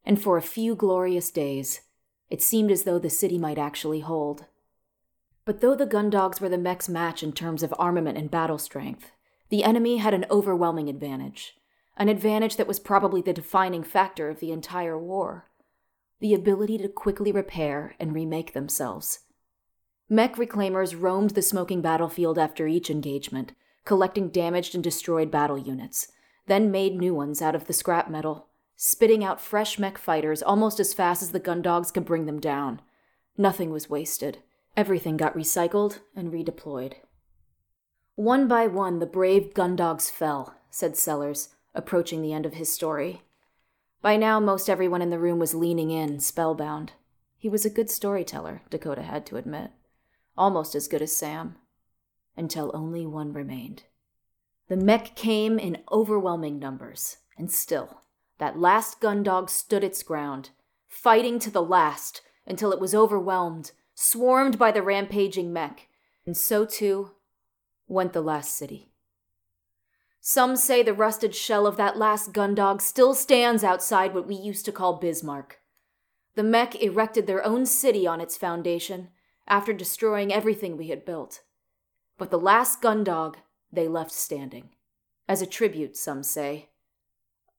and 0.05 0.22
for 0.22 0.38
a 0.38 0.41
few 0.41 0.76
glorious 0.76 1.32
days, 1.32 1.82
it 2.30 2.41
seemed 2.41 2.72
as 2.72 2.84
though 2.84 2.99
the 2.99 3.09
city 3.09 3.38
might 3.38 3.57
actually 3.57 3.99
hold. 3.99 4.45
But 5.45 5.61
though 5.61 5.76
the 5.76 5.88
Gundogs 5.88 6.39
were 6.39 6.49
the 6.49 6.57
Mek's 6.57 6.89
match 6.89 7.24
in 7.24 7.34
terms 7.34 7.63
of 7.63 7.74
armament 7.78 8.17
and 8.17 8.32
battle 8.32 8.57
strength, 8.57 9.11
the 9.49 9.63
enemy 9.63 9.97
had 9.97 10.13
an 10.13 10.26
overwhelming 10.32 10.89
advantage, 10.89 11.57
an 11.97 12.09
advantage 12.09 12.55
that 12.55 12.67
was 12.67 12.80
probably 12.80 13.22
the 13.22 13.34
defining 13.34 13.84
factor 13.84 14.30
of 14.30 14.39
the 14.39 14.51
entire 14.51 14.97
war 14.97 15.47
the 16.19 16.34
ability 16.36 16.78
to 16.78 16.88
quickly 16.88 17.32
repair 17.32 17.95
and 17.99 18.13
remake 18.13 18.53
themselves. 18.53 19.22
Mek 20.12 20.36
reclaimers 20.36 20.93
roamed 20.93 21.32
the 21.32 21.41
smoking 21.41 21.82
battlefield 21.82 22.38
after 22.38 22.68
each 22.68 22.91
engagement, 22.91 23.53
collecting 23.86 24.30
damaged 24.30 24.76
and 24.76 24.84
destroyed 24.84 25.32
battle 25.32 25.57
units, 25.57 26.09
then 26.45 26.70
made 26.70 26.99
new 26.99 27.16
ones 27.16 27.41
out 27.41 27.55
of 27.55 27.66
the 27.66 27.74
scrap 27.74 28.12
metal 28.12 28.47
spitting 28.84 29.24
out 29.24 29.39
fresh 29.39 29.78
Mek 29.78 29.95
fighters 29.95 30.41
almost 30.41 30.80
as 30.80 30.91
fast 30.91 31.22
as 31.22 31.32
the 31.32 31.39
Gundogs 31.39 31.93
could 31.93 32.03
bring 32.03 32.26
them 32.26 32.39
down. 32.39 32.82
Nothing 33.38 33.70
was 33.70 33.91
wasted. 33.91 34.39
Everything 34.76 35.18
got 35.18 35.36
recycled 35.36 35.99
and 36.16 36.34
redeployed. 36.34 36.93
One 38.16 38.47
by 38.47 38.66
one, 38.66 38.97
the 38.97 39.05
brave 39.05 39.53
Gundogs 39.53 40.09
fell, 40.09 40.55
said 40.72 40.97
Sellers, 40.97 41.49
approaching 41.76 42.24
the 42.24 42.34
end 42.34 42.47
of 42.47 42.55
his 42.55 42.74
story. 42.74 43.22
By 44.01 44.18
now, 44.18 44.39
most 44.39 44.68
everyone 44.68 45.03
in 45.03 45.12
the 45.12 45.20
room 45.20 45.38
was 45.38 45.53
leaning 45.53 45.91
in, 45.91 46.20
spellbound. 46.20 46.93
He 47.38 47.49
was 47.49 47.66
a 47.66 47.70
good 47.70 47.91
storyteller, 47.91 48.64
Dakota 48.72 49.03
had 49.03 49.28
to 49.28 49.38
admit. 49.38 49.70
Almost 50.38 50.75
as 50.75 50.88
good 50.88 51.01
as 51.01 51.15
Sam. 51.15 51.55
Until 52.38 52.71
only 52.73 53.05
one 53.05 53.34
remained. 53.34 53.84
The 54.67 54.77
Mek 54.77 55.15
came 55.15 55.59
in 55.59 55.84
overwhelming 55.91 56.57
numbers, 56.57 57.17
and 57.38 57.51
still, 57.51 58.01
that 58.38 58.57
last 58.57 59.01
Gundog 59.01 59.49
stood 59.49 59.84
its 59.84 60.01
ground, 60.01 60.51
fighting 60.88 61.39
to 61.39 61.51
the 61.51 61.61
last 61.61 62.21
until 62.47 62.71
it 62.71 62.79
was 62.79 62.95
overwhelmed, 62.95 63.73
swarmed 63.93 64.57
by 64.57 64.71
the 64.71 64.82
rampaging 64.82 65.51
Mek, 65.51 65.89
and 66.25 66.38
so 66.38 66.65
too 66.65 67.11
went 67.88 68.13
the 68.13 68.21
last 68.21 68.55
city. 68.55 68.91
Some 70.21 70.55
say 70.55 70.84
the 70.84 70.93
rusted 70.93 71.36
shell 71.36 71.67
of 71.67 71.77
that 71.77 71.97
last 71.97 72.32
Gundog 72.32 72.79
still 72.82 73.13
stands 73.13 73.63
outside 73.63 74.13
what 74.13 74.27
we 74.27 74.36
used 74.36 74.65
to 74.65 74.71
call 74.71 74.99
Bismarck. 74.99 75.59
The 76.36 76.43
Mek 76.43 76.82
erected 76.82 77.27
their 77.27 77.43
own 77.43 77.65
city 77.65 78.07
on 78.07 78.21
its 78.21 78.38
foundation 78.38 79.09
after 79.52 79.74
destroying 79.74 80.32
everything 80.32 80.78
we 80.78 80.88
had 80.88 81.06
built. 81.06 81.41
But 82.18 82.32
the 82.32 82.39
last 82.39 82.82
Gundog 82.82 83.36
they 83.72 83.88
left 83.88 84.12
standing. 84.12 84.70
As 85.28 85.41
a 85.41 85.45
tribute, 85.45 85.97
some 85.97 86.24
say. 86.24 86.70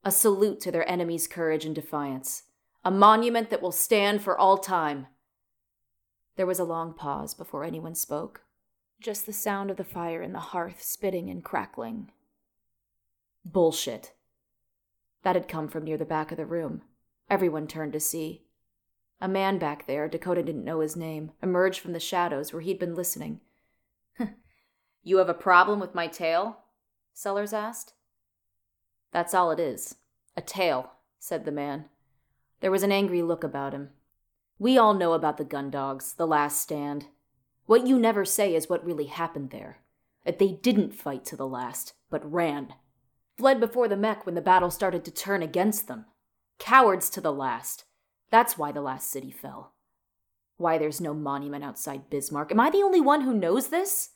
A 0.02 0.10
salute 0.10 0.58
to 0.60 0.72
their 0.72 0.88
enemy's 0.90 1.28
courage 1.28 1.66
and 1.66 1.74
defiance. 1.74 2.44
A 2.82 2.90
monument 2.90 3.50
that 3.50 3.62
will 3.62 3.72
stand 3.72 4.22
for 4.22 4.36
all 4.36 4.56
time. 4.58 5.06
There 6.36 6.46
was 6.46 6.58
a 6.58 6.64
long 6.64 6.94
pause 6.94 7.34
before 7.34 7.62
anyone 7.62 7.94
spoke. 7.94 8.40
Just 8.98 9.26
the 9.26 9.32
sound 9.32 9.70
of 9.70 9.76
the 9.76 9.84
fire 9.84 10.22
in 10.22 10.32
the 10.32 10.38
hearth 10.38 10.82
spitting 10.82 11.28
and 11.28 11.44
crackling. 11.44 12.10
Bullshit. 13.44 14.12
That 15.24 15.36
had 15.36 15.46
come 15.46 15.68
from 15.68 15.84
near 15.84 15.98
the 15.98 16.04
back 16.04 16.30
of 16.30 16.38
the 16.38 16.46
room. 16.46 16.82
Everyone 17.28 17.66
turned 17.66 17.92
to 17.92 18.00
see. 18.00 18.41
A 19.22 19.28
man 19.28 19.58
back 19.58 19.86
there, 19.86 20.08
Dakota 20.08 20.42
didn't 20.42 20.64
know 20.64 20.80
his 20.80 20.96
name, 20.96 21.30
emerged 21.40 21.78
from 21.78 21.92
the 21.92 22.00
shadows 22.00 22.52
where 22.52 22.60
he'd 22.60 22.80
been 22.80 22.96
listening. 22.96 23.38
you 25.04 25.18
have 25.18 25.28
a 25.28 25.34
problem 25.34 25.78
with 25.78 25.94
my 25.94 26.08
tale? 26.08 26.58
Sellers 27.14 27.52
asked. 27.52 27.92
That's 29.12 29.32
all 29.32 29.52
it 29.52 29.60
is. 29.60 29.94
A 30.36 30.40
tale, 30.40 30.90
said 31.20 31.44
the 31.44 31.52
man. 31.52 31.84
There 32.62 32.72
was 32.72 32.82
an 32.82 32.90
angry 32.90 33.22
look 33.22 33.44
about 33.44 33.72
him. 33.72 33.90
We 34.58 34.76
all 34.76 34.92
know 34.92 35.12
about 35.12 35.36
the 35.36 35.44
Gundogs, 35.44 36.16
the 36.16 36.26
last 36.26 36.60
stand. 36.60 37.06
What 37.66 37.86
you 37.86 38.00
never 38.00 38.24
say 38.24 38.56
is 38.56 38.68
what 38.68 38.84
really 38.84 39.06
happened 39.06 39.50
there. 39.50 39.78
That 40.24 40.40
they 40.40 40.58
didn't 40.60 40.96
fight 40.96 41.24
to 41.26 41.36
the 41.36 41.46
last, 41.46 41.92
but 42.10 42.28
ran. 42.28 42.74
Fled 43.36 43.60
before 43.60 43.86
the 43.86 43.96
Mek 43.96 44.26
when 44.26 44.34
the 44.34 44.40
battle 44.40 44.70
started 44.72 45.04
to 45.04 45.12
turn 45.12 45.44
against 45.44 45.86
them. 45.86 46.06
Cowards 46.58 47.08
to 47.10 47.20
the 47.20 47.32
last. 47.32 47.84
That's 48.32 48.56
why 48.56 48.72
the 48.72 48.80
last 48.80 49.10
city 49.10 49.30
fell. 49.30 49.74
Why 50.56 50.78
there's 50.78 51.02
no 51.02 51.12
monument 51.12 51.64
outside 51.64 52.08
Bismarck. 52.08 52.50
Am 52.50 52.60
I 52.60 52.70
the 52.70 52.82
only 52.82 53.00
one 53.00 53.20
who 53.20 53.34
knows 53.34 53.68
this? 53.68 54.12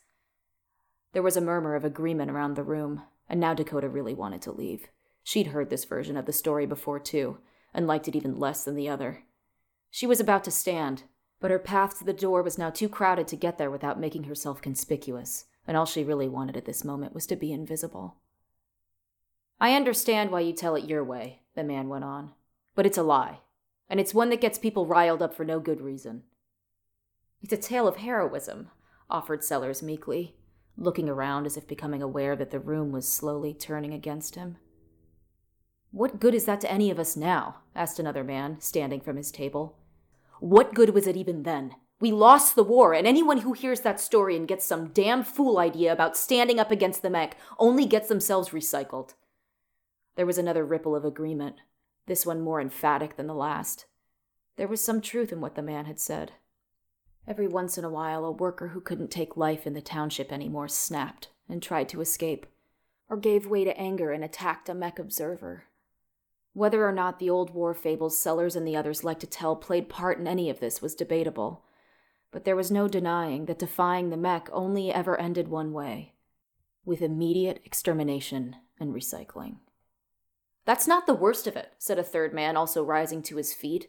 There 1.13 1.21
was 1.21 1.37
a 1.37 1.41
murmur 1.41 1.75
of 1.75 1.85
agreement 1.85 2.31
around 2.31 2.55
the 2.55 2.63
room, 2.63 3.03
and 3.29 3.39
now 3.39 3.53
Dakota 3.53 3.87
really 3.87 4.15
wanted 4.15 4.41
to 4.41 4.51
leave. 4.51 4.87
She'd 5.21 5.47
heard 5.47 5.69
this 5.69 5.85
version 5.85 6.17
of 6.17 6.25
the 6.25 6.33
story 6.33 6.65
before, 6.65 6.99
too, 6.99 7.37
and 7.75 7.85
liked 7.85 8.07
it 8.07 8.15
even 8.15 8.39
less 8.39 8.63
than 8.63 8.73
the 8.73 8.89
other. 8.89 9.23
She 9.91 10.07
was 10.07 10.19
about 10.19 10.43
to 10.45 10.51
stand, 10.51 11.03
but 11.39 11.51
her 11.51 11.59
path 11.59 11.99
to 11.99 12.03
the 12.03 12.11
door 12.11 12.41
was 12.41 12.57
now 12.57 12.71
too 12.71 12.89
crowded 12.89 13.27
to 13.27 13.35
get 13.35 13.59
there 13.59 13.69
without 13.69 13.99
making 13.99 14.23
herself 14.23 14.63
conspicuous, 14.63 15.45
and 15.67 15.77
all 15.77 15.85
she 15.85 16.03
really 16.03 16.27
wanted 16.27 16.57
at 16.57 16.65
this 16.65 16.83
moment 16.83 17.13
was 17.13 17.27
to 17.27 17.35
be 17.35 17.53
invisible. 17.53 18.15
I 19.59 19.75
understand 19.75 20.31
why 20.31 20.39
you 20.39 20.53
tell 20.53 20.75
it 20.75 20.89
your 20.89 21.03
way, 21.03 21.41
the 21.53 21.63
man 21.63 21.87
went 21.87 22.03
on, 22.03 22.31
but 22.73 22.87
it's 22.87 22.97
a 22.97 23.03
lie 23.03 23.41
and 23.89 23.99
it's 23.99 24.13
one 24.13 24.29
that 24.29 24.41
gets 24.41 24.57
people 24.57 24.85
riled 24.85 25.21
up 25.21 25.33
for 25.33 25.45
no 25.45 25.59
good 25.59 25.81
reason. 25.81 26.23
It's 27.41 27.53
a 27.53 27.57
tale 27.57 27.87
of 27.87 27.97
heroism, 27.97 28.69
offered 29.09 29.43
Sellers 29.43 29.83
meekly, 29.83 30.35
looking 30.75 31.09
around 31.09 31.45
as 31.45 31.57
if 31.57 31.67
becoming 31.67 32.01
aware 32.01 32.35
that 32.35 32.51
the 32.51 32.59
room 32.59 32.91
was 32.91 33.07
slowly 33.07 33.53
turning 33.53 33.93
against 33.93 34.35
him. 34.35 34.57
What 35.91 36.19
good 36.19 36.35
is 36.35 36.45
that 36.45 36.61
to 36.61 36.71
any 36.71 36.91
of 36.91 36.99
us 36.99 37.15
now? 37.15 37.57
asked 37.75 37.99
another 37.99 38.23
man, 38.23 38.59
standing 38.59 38.99
from 38.99 39.15
his 39.15 39.31
table. 39.31 39.77
What 40.39 40.73
good 40.73 40.91
was 40.91 41.07
it 41.07 41.17
even 41.17 41.43
then? 41.43 41.75
We 41.99 42.11
lost 42.11 42.55
the 42.55 42.63
war, 42.63 42.93
and 42.93 43.07
anyone 43.07 43.39
who 43.39 43.53
hears 43.53 43.81
that 43.81 43.99
story 43.99 44.35
and 44.35 44.47
gets 44.47 44.65
some 44.65 44.89
damn 44.89 45.23
fool 45.23 45.57
idea 45.57 45.91
about 45.91 46.15
standing 46.15 46.59
up 46.59 46.69
against 46.69 47.01
the 47.01 47.09
Mek 47.09 47.37
only 47.57 47.85
gets 47.85 48.07
themselves 48.07 48.49
recycled. 48.49 49.13
There 50.15 50.25
was 50.27 50.37
another 50.37 50.63
ripple 50.63 50.95
of 50.95 51.05
agreement, 51.05 51.61
this 52.07 52.25
one 52.25 52.41
more 52.41 52.59
emphatic 52.59 53.15
than 53.15 53.27
the 53.27 53.35
last. 53.35 53.85
There 54.55 54.67
was 54.67 54.83
some 54.83 55.01
truth 55.01 55.31
in 55.31 55.39
what 55.39 55.55
the 55.55 55.61
man 55.61 55.85
had 55.85 55.99
said. 55.99 56.33
Every 57.27 57.47
once 57.47 57.77
in 57.77 57.83
a 57.83 57.89
while, 57.89 58.25
a 58.25 58.31
worker 58.31 58.69
who 58.69 58.81
couldn't 58.81 59.11
take 59.11 59.37
life 59.37 59.67
in 59.67 59.73
the 59.73 59.81
township 59.81 60.31
anymore 60.31 60.67
snapped 60.67 61.27
and 61.47 61.61
tried 61.61 61.89
to 61.89 62.01
escape, 62.01 62.45
or 63.09 63.17
gave 63.17 63.45
way 63.45 63.63
to 63.63 63.77
anger 63.77 64.11
and 64.11 64.23
attacked 64.23 64.69
a 64.69 64.73
Mek 64.73 64.97
observer. 64.97 65.65
Whether 66.53 66.87
or 66.87 66.91
not 66.91 67.19
the 67.19 67.29
old 67.29 67.53
war 67.53 67.73
fables 67.73 68.17
Sellers 68.17 68.55
and 68.55 68.67
the 68.67 68.75
others 68.75 69.03
liked 69.03 69.21
to 69.21 69.27
tell 69.27 69.55
played 69.55 69.89
part 69.89 70.17
in 70.17 70.27
any 70.27 70.49
of 70.49 70.59
this 70.59 70.81
was 70.81 70.95
debatable, 70.95 71.65
but 72.31 72.45
there 72.45 72.55
was 72.55 72.71
no 72.71 72.87
denying 72.87 73.45
that 73.45 73.59
defying 73.59 74.09
the 74.09 74.17
Mek 74.17 74.49
only 74.51 74.91
ever 74.91 75.19
ended 75.19 75.49
one 75.49 75.71
way 75.71 76.13
with 76.85 77.01
immediate 77.01 77.59
extermination 77.65 78.55
and 78.79 78.95
recycling. 78.95 79.57
That's 80.67 80.85
not 80.85 81.07
the 81.07 81.13
worst 81.13 81.47
of 81.47 81.55
it, 81.55 81.71
said 81.77 81.97
a 81.97 82.03
third 82.03 82.33
man, 82.33 82.57
also 82.57 82.83
rising 82.83 83.23
to 83.23 83.37
his 83.37 83.53
feet. 83.53 83.87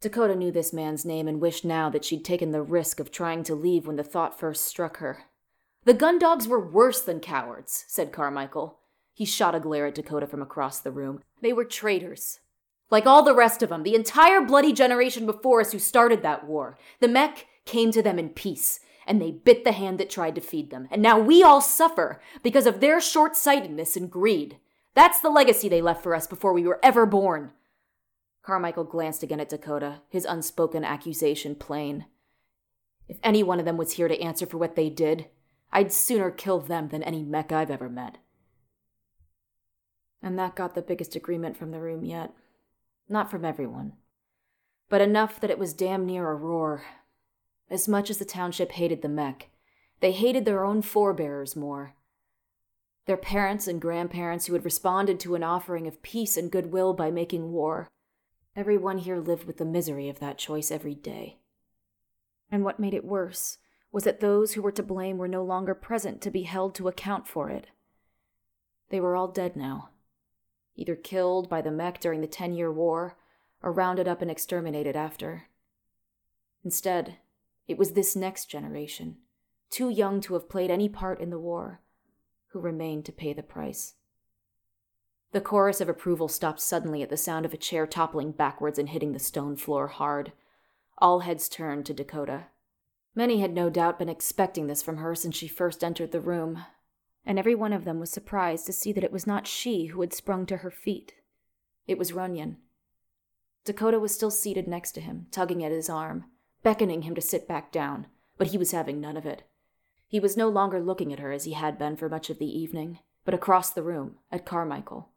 Dakota 0.00 0.34
knew 0.34 0.50
this 0.50 0.72
man's 0.72 1.04
name 1.04 1.28
and 1.28 1.40
wished 1.40 1.64
now 1.64 1.88
that 1.90 2.04
she'd 2.04 2.24
taken 2.24 2.50
the 2.50 2.60
risk 2.60 2.98
of 2.98 3.12
trying 3.12 3.44
to 3.44 3.54
leave 3.54 3.86
when 3.86 3.94
the 3.94 4.02
thought 4.02 4.36
first 4.36 4.66
struck 4.66 4.96
her. 4.96 5.26
The 5.84 5.94
Gundogs 5.94 6.48
were 6.48 6.58
worse 6.58 7.00
than 7.00 7.20
cowards, 7.20 7.84
said 7.86 8.10
Carmichael. 8.10 8.80
He 9.14 9.24
shot 9.24 9.54
a 9.54 9.60
glare 9.60 9.86
at 9.86 9.94
Dakota 9.94 10.26
from 10.26 10.42
across 10.42 10.80
the 10.80 10.90
room. 10.90 11.20
They 11.40 11.52
were 11.52 11.64
traitors. 11.64 12.40
Like 12.90 13.06
all 13.06 13.22
the 13.22 13.32
rest 13.32 13.62
of 13.62 13.68
them, 13.68 13.84
the 13.84 13.94
entire 13.94 14.40
bloody 14.40 14.72
generation 14.72 15.24
before 15.24 15.60
us 15.60 15.70
who 15.70 15.78
started 15.78 16.22
that 16.22 16.48
war. 16.48 16.76
The 16.98 17.06
Mek 17.06 17.46
came 17.64 17.92
to 17.92 18.02
them 18.02 18.18
in 18.18 18.30
peace, 18.30 18.80
and 19.06 19.22
they 19.22 19.30
bit 19.30 19.62
the 19.62 19.70
hand 19.70 20.00
that 20.00 20.10
tried 20.10 20.34
to 20.34 20.40
feed 20.40 20.70
them. 20.70 20.88
And 20.90 21.00
now 21.00 21.20
we 21.20 21.44
all 21.44 21.60
suffer 21.60 22.20
because 22.42 22.66
of 22.66 22.80
their 22.80 23.00
short 23.00 23.36
sightedness 23.36 23.96
and 23.96 24.10
greed. 24.10 24.58
That's 24.94 25.20
the 25.20 25.30
legacy 25.30 25.68
they 25.68 25.82
left 25.82 26.02
for 26.02 26.14
us 26.14 26.26
before 26.26 26.52
we 26.52 26.66
were 26.66 26.80
ever 26.82 27.06
born. 27.06 27.52
Carmichael 28.42 28.84
glanced 28.84 29.22
again 29.22 29.40
at 29.40 29.48
Dakota, 29.48 30.02
his 30.08 30.24
unspoken 30.24 30.84
accusation 30.84 31.54
plain. 31.54 32.06
If 33.08 33.18
any 33.22 33.42
one 33.42 33.58
of 33.58 33.64
them 33.64 33.76
was 33.76 33.92
here 33.92 34.08
to 34.08 34.20
answer 34.20 34.46
for 34.46 34.58
what 34.58 34.76
they 34.76 34.90
did, 34.90 35.26
I'd 35.72 35.92
sooner 35.92 36.30
kill 36.30 36.60
them 36.60 36.88
than 36.88 37.02
any 37.02 37.22
Mek 37.22 37.52
I've 37.52 37.70
ever 37.70 37.88
met. 37.88 38.18
And 40.22 40.38
that 40.38 40.54
got 40.54 40.74
the 40.74 40.82
biggest 40.82 41.16
agreement 41.16 41.56
from 41.56 41.70
the 41.70 41.80
room 41.80 42.04
yet. 42.04 42.32
Not 43.08 43.30
from 43.30 43.44
everyone, 43.44 43.94
but 44.88 45.00
enough 45.00 45.40
that 45.40 45.50
it 45.50 45.58
was 45.58 45.72
damn 45.72 46.06
near 46.06 46.30
a 46.30 46.34
roar. 46.34 46.84
As 47.68 47.88
much 47.88 48.10
as 48.10 48.18
the 48.18 48.24
township 48.24 48.72
hated 48.72 49.02
the 49.02 49.08
Mek, 49.08 49.50
they 50.00 50.12
hated 50.12 50.44
their 50.44 50.64
own 50.64 50.82
forebears 50.82 51.56
more. 51.56 51.94
Their 53.06 53.16
parents 53.16 53.66
and 53.66 53.80
grandparents 53.80 54.46
who 54.46 54.52
had 54.52 54.64
responded 54.64 55.18
to 55.20 55.34
an 55.34 55.42
offering 55.42 55.86
of 55.88 56.02
peace 56.02 56.36
and 56.36 56.50
goodwill 56.50 56.94
by 56.94 57.10
making 57.10 57.50
war. 57.50 57.88
Everyone 58.54 58.98
here 58.98 59.18
lived 59.18 59.44
with 59.44 59.56
the 59.56 59.64
misery 59.64 60.08
of 60.08 60.20
that 60.20 60.38
choice 60.38 60.70
every 60.70 60.94
day. 60.94 61.38
And 62.50 62.64
what 62.64 62.78
made 62.78 62.94
it 62.94 63.04
worse 63.04 63.58
was 63.90 64.04
that 64.04 64.20
those 64.20 64.52
who 64.52 64.62
were 64.62 64.72
to 64.72 64.82
blame 64.82 65.18
were 65.18 65.28
no 65.28 65.42
longer 65.42 65.74
present 65.74 66.20
to 66.22 66.30
be 66.30 66.42
held 66.42 66.74
to 66.76 66.88
account 66.88 67.26
for 67.26 67.50
it. 67.50 67.68
They 68.90 69.00
were 69.00 69.16
all 69.16 69.28
dead 69.28 69.56
now, 69.56 69.90
either 70.76 70.94
killed 70.94 71.48
by 71.48 71.60
the 71.60 71.70
Mek 71.70 72.00
during 72.00 72.20
the 72.20 72.26
Ten 72.26 72.54
Year 72.54 72.70
War 72.70 73.16
or 73.62 73.72
rounded 73.72 74.06
up 74.06 74.22
and 74.22 74.30
exterminated 74.30 74.96
after. 74.96 75.48
Instead, 76.64 77.16
it 77.66 77.78
was 77.78 77.92
this 77.92 78.14
next 78.14 78.46
generation, 78.46 79.16
too 79.70 79.88
young 79.88 80.20
to 80.20 80.34
have 80.34 80.48
played 80.48 80.70
any 80.70 80.88
part 80.88 81.20
in 81.20 81.30
the 81.30 81.38
war, 81.38 81.80
who 82.52 82.60
remained 82.60 83.04
to 83.06 83.12
pay 83.12 83.32
the 83.32 83.42
price. 83.42 83.94
The 85.32 85.40
chorus 85.40 85.80
of 85.80 85.88
approval 85.88 86.28
stopped 86.28 86.60
suddenly 86.60 87.02
at 87.02 87.08
the 87.08 87.16
sound 87.16 87.46
of 87.46 87.54
a 87.54 87.58
chair 87.58 87.86
toppling 87.86 88.32
backwards 88.32 88.78
and 88.78 88.90
hitting 88.90 89.12
the 89.12 89.18
stone 89.18 89.56
floor 89.56 89.88
hard. 89.88 90.32
All 90.98 91.20
heads 91.20 91.48
turned 91.48 91.86
to 91.86 91.94
Dakota. 91.94 92.46
Many 93.14 93.40
had 93.40 93.54
no 93.54 93.70
doubt 93.70 93.98
been 93.98 94.10
expecting 94.10 94.66
this 94.66 94.82
from 94.82 94.98
her 94.98 95.14
since 95.14 95.36
she 95.36 95.48
first 95.48 95.82
entered 95.82 96.12
the 96.12 96.20
room, 96.20 96.64
and 97.24 97.38
every 97.38 97.54
one 97.54 97.72
of 97.72 97.84
them 97.84 97.98
was 97.98 98.10
surprised 98.10 98.66
to 98.66 98.72
see 98.72 98.92
that 98.92 99.04
it 99.04 99.12
was 99.12 99.26
not 99.26 99.46
she 99.46 99.86
who 99.86 100.00
had 100.02 100.12
sprung 100.12 100.44
to 100.46 100.58
her 100.58 100.70
feet. 100.70 101.14
It 101.86 101.98
was 101.98 102.12
Runyon. 102.12 102.58
Dakota 103.64 103.98
was 103.98 104.14
still 104.14 104.30
seated 104.30 104.68
next 104.68 104.92
to 104.92 105.00
him, 105.00 105.26
tugging 105.30 105.64
at 105.64 105.72
his 105.72 105.88
arm, 105.88 106.24
beckoning 106.62 107.02
him 107.02 107.14
to 107.14 107.20
sit 107.20 107.48
back 107.48 107.72
down, 107.72 108.06
but 108.36 108.48
he 108.48 108.58
was 108.58 108.72
having 108.72 109.00
none 109.00 109.16
of 109.16 109.24
it. 109.24 109.44
He 110.12 110.20
was 110.20 110.36
no 110.36 110.50
longer 110.50 110.78
looking 110.78 111.10
at 111.10 111.20
her 111.20 111.32
as 111.32 111.44
he 111.44 111.54
had 111.54 111.78
been 111.78 111.96
for 111.96 112.06
much 112.06 112.28
of 112.28 112.38
the 112.38 112.44
evening, 112.44 112.98
but 113.24 113.32
across 113.32 113.70
the 113.70 113.82
room, 113.82 114.16
at 114.30 114.44
Carmichael. 114.44 115.08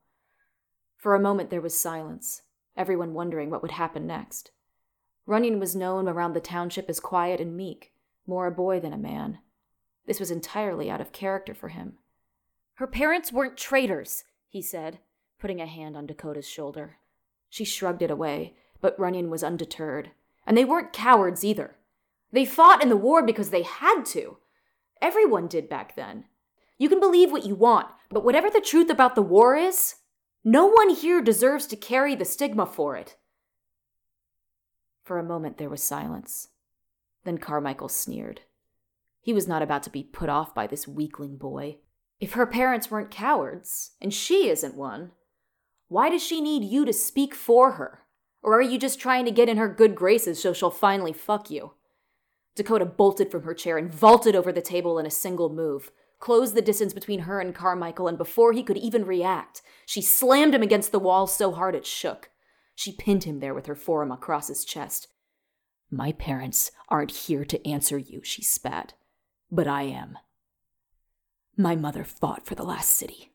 For 0.95 1.15
a 1.15 1.19
moment 1.19 1.49
there 1.49 1.59
was 1.59 1.77
silence, 1.77 2.43
everyone 2.77 3.13
wondering 3.13 3.49
what 3.49 3.61
would 3.61 3.71
happen 3.71 4.07
next. 4.07 4.51
Runyon 5.25 5.59
was 5.59 5.75
known 5.75 6.07
around 6.07 6.31
the 6.31 6.39
township 6.39 6.89
as 6.89 7.01
quiet 7.01 7.41
and 7.41 7.57
meek, 7.57 7.91
more 8.25 8.47
a 8.47 8.51
boy 8.51 8.79
than 8.79 8.93
a 8.93 8.97
man. 8.97 9.39
This 10.05 10.17
was 10.17 10.31
entirely 10.31 10.89
out 10.89 11.01
of 11.01 11.11
character 11.11 11.53
for 11.53 11.67
him. 11.67 11.97
Her 12.75 12.87
parents 12.87 13.33
weren't 13.33 13.57
traitors, 13.57 14.23
he 14.47 14.61
said, 14.61 14.99
putting 15.39 15.59
a 15.59 15.65
hand 15.65 15.97
on 15.97 16.07
Dakota's 16.07 16.47
shoulder. 16.47 16.99
She 17.49 17.65
shrugged 17.65 18.01
it 18.01 18.11
away, 18.11 18.55
but 18.79 18.97
Runyon 18.97 19.29
was 19.29 19.43
undeterred. 19.43 20.11
And 20.47 20.57
they 20.57 20.63
weren't 20.63 20.93
cowards 20.93 21.43
either. 21.43 21.75
They 22.31 22.45
fought 22.45 22.81
in 22.81 22.87
the 22.87 22.95
war 22.95 23.21
because 23.21 23.49
they 23.49 23.63
had 23.63 24.05
to. 24.05 24.37
Everyone 25.01 25.47
did 25.47 25.69
back 25.69 25.95
then. 25.95 26.25
You 26.77 26.89
can 26.89 26.99
believe 26.99 27.31
what 27.31 27.45
you 27.45 27.55
want, 27.55 27.87
but 28.09 28.23
whatever 28.23 28.49
the 28.49 28.61
truth 28.61 28.89
about 28.89 29.15
the 29.15 29.21
war 29.21 29.55
is, 29.55 29.95
no 30.43 30.67
one 30.67 30.89
here 30.89 31.21
deserves 31.21 31.65
to 31.67 31.75
carry 31.75 32.15
the 32.15 32.25
stigma 32.25 32.65
for 32.65 32.95
it. 32.95 33.15
For 35.03 35.17
a 35.17 35.23
moment 35.23 35.57
there 35.57 35.69
was 35.69 35.83
silence. 35.83 36.49
Then 37.23 37.37
Carmichael 37.37 37.89
sneered. 37.89 38.41
He 39.21 39.33
was 39.33 39.47
not 39.47 39.61
about 39.61 39.83
to 39.83 39.89
be 39.89 40.03
put 40.03 40.29
off 40.29 40.53
by 40.53 40.67
this 40.67 40.87
weakling 40.87 41.37
boy. 41.37 41.77
If 42.19 42.33
her 42.33 42.45
parents 42.45 42.91
weren't 42.91 43.09
cowards, 43.11 43.91
and 43.99 44.13
she 44.13 44.49
isn't 44.49 44.75
one, 44.75 45.11
why 45.87 46.09
does 46.09 46.23
she 46.23 46.41
need 46.41 46.63
you 46.63 46.85
to 46.85 46.93
speak 46.93 47.33
for 47.33 47.73
her? 47.73 48.01
Or 48.41 48.53
are 48.53 48.61
you 48.61 48.77
just 48.77 48.99
trying 48.99 49.25
to 49.25 49.31
get 49.31 49.49
in 49.49 49.57
her 49.57 49.67
good 49.67 49.95
graces 49.95 50.41
so 50.41 50.53
she'll 50.53 50.69
finally 50.69 51.13
fuck 51.13 51.49
you? 51.49 51.71
Dakota 52.55 52.85
bolted 52.85 53.29
from 53.29 53.43
her 53.43 53.53
chair 53.53 53.77
and 53.77 53.93
vaulted 53.93 54.35
over 54.35 54.51
the 54.51 54.61
table 54.61 54.97
in 54.97 55.05
a 55.05 55.11
single 55.11 55.49
move, 55.49 55.91
closed 56.19 56.55
the 56.55 56.61
distance 56.61 56.93
between 56.93 57.21
her 57.21 57.39
and 57.39 57.53
Carmichael, 57.53 58.07
and 58.07 58.17
before 58.17 58.53
he 58.53 58.63
could 58.63 58.77
even 58.77 59.05
react, 59.05 59.61
she 59.85 60.01
slammed 60.01 60.55
him 60.55 60.63
against 60.63 60.91
the 60.91 60.99
wall 60.99 61.27
so 61.27 61.51
hard 61.51 61.75
it 61.75 61.85
shook. 61.85 62.29
She 62.73 62.91
pinned 62.91 63.25
him 63.25 63.39
there 63.39 63.53
with 63.53 63.65
her 63.65 63.75
forearm 63.75 64.11
across 64.11 64.47
his 64.47 64.65
chest. 64.65 65.07
My 65.91 66.11
parents 66.13 66.71
aren't 66.89 67.11
here 67.11 67.45
to 67.45 67.67
answer 67.67 67.97
you, 67.97 68.21
she 68.23 68.41
spat 68.41 68.93
but 69.51 69.67
I 69.67 69.83
am. 69.83 70.17
My 71.57 71.75
mother 71.75 72.03
fought 72.03 72.45
for 72.45 72.55
the 72.55 72.63
last 72.63 72.91
city. 72.91 73.31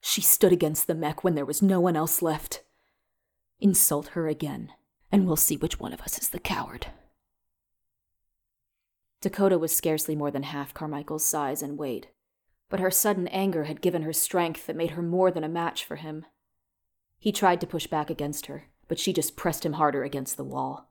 She 0.00 0.20
stood 0.20 0.52
against 0.52 0.86
the 0.86 0.94
Mek 0.94 1.22
when 1.22 1.34
there 1.34 1.44
was 1.44 1.62
no 1.62 1.80
one 1.80 1.96
else 1.96 2.22
left. 2.22 2.62
Insult 3.60 4.08
her 4.08 4.26
again, 4.26 4.72
and 5.10 5.26
we'll 5.26 5.36
see 5.36 5.56
which 5.56 5.78
one 5.78 5.92
of 5.92 6.00
us 6.00 6.18
is 6.18 6.30
the 6.30 6.38
coward. 6.38 6.88
Dakota 9.20 9.58
was 9.58 9.76
scarcely 9.76 10.14
more 10.14 10.30
than 10.30 10.44
half 10.44 10.74
Carmichael's 10.74 11.26
size 11.26 11.62
and 11.62 11.78
weight, 11.78 12.08
but 12.68 12.80
her 12.80 12.90
sudden 12.90 13.28
anger 13.28 13.64
had 13.64 13.80
given 13.80 14.02
her 14.02 14.12
strength 14.12 14.66
that 14.66 14.76
made 14.76 14.92
her 14.92 15.02
more 15.02 15.30
than 15.30 15.44
a 15.44 15.48
match 15.48 15.84
for 15.84 15.96
him. 15.96 16.24
He 17.18 17.32
tried 17.32 17.60
to 17.60 17.66
push 17.66 17.86
back 17.86 18.10
against 18.10 18.46
her, 18.46 18.68
but 18.86 18.98
she 18.98 19.12
just 19.12 19.36
pressed 19.36 19.66
him 19.66 19.74
harder 19.74 20.04
against 20.04 20.36
the 20.36 20.44
wall. 20.44 20.90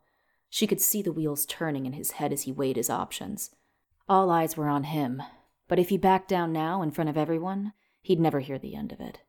She 0.50 0.68
could 0.68 0.82
see 0.82 1.02
the 1.02 1.14
wheels 1.14 1.46
turning 1.46 1.86
in 1.86 1.94
his 1.94 2.12
head 2.12 2.34
as 2.34 2.44
he 2.44 2.52
weighed 2.52 2.78
his 2.78 2.90
options, 2.90 3.52
all 4.10 4.32
eyes 4.32 4.56
were 4.56 4.70
on 4.70 4.86
him, 4.86 5.22
but 5.68 5.80
if 5.80 5.90
he 5.90 5.98
backed 5.98 6.30
down 6.30 6.54
now 6.54 6.82
in 6.82 6.92
front 6.92 7.10
of 7.10 7.18
everyone, 7.18 7.74
he'd 8.02 8.22
never 8.22 8.40
hear 8.40 8.58
the 8.58 8.76
end 8.76 8.94
of 8.94 9.02
it. 9.02 9.20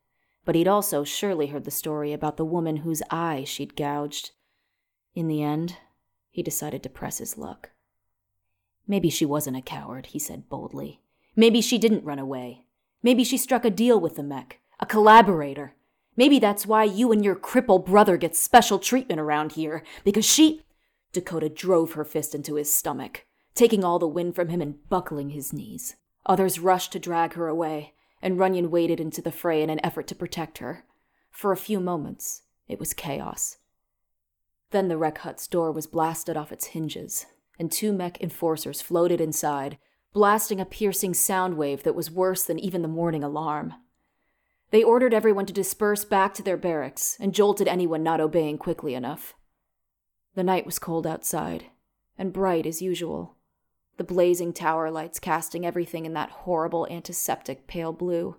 But 0.45 0.55
he'd 0.55 0.69
also 0.69 1.03
surely 1.03 1.47
heard 1.47 1.65
the 1.65 1.71
story 1.71 2.13
about 2.13 2.37
the 2.37 2.45
woman 2.45 2.77
whose 2.77 3.03
eye 3.09 3.43
she'd 3.43 3.75
gouged. 3.75 4.31
In 5.13 5.27
the 5.27 5.43
end, 5.43 5.77
he 6.31 6.41
decided 6.41 6.81
to 6.83 6.89
press 6.89 7.17
his 7.17 7.37
luck. 7.37 7.71
Maybe 8.89 9.09
she 9.09 9.25
wasn't 9.25 9.55
a 9.55 9.61
coward, 9.61 10.07
he 10.07 10.19
said 10.19 10.49
boldly. 10.49 10.99
Maybe 11.33 11.61
she 11.61 11.77
didn't 11.77 12.03
run 12.03 12.19
away. 12.19 12.65
Maybe 13.01 13.23
she 13.23 13.37
struck 13.37 13.63
a 13.63 13.69
deal 13.69 13.97
with 13.97 14.17
the 14.17 14.23
Mek, 14.23 14.59
a 14.81 14.85
collaborator. 14.85 15.75
Maybe 16.17 16.39
that's 16.39 16.65
why 16.65 16.83
you 16.83 17.13
and 17.13 17.23
your 17.23 17.37
cripple 17.37 17.85
brother 17.85 18.17
get 18.17 18.35
special 18.35 18.79
treatment 18.79 19.21
around 19.21 19.53
here, 19.53 19.83
because 20.03 20.25
she. 20.25 20.63
Dakota 21.13 21.47
drove 21.47 21.93
her 21.93 22.03
fist 22.03 22.35
into 22.35 22.55
his 22.55 22.75
stomach 22.75 23.25
taking 23.59 23.83
all 23.83 23.99
the 23.99 24.07
wind 24.07 24.35
from 24.35 24.47
him 24.47 24.61
and 24.61 24.87
buckling 24.87 25.31
his 25.31 25.51
knees. 25.51 25.97
Others 26.25 26.59
rushed 26.59 26.93
to 26.93 26.99
drag 26.99 27.33
her 27.33 27.49
away, 27.49 27.93
and 28.21 28.39
Runyon 28.39 28.71
waded 28.71 29.01
into 29.01 29.21
the 29.21 29.33
fray 29.33 29.61
in 29.61 29.69
an 29.69 29.83
effort 29.83 30.07
to 30.07 30.15
protect 30.15 30.59
her. 30.59 30.85
For 31.29 31.51
a 31.51 31.57
few 31.57 31.81
moments, 31.81 32.43
it 32.69 32.79
was 32.79 32.93
chaos. 32.93 33.57
Then 34.71 34.87
the 34.87 34.97
rec 34.97 35.17
hut's 35.19 35.45
door 35.45 35.73
was 35.73 35.87
blasted 35.87 36.37
off 36.37 36.53
its 36.53 36.67
hinges, 36.67 37.25
and 37.59 37.71
two 37.71 37.93
Mek 37.93 38.21
enforcers 38.21 38.81
floated 38.81 39.21
inside, 39.21 39.77
blasting 40.13 40.59
a 40.59 40.65
piercing 40.65 41.13
sound 41.13 41.57
wave 41.57 41.83
that 41.83 41.95
was 41.95 42.09
worse 42.09 42.43
than 42.43 42.57
even 42.57 42.81
the 42.81 42.87
morning 42.87 43.23
alarm. 43.23 43.73
They 44.71 44.83
ordered 44.83 45.13
everyone 45.13 45.45
to 45.47 45.53
disperse 45.53 46.05
back 46.05 46.33
to 46.35 46.43
their 46.43 46.57
barracks 46.57 47.17
and 47.19 47.33
jolted 47.33 47.67
anyone 47.67 48.03
not 48.03 48.21
obeying 48.21 48.57
quickly 48.57 48.95
enough. 48.95 49.35
The 50.35 50.43
night 50.43 50.65
was 50.65 50.79
cold 50.79 51.05
outside, 51.05 51.65
and 52.17 52.33
bright 52.33 52.65
as 52.65 52.81
usual 52.81 53.35
the 53.99 54.03
blazing 54.05 54.53
tower 54.53 54.89
lights 54.89 55.19
casting 55.19 55.65
everything 55.65 56.05
in 56.05 56.13
that 56.13 56.29
horrible 56.29 56.87
antiseptic 56.89 57.67
pale 57.67 57.91
blue. 57.91 58.37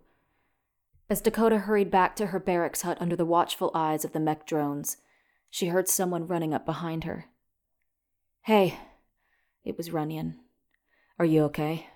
As 1.10 1.20
Dakota 1.20 1.58
hurried 1.58 1.90
back 1.90 2.16
to 2.16 2.28
her 2.28 2.40
barracks 2.40 2.80
hut 2.80 2.96
under 2.98 3.14
the 3.14 3.26
watchful 3.26 3.70
eyes 3.74 4.02
of 4.02 4.12
the 4.12 4.20
Mek 4.20 4.46
drones, 4.46 4.96
she 5.50 5.66
heard 5.66 5.86
someone 5.86 6.26
running 6.26 6.54
up 6.54 6.64
behind 6.64 7.04
her. 7.04 7.26
Hey, 8.42 8.78
it 9.64 9.76
was 9.76 9.92
Runyon. 9.92 10.36
Are 11.18 11.24
you 11.24 11.42
okay? 11.44 11.88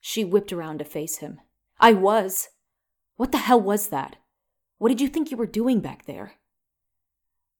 She 0.00 0.24
whipped 0.24 0.52
around 0.52 0.78
to 0.78 0.84
face 0.84 1.18
him. 1.18 1.40
I 1.80 1.92
was. 1.92 2.48
What 3.16 3.32
the 3.32 3.38
hell 3.38 3.60
was 3.60 3.88
that? 3.88 4.16
What 4.78 4.88
did 4.88 5.00
you 5.00 5.08
think 5.08 5.30
you 5.30 5.36
were 5.36 5.46
doing 5.46 5.80
back 5.80 6.06
there? 6.06 6.34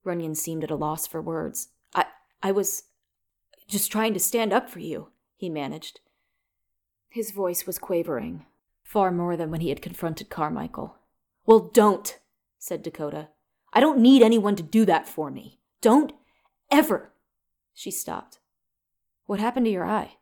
Runyon 0.04 0.34
seemed 0.34 0.62
at 0.62 0.70
a 0.70 0.76
loss 0.76 1.06
for 1.06 1.20
words. 1.20 1.68
I 1.94 2.06
I 2.42 2.52
was 2.52 2.84
just 3.66 3.90
trying 3.90 4.14
to 4.14 4.20
stand 4.20 4.52
up 4.52 4.70
for 4.70 4.78
you 4.78 5.08
he 5.36 5.50
managed. 5.50 6.00
His 7.08 7.30
voice 7.30 7.66
was 7.66 7.78
quavering, 7.78 8.46
far 8.82 9.10
more 9.10 9.36
than 9.36 9.50
when 9.50 9.60
he 9.60 9.68
had 9.68 9.82
confronted 9.82 10.30
Carmichael. 10.30 10.96
Well, 11.44 11.70
don't, 11.72 12.18
said 12.58 12.82
Dakota. 12.82 13.28
I 13.72 13.80
don't 13.80 13.98
need 13.98 14.22
anyone 14.22 14.56
to 14.56 14.62
do 14.62 14.84
that 14.86 15.08
for 15.08 15.30
me. 15.30 15.60
Don't 15.80 16.12
ever. 16.70 17.12
She 17.74 17.90
stopped. 17.90 18.38
What 19.26 19.40
happened 19.40 19.66
to 19.66 19.72
your 19.72 19.84
eye? 19.84 20.18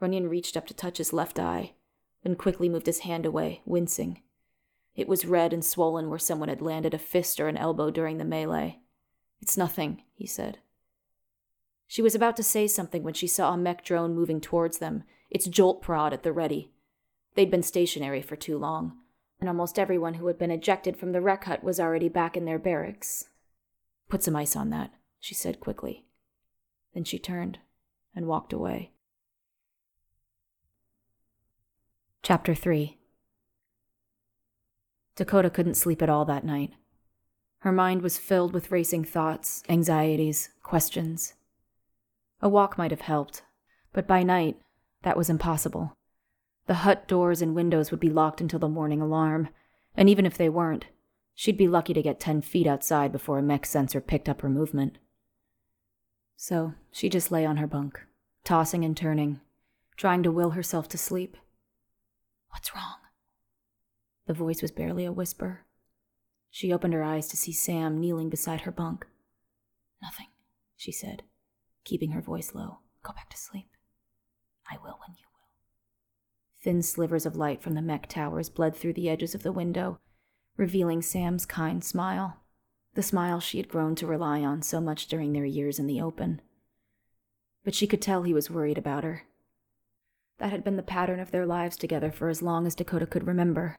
Runyon 0.00 0.28
reached 0.28 0.56
up 0.56 0.66
to 0.66 0.74
touch 0.74 0.96
his 0.96 1.12
left 1.12 1.38
eye, 1.38 1.74
then 2.22 2.34
quickly 2.34 2.70
moved 2.70 2.86
his 2.86 3.00
hand 3.00 3.26
away, 3.26 3.60
wincing. 3.66 4.22
It 4.96 5.08
was 5.08 5.26
red 5.26 5.52
and 5.52 5.64
swollen 5.64 6.08
where 6.08 6.18
someone 6.18 6.48
had 6.48 6.62
landed 6.62 6.94
a 6.94 6.98
fist 6.98 7.38
or 7.38 7.48
an 7.48 7.58
elbow 7.58 7.90
during 7.90 8.16
the 8.16 8.24
melee. 8.24 8.80
It's 9.42 9.58
nothing, 9.58 10.02
he 10.14 10.26
said. 10.26 10.58
She 11.86 12.02
was 12.02 12.14
about 12.14 12.36
to 12.36 12.42
say 12.42 12.66
something 12.66 13.02
when 13.02 13.14
she 13.14 13.26
saw 13.26 13.52
a 13.52 13.58
Mek 13.58 13.84
drone 13.84 14.14
moving 14.14 14.40
towards 14.40 14.78
them, 14.78 15.04
its 15.28 15.46
jolt 15.46 15.82
prod 15.82 16.12
at 16.12 16.22
the 16.22 16.32
ready. 16.32 16.72
They'd 17.34 17.50
been 17.50 17.62
stationary 17.62 18.22
for 18.22 18.36
too 18.36 18.58
long, 18.58 18.96
and 19.38 19.48
almost 19.48 19.78
everyone 19.78 20.14
who 20.14 20.26
had 20.28 20.38
been 20.38 20.50
ejected 20.50 20.96
from 20.96 21.12
the 21.12 21.20
rec 21.20 21.44
hut 21.44 21.62
was 21.62 21.78
already 21.78 22.08
back 22.08 22.36
in 22.36 22.46
their 22.46 22.58
barracks. 22.58 23.28
Put 24.08 24.22
some 24.22 24.36
ice 24.36 24.56
on 24.56 24.70
that, 24.70 24.92
she 25.18 25.34
said 25.34 25.60
quickly. 25.60 26.06
Then 26.94 27.04
she 27.04 27.18
turned 27.18 27.58
and 28.14 28.26
walked 28.26 28.52
away. 28.52 28.92
Chapter 32.22 32.54
3 32.54 32.98
Dakota 35.16 35.50
couldn't 35.50 35.74
sleep 35.74 36.02
at 36.02 36.08
all 36.08 36.24
that 36.24 36.44
night. 36.44 36.72
Her 37.60 37.72
mind 37.72 38.02
was 38.02 38.18
filled 38.18 38.54
with 38.54 38.70
racing 38.70 39.04
thoughts, 39.04 39.62
anxieties, 39.68 40.50
questions. 40.62 41.34
A 42.40 42.48
walk 42.48 42.78
might 42.78 42.90
have 42.90 43.02
helped, 43.02 43.42
but 43.92 44.06
by 44.06 44.22
night, 44.22 44.58
that 45.02 45.16
was 45.16 45.28
impossible. 45.28 45.92
The 46.66 46.74
hut 46.74 47.06
doors 47.06 47.42
and 47.42 47.54
windows 47.54 47.90
would 47.90 48.00
be 48.00 48.08
locked 48.08 48.40
until 48.40 48.60
the 48.60 48.68
morning 48.68 49.00
alarm, 49.00 49.48
and 49.94 50.08
even 50.08 50.24
if 50.24 50.38
they 50.38 50.48
weren't, 50.48 50.86
she'd 51.34 51.58
be 51.58 51.68
lucky 51.68 51.92
to 51.92 52.02
get 52.02 52.20
ten 52.20 52.40
feet 52.40 52.66
outside 52.66 53.12
before 53.12 53.38
a 53.38 53.42
Mek 53.42 53.66
sensor 53.66 54.00
picked 54.00 54.28
up 54.28 54.40
her 54.40 54.48
movement. 54.48 54.98
So 56.42 56.72
she 56.90 57.10
just 57.10 57.30
lay 57.30 57.44
on 57.44 57.58
her 57.58 57.66
bunk, 57.66 58.00
tossing 58.44 58.82
and 58.82 58.96
turning, 58.96 59.40
trying 59.98 60.22
to 60.22 60.32
will 60.32 60.52
herself 60.52 60.88
to 60.88 60.96
sleep. 60.96 61.36
What's 62.48 62.74
wrong? 62.74 62.96
The 64.26 64.32
voice 64.32 64.62
was 64.62 64.70
barely 64.70 65.04
a 65.04 65.12
whisper. 65.12 65.66
She 66.50 66.72
opened 66.72 66.94
her 66.94 67.04
eyes 67.04 67.28
to 67.28 67.36
see 67.36 67.52
Sam 67.52 68.00
kneeling 68.00 68.30
beside 68.30 68.62
her 68.62 68.70
bunk. 68.70 69.06
Nothing, 70.00 70.28
she 70.78 70.90
said 70.90 71.24
keeping 71.84 72.12
her 72.12 72.22
voice 72.22 72.54
low. 72.54 72.78
Go 73.02 73.12
back 73.12 73.28
to 73.28 73.36
sleep. 73.36 73.68
I 74.70 74.76
will 74.76 74.98
when 75.06 75.16
you 75.18 75.26
will. 75.34 76.62
Thin 76.62 76.82
slivers 76.82 77.26
of 77.26 77.36
light 77.36 77.60
from 77.60 77.74
the 77.74 77.82
Mek 77.82 78.06
towers 78.08 78.48
bled 78.48 78.74
through 78.74 78.94
the 78.94 79.10
edges 79.10 79.34
of 79.34 79.42
the 79.42 79.52
window, 79.52 80.00
revealing 80.56 81.02
Sam's 81.02 81.44
kind 81.44 81.84
smile, 81.84 82.39
the 83.00 83.06
smile 83.06 83.40
she 83.40 83.56
had 83.56 83.66
grown 83.66 83.94
to 83.94 84.06
rely 84.06 84.42
on 84.42 84.60
so 84.60 84.78
much 84.78 85.06
during 85.06 85.32
their 85.32 85.46
years 85.46 85.78
in 85.78 85.86
the 85.86 86.02
open. 86.02 86.38
But 87.64 87.74
she 87.74 87.86
could 87.86 88.02
tell 88.02 88.24
he 88.24 88.34
was 88.34 88.50
worried 88.50 88.76
about 88.76 89.04
her. 89.04 89.22
That 90.36 90.50
had 90.50 90.62
been 90.62 90.76
the 90.76 90.82
pattern 90.82 91.18
of 91.18 91.30
their 91.30 91.46
lives 91.46 91.78
together 91.78 92.10
for 92.10 92.28
as 92.28 92.42
long 92.42 92.66
as 92.66 92.74
Dakota 92.74 93.06
could 93.06 93.26
remember, 93.26 93.78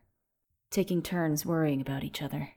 taking 0.71 1.03
turns 1.03 1.45
worrying 1.45 1.81
about 1.81 2.03
each 2.03 2.19
other. 2.19 2.53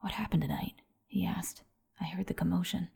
What 0.00 0.12
happened 0.12 0.40
tonight? 0.40 0.80
he 1.06 1.26
asked. 1.26 1.60
I 2.00 2.04
heard 2.04 2.28
the 2.28 2.32
commotion. 2.32 2.88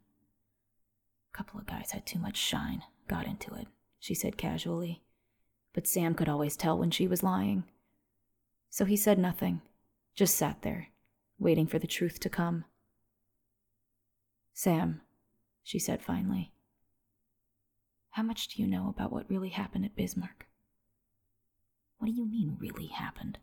A 1.34 1.36
Couple 1.36 1.61
of 1.61 1.66
guys 1.66 1.91
had 1.91 2.07
too 2.07 2.18
much 2.18 2.38
shine, 2.38 2.82
got 3.07 3.26
into 3.26 3.55
it, 3.55 3.66
she 3.99 4.14
said 4.14 4.38
casually. 4.38 5.03
But 5.74 5.86
Sam 5.86 6.14
could 6.14 6.30
always 6.30 6.57
tell 6.57 6.78
when 6.78 6.91
she 6.91 7.07
was 7.07 7.22
lying. 7.22 7.64
So 8.70 8.86
he 8.86 8.97
said 8.97 9.18
nothing, 9.18 9.61
just 10.14 10.36
sat 10.36 10.62
there, 10.62 10.88
waiting 11.41 11.66
for 11.66 11.78
the 11.78 11.86
truth 11.86 12.20
to 12.20 12.28
come. 12.28 12.64
Sam, 14.53 15.01
she 15.64 15.78
said 15.78 16.03
finally, 16.03 16.53
how 18.11 18.22
much 18.22 18.49
do 18.49 18.62
you 18.62 18.68
know 18.68 18.88
about 18.88 19.12
what 19.12 19.30
really 19.30 19.49
happened 19.49 19.84
at 19.84 19.97
Bismarck? 19.97 20.47
What 21.99 22.07
do 22.07 22.12
you 22.12 22.26
mean, 22.26 22.57
really 22.59 22.88
happened? 22.88 23.38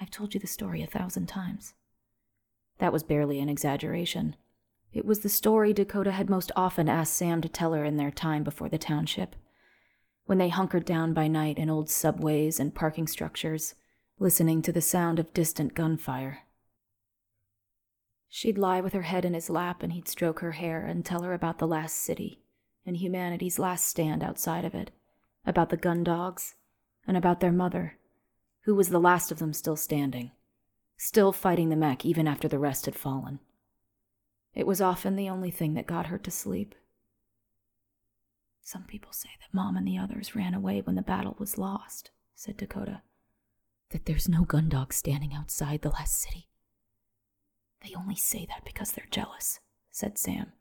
I've 0.00 0.10
told 0.10 0.34
you 0.34 0.40
the 0.40 0.46
story 0.46 0.82
a 0.82 0.86
thousand 0.86 1.26
times. 1.26 1.74
That 2.78 2.92
was 2.92 3.02
barely 3.02 3.40
an 3.40 3.48
exaggeration. 3.48 4.36
It 4.92 5.04
was 5.04 5.20
the 5.20 5.28
story 5.28 5.72
Dakota 5.72 6.12
had 6.12 6.30
most 6.30 6.50
often 6.56 6.88
asked 6.88 7.14
Sam 7.14 7.40
to 7.42 7.48
tell 7.48 7.74
her 7.74 7.84
in 7.84 7.96
their 7.96 8.10
time 8.10 8.42
before 8.42 8.68
the 8.68 8.78
township, 8.78 9.36
when 10.24 10.38
they 10.38 10.48
hunkered 10.48 10.84
down 10.84 11.12
by 11.12 11.28
night 11.28 11.58
in 11.58 11.68
old 11.68 11.90
subways 11.90 12.58
and 12.58 12.74
parking 12.74 13.06
structures, 13.06 13.74
listening 14.18 14.62
to 14.62 14.72
the 14.72 14.80
sound 14.80 15.18
of 15.18 15.34
distant 15.34 15.74
gunfire. 15.74 16.40
She'd 18.32 18.56
lie 18.56 18.80
with 18.80 18.92
her 18.92 19.02
head 19.02 19.24
in 19.24 19.34
his 19.34 19.50
lap 19.50 19.82
and 19.82 19.92
he'd 19.92 20.06
stroke 20.06 20.38
her 20.38 20.52
hair 20.52 20.86
and 20.86 21.04
tell 21.04 21.22
her 21.22 21.34
about 21.34 21.58
the 21.58 21.66
last 21.66 21.96
city 21.96 22.40
and 22.86 22.96
humanity's 22.96 23.58
last 23.58 23.86
stand 23.86 24.22
outside 24.22 24.64
of 24.64 24.74
it, 24.74 24.92
about 25.44 25.68
the 25.68 25.76
Gundogs, 25.76 26.54
and 27.06 27.16
about 27.16 27.40
their 27.40 27.52
mother, 27.52 27.98
who 28.62 28.74
was 28.74 28.88
the 28.88 29.00
last 29.00 29.32
of 29.32 29.38
them 29.40 29.52
still 29.52 29.76
standing, 29.76 30.30
still 30.96 31.32
fighting 31.32 31.68
the 31.68 31.76
Mek 31.76 32.06
even 32.06 32.28
after 32.28 32.46
the 32.46 32.58
rest 32.58 32.86
had 32.86 32.94
fallen. 32.94 33.40
It 34.54 34.66
was 34.66 34.80
often 34.80 35.16
the 35.16 35.28
only 35.28 35.50
thing 35.50 35.74
that 35.74 35.86
got 35.86 36.06
her 36.06 36.18
to 36.18 36.30
sleep. 36.30 36.74
Some 38.62 38.84
people 38.84 39.12
say 39.12 39.30
that 39.40 39.54
Mom 39.54 39.76
and 39.76 39.86
the 39.86 39.98
others 39.98 40.36
ran 40.36 40.54
away 40.54 40.80
when 40.80 40.94
the 40.94 41.02
battle 41.02 41.36
was 41.38 41.58
lost, 41.58 42.10
said 42.36 42.56
Dakota. 42.56 43.02
That 43.90 44.06
there's 44.06 44.28
no 44.28 44.44
Gundogs 44.44 44.94
standing 44.94 45.34
outside 45.34 45.82
the 45.82 45.90
last 45.90 46.20
city. 46.20 46.49
They 47.82 47.94
only 47.94 48.16
say 48.16 48.46
that 48.46 48.64
because 48.64 48.92
they're 48.92 49.06
jealous, 49.10 49.60
said 49.90 50.18
Sam. 50.18 50.52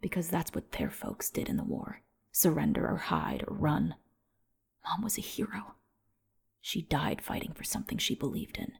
Because 0.00 0.28
that's 0.28 0.54
what 0.54 0.72
their 0.72 0.90
folks 0.90 1.30
did 1.30 1.48
in 1.48 1.56
the 1.56 1.64
war 1.64 2.02
surrender 2.32 2.88
or 2.88 2.96
hide 2.96 3.44
or 3.46 3.54
run. 3.54 3.94
Mom 4.84 5.02
was 5.02 5.18
a 5.18 5.20
hero. 5.20 5.74
She 6.60 6.82
died 6.82 7.20
fighting 7.20 7.52
for 7.52 7.64
something 7.64 7.98
she 7.98 8.14
believed 8.14 8.56
in, 8.56 8.72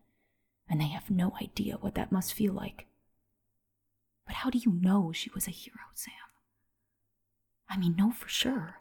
and 0.69 0.81
they 0.81 0.89
have 0.89 1.11
no 1.11 1.35
idea 1.41 1.77
what 1.77 1.95
that 1.95 2.11
must 2.11 2.33
feel 2.33 2.55
like. 2.55 2.87
But 4.27 4.37
how 4.37 4.51
do 4.51 4.59
you 4.59 4.73
know 4.73 5.13
she 5.13 5.31
was 5.35 5.47
a 5.47 5.53
hero, 5.53 5.81
Sam? 5.95 6.15
I 7.69 7.77
mean, 7.77 7.95
know 7.97 8.11
for 8.11 8.29
sure. 8.29 8.81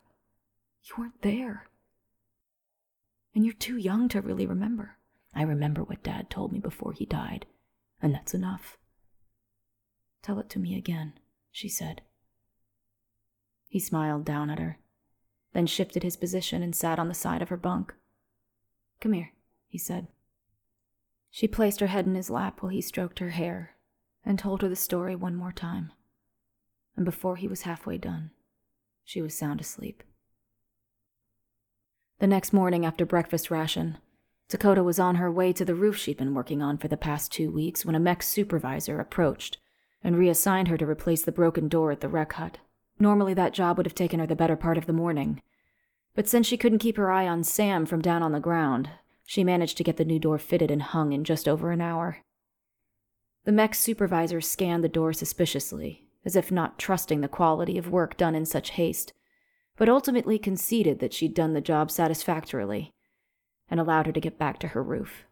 You 0.84 0.96
weren't 0.98 1.22
there. 1.22 1.68
And 3.36 3.46
you're 3.46 3.54
too 3.54 3.78
young 3.78 4.10
to 4.10 4.22
really 4.22 4.46
remember. 4.46 4.98
I 5.34 5.44
remember 5.44 5.84
what 5.84 6.04
Dad 6.04 6.30
told 6.30 6.52
me 6.52 6.60
before 6.60 6.94
he 6.94 7.06
died, 7.06 7.46
and 8.02 8.14
that's 8.14 8.34
enough. 8.34 8.78
Tell 10.22 10.40
it 10.40 10.50
to 10.52 10.60
me 10.60 10.78
again, 10.78 11.14
she 11.52 11.68
said. 11.68 12.02
He 13.68 13.80
smiled 13.80 14.26
down 14.26 14.50
at 14.50 14.60
her, 14.60 14.80
then 15.54 15.66
shifted 15.66 16.04
his 16.04 16.18
position 16.18 16.62
and 16.62 16.76
sat 16.76 17.00
on 17.00 17.08
the 17.08 17.14
side 17.14 17.42
of 17.42 17.50
her 17.50 17.58
bunk. 17.58 17.94
Come 19.00 19.14
here, 19.14 19.32
he 19.68 19.78
said. 19.78 20.08
She 21.30 21.48
placed 21.48 21.80
her 21.80 21.88
head 21.88 22.06
in 22.06 22.16
his 22.16 22.30
lap 22.30 22.62
while 22.62 22.72
he 22.72 22.82
stroked 22.82 23.20
her 23.20 23.30
hair 23.30 23.76
and 24.26 24.38
told 24.38 24.62
her 24.62 24.70
the 24.70 24.76
story 24.76 25.16
one 25.16 25.36
more 25.36 25.52
time. 25.52 25.92
And 26.96 27.06
before 27.06 27.38
he 27.38 27.48
was 27.48 27.62
halfway 27.62 27.98
done, 27.98 28.32
she 29.04 29.22
was 29.22 29.34
sound 29.34 29.62
asleep. 29.62 30.04
The 32.20 32.28
next 32.28 32.54
morning 32.54 32.86
after 32.86 33.06
breakfast 33.06 33.50
ration, 33.50 33.98
Dakota 34.48 34.84
was 34.84 35.00
on 35.00 35.16
her 35.16 35.32
way 35.32 35.54
to 35.54 35.66
the 35.66 35.74
roof 35.74 35.98
she'd 35.98 36.18
been 36.18 36.36
working 36.36 36.62
on 36.62 36.78
for 36.78 36.88
the 36.88 36.98
past 36.98 37.32
two 37.32 37.50
weeks 37.50 37.86
when 37.86 37.96
a 37.96 38.00
Mek 38.00 38.22
supervisor 38.22 39.00
approached 39.00 39.58
and 40.04 40.18
reassigned 40.18 40.68
her 40.68 40.78
to 40.78 40.86
replace 40.86 41.24
the 41.24 41.32
broken 41.32 41.68
door 41.68 41.92
at 41.92 42.02
the 42.02 42.10
rec 42.10 42.34
hut. 42.34 42.58
Normally, 43.00 43.34
that 43.34 43.54
job 43.54 43.78
would 43.78 43.86
have 43.86 43.96
taken 43.96 44.20
her 44.20 44.28
the 44.28 44.36
better 44.36 44.56
part 44.56 44.78
of 44.78 44.86
the 44.86 44.94
morning. 44.94 45.42
But 46.16 46.28
since 46.28 46.46
she 46.48 46.58
couldn't 46.58 46.80
keep 46.80 46.98
her 46.98 47.12
eye 47.12 47.28
on 47.28 47.44
Sam 47.44 47.86
from 47.86 48.02
down 48.02 48.22
on 48.22 48.32
the 48.32 48.40
ground, 48.40 48.90
she 49.26 49.44
managed 49.44 49.78
to 49.78 49.84
get 49.84 49.98
the 49.98 50.06
new 50.06 50.20
door 50.20 50.38
fitted 50.38 50.70
and 50.70 50.82
hung 50.82 51.14
in 51.14 51.24
just 51.24 51.48
over 51.48 51.72
an 51.72 51.82
hour. 51.82 52.18
The 53.46 53.52
Mek 53.52 53.74
supervisor 53.74 54.42
scanned 54.42 54.84
the 54.84 54.90
door 54.90 55.14
suspiciously, 55.14 56.06
as 56.26 56.36
if 56.36 56.52
not 56.52 56.78
trusting 56.78 57.22
the 57.22 57.28
quality 57.28 57.78
of 57.78 57.90
work 57.90 58.18
done 58.18 58.36
in 58.36 58.46
such 58.46 58.72
haste, 58.72 59.14
but 59.78 59.90
ultimately 59.90 60.38
conceded 60.38 61.00
that 61.00 61.14
she'd 61.14 61.34
done 61.34 61.54
the 61.54 61.62
job 61.62 61.90
satisfactorily 61.90 62.94
and 63.70 63.80
allowed 63.80 64.06
her 64.06 64.12
to 64.12 64.20
get 64.20 64.38
back 64.38 64.60
to 64.60 64.70
her 64.70 64.84
roof. 64.84 65.24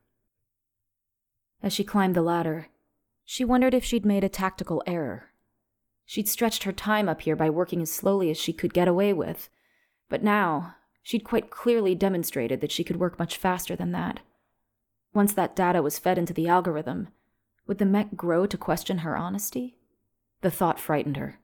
As 1.62 1.74
she 1.74 1.84
climbed 1.84 2.16
the 2.16 2.22
ladder, 2.22 2.68
she 3.32 3.46
wondered 3.46 3.76
if 3.76 3.86
she'd 3.86 4.08
made 4.08 4.24
a 4.24 4.28
tactical 4.28 4.82
error. 4.88 5.30
She'd 6.04 6.28
stretched 6.28 6.64
her 6.64 6.72
time 6.72 7.08
up 7.08 7.22
here 7.22 7.36
by 7.36 7.48
working 7.48 7.80
as 7.80 7.92
slowly 7.92 8.32
as 8.32 8.40
she 8.40 8.52
could 8.52 8.74
get 8.74 8.88
away 8.88 9.14
with, 9.14 9.52
but 10.10 10.24
now 10.24 10.74
she'd 11.04 11.24
quite 11.24 11.52
clearly 11.52 11.94
demonstrated 11.94 12.60
that 12.60 12.72
she 12.72 12.84
could 12.84 12.96
work 12.96 13.20
much 13.20 13.38
faster 13.38 13.76
than 13.76 13.92
that. 13.92 14.22
Once 15.14 15.32
that 15.32 15.56
data 15.56 15.84
was 15.84 16.00
fed 16.00 16.18
into 16.18 16.34
the 16.34 16.48
algorithm, 16.48 17.10
would 17.68 17.78
the 17.78 17.86
Mek 17.86 18.16
grow 18.16 18.48
to 18.48 18.58
question 18.58 18.98
her 19.00 19.16
honesty? 19.16 19.78
The 20.42 20.50
thought 20.50 20.80
frightened 20.80 21.18
her. 21.18 21.40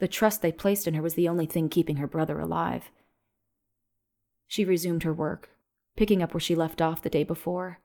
The 0.00 0.08
trust 0.08 0.42
they 0.42 0.52
placed 0.52 0.86
in 0.86 0.92
her 0.92 1.02
was 1.02 1.14
the 1.14 1.30
only 1.30 1.46
thing 1.46 1.70
keeping 1.70 1.96
her 1.96 2.06
brother 2.06 2.38
alive. 2.38 2.90
She 4.46 4.62
resumed 4.62 5.04
her 5.04 5.14
work, 5.14 5.48
picking 5.96 6.22
up 6.22 6.34
where 6.34 6.40
she 6.40 6.54
left 6.54 6.82
off 6.82 7.00
the 7.00 7.08
day 7.08 7.24
before. 7.24 7.80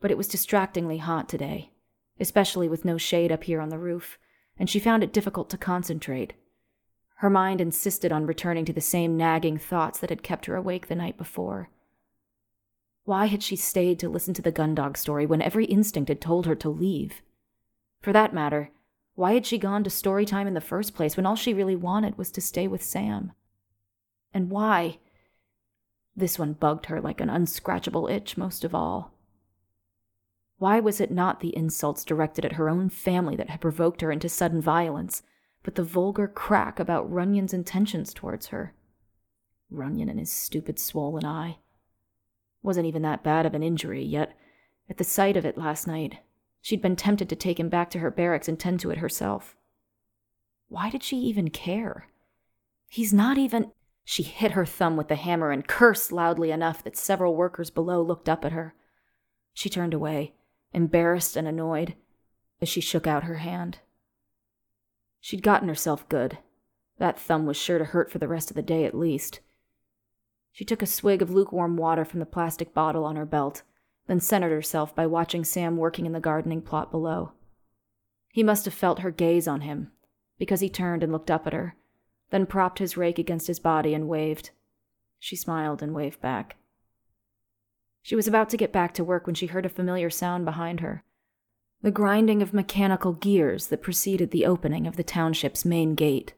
But 0.00 0.10
it 0.10 0.18
was 0.18 0.26
distractingly 0.26 0.98
hot 0.98 1.28
today, 1.28 1.70
especially 2.20 2.68
with 2.68 2.84
no 2.84 2.98
shade 2.98 3.32
up 3.32 3.44
here 3.44 3.60
on 3.60 3.70
the 3.70 3.78
roof, 3.78 4.18
and 4.58 4.68
she 4.68 4.78
found 4.78 5.02
it 5.02 5.12
difficult 5.12 5.48
to 5.50 5.58
concentrate. 5.58 6.34
Her 7.16 7.30
mind 7.30 7.60
insisted 7.60 8.12
on 8.12 8.26
returning 8.26 8.64
to 8.64 8.72
the 8.72 8.80
same 8.80 9.16
nagging 9.16 9.58
thoughts 9.58 9.98
that 9.98 10.10
had 10.10 10.22
kept 10.22 10.46
her 10.46 10.56
awake 10.56 10.88
the 10.88 10.94
night 10.94 11.18
before. 11.18 11.68
Why 13.04 13.26
had 13.26 13.42
she 13.42 13.56
stayed 13.56 13.98
to 13.98 14.08
listen 14.08 14.34
to 14.34 14.42
the 14.42 14.52
Gundog 14.52 14.96
story 14.96 15.26
when 15.26 15.42
every 15.42 15.64
instinct 15.64 16.08
had 16.08 16.20
told 16.20 16.46
her 16.46 16.54
to 16.54 16.68
leave? 16.68 17.22
For 18.00 18.12
that 18.12 18.32
matter, 18.32 18.70
why 19.14 19.34
had 19.34 19.44
she 19.44 19.58
gone 19.58 19.84
to 19.84 19.90
story 19.90 20.24
time 20.24 20.46
in 20.46 20.54
the 20.54 20.60
first 20.60 20.94
place 20.94 21.16
when 21.16 21.26
all 21.26 21.36
she 21.36 21.52
really 21.52 21.76
wanted 21.76 22.16
was 22.16 22.30
to 22.30 22.40
stay 22.40 22.66
with 22.66 22.82
Sam? 22.82 23.32
And 24.32 24.48
why? 24.48 24.98
This 26.16 26.38
one 26.38 26.54
bugged 26.54 26.86
her 26.86 27.00
like 27.00 27.20
an 27.20 27.28
unscratchable 27.28 28.10
itch 28.10 28.36
most 28.36 28.64
of 28.64 28.74
all. 28.74 29.12
Why 30.60 30.78
was 30.78 31.00
it 31.00 31.10
not 31.10 31.40
the 31.40 31.56
insults 31.56 32.04
directed 32.04 32.44
at 32.44 32.52
her 32.52 32.68
own 32.68 32.90
family 32.90 33.34
that 33.34 33.48
had 33.48 33.62
provoked 33.62 34.02
her 34.02 34.12
into 34.12 34.28
sudden 34.28 34.60
violence, 34.60 35.22
but 35.62 35.74
the 35.74 35.82
vulgar 35.82 36.28
crack 36.28 36.78
about 36.78 37.10
Runyon's 37.10 37.54
intentions 37.54 38.12
towards 38.12 38.48
her? 38.48 38.74
Runyon 39.70 40.10
and 40.10 40.18
his 40.18 40.30
stupid 40.30 40.78
swollen 40.78 41.24
eye. 41.24 41.60
Wasn't 42.62 42.84
even 42.84 43.00
that 43.00 43.24
bad 43.24 43.46
of 43.46 43.54
an 43.54 43.62
injury, 43.62 44.04
yet, 44.04 44.36
at 44.90 44.98
the 44.98 45.02
sight 45.02 45.34
of 45.38 45.46
it 45.46 45.56
last 45.56 45.86
night, 45.86 46.18
she'd 46.60 46.82
been 46.82 46.94
tempted 46.94 47.30
to 47.30 47.36
take 47.36 47.58
him 47.58 47.70
back 47.70 47.88
to 47.92 48.00
her 48.00 48.10
barracks 48.10 48.46
and 48.46 48.60
tend 48.60 48.80
to 48.80 48.90
it 48.90 48.98
herself. 48.98 49.56
Why 50.68 50.90
did 50.90 51.02
she 51.02 51.16
even 51.16 51.48
care? 51.48 52.08
He's 52.86 53.14
not 53.14 53.38
even. 53.38 53.72
She 54.04 54.24
hit 54.24 54.50
her 54.50 54.66
thumb 54.66 54.98
with 54.98 55.08
the 55.08 55.14
hammer 55.14 55.52
and 55.52 55.66
cursed 55.66 56.12
loudly 56.12 56.50
enough 56.50 56.84
that 56.84 56.98
several 56.98 57.34
workers 57.34 57.70
below 57.70 58.02
looked 58.02 58.28
up 58.28 58.44
at 58.44 58.52
her. 58.52 58.74
She 59.54 59.70
turned 59.70 59.94
away, 59.94 60.34
embarrassed 60.72 61.36
and 61.36 61.48
annoyed, 61.48 61.94
as 62.60 62.68
she 62.68 62.80
shook 62.80 63.06
out 63.06 63.24
her 63.24 63.36
hand. 63.36 63.78
She'd 65.20 65.42
gotten 65.42 65.68
herself 65.68 66.08
good. 66.08 66.38
That 66.98 67.18
thumb 67.18 67.46
was 67.46 67.56
sure 67.56 67.78
to 67.78 67.84
hurt 67.84 68.10
for 68.10 68.18
the 68.18 68.28
rest 68.28 68.50
of 68.50 68.56
the 68.56 68.62
day 68.62 68.84
at 68.84 68.94
least. 68.94 69.40
She 70.52 70.64
took 70.64 70.82
a 70.82 70.86
swig 70.86 71.22
of 71.22 71.30
lukewarm 71.30 71.76
water 71.76 72.04
from 72.04 72.20
the 72.20 72.26
plastic 72.26 72.74
bottle 72.74 73.04
on 73.04 73.16
her 73.16 73.26
belt, 73.26 73.62
then 74.06 74.20
centered 74.20 74.50
herself 74.50 74.94
by 74.94 75.06
watching 75.06 75.44
Sam 75.44 75.76
working 75.76 76.06
in 76.06 76.12
the 76.12 76.20
gardening 76.20 76.62
plot 76.62 76.90
below. 76.90 77.32
He 78.28 78.42
must 78.42 78.64
have 78.64 78.74
felt 78.74 79.00
her 79.00 79.10
gaze 79.10 79.48
on 79.48 79.62
him, 79.62 79.92
because 80.38 80.60
he 80.60 80.68
turned 80.68 81.02
and 81.02 81.12
looked 81.12 81.30
up 81.30 81.46
at 81.46 81.52
her, 81.52 81.76
then 82.30 82.46
propped 82.46 82.78
his 82.78 82.96
rake 82.96 83.18
against 83.18 83.46
his 83.46 83.60
body 83.60 83.94
and 83.94 84.08
waved. 84.08 84.50
She 85.18 85.36
smiled 85.36 85.82
and 85.82 85.94
waved 85.94 86.20
back. 86.20 86.56
She 88.02 88.16
was 88.16 88.26
about 88.26 88.48
to 88.50 88.56
get 88.56 88.72
back 88.72 88.94
to 88.94 89.04
work 89.04 89.26
when 89.26 89.34
she 89.34 89.46
heard 89.46 89.66
a 89.66 89.70
familiar 89.70 90.10
sound 90.10 90.44
behind 90.44 90.80
her 90.80 91.04
the 91.82 91.90
grinding 91.90 92.42
of 92.42 92.52
mechanical 92.52 93.14
gears 93.14 93.68
that 93.68 93.82
preceded 93.82 94.30
the 94.30 94.44
opening 94.44 94.86
of 94.86 94.96
the 94.96 95.02
township's 95.02 95.64
main 95.64 95.94
gate. 95.94 96.34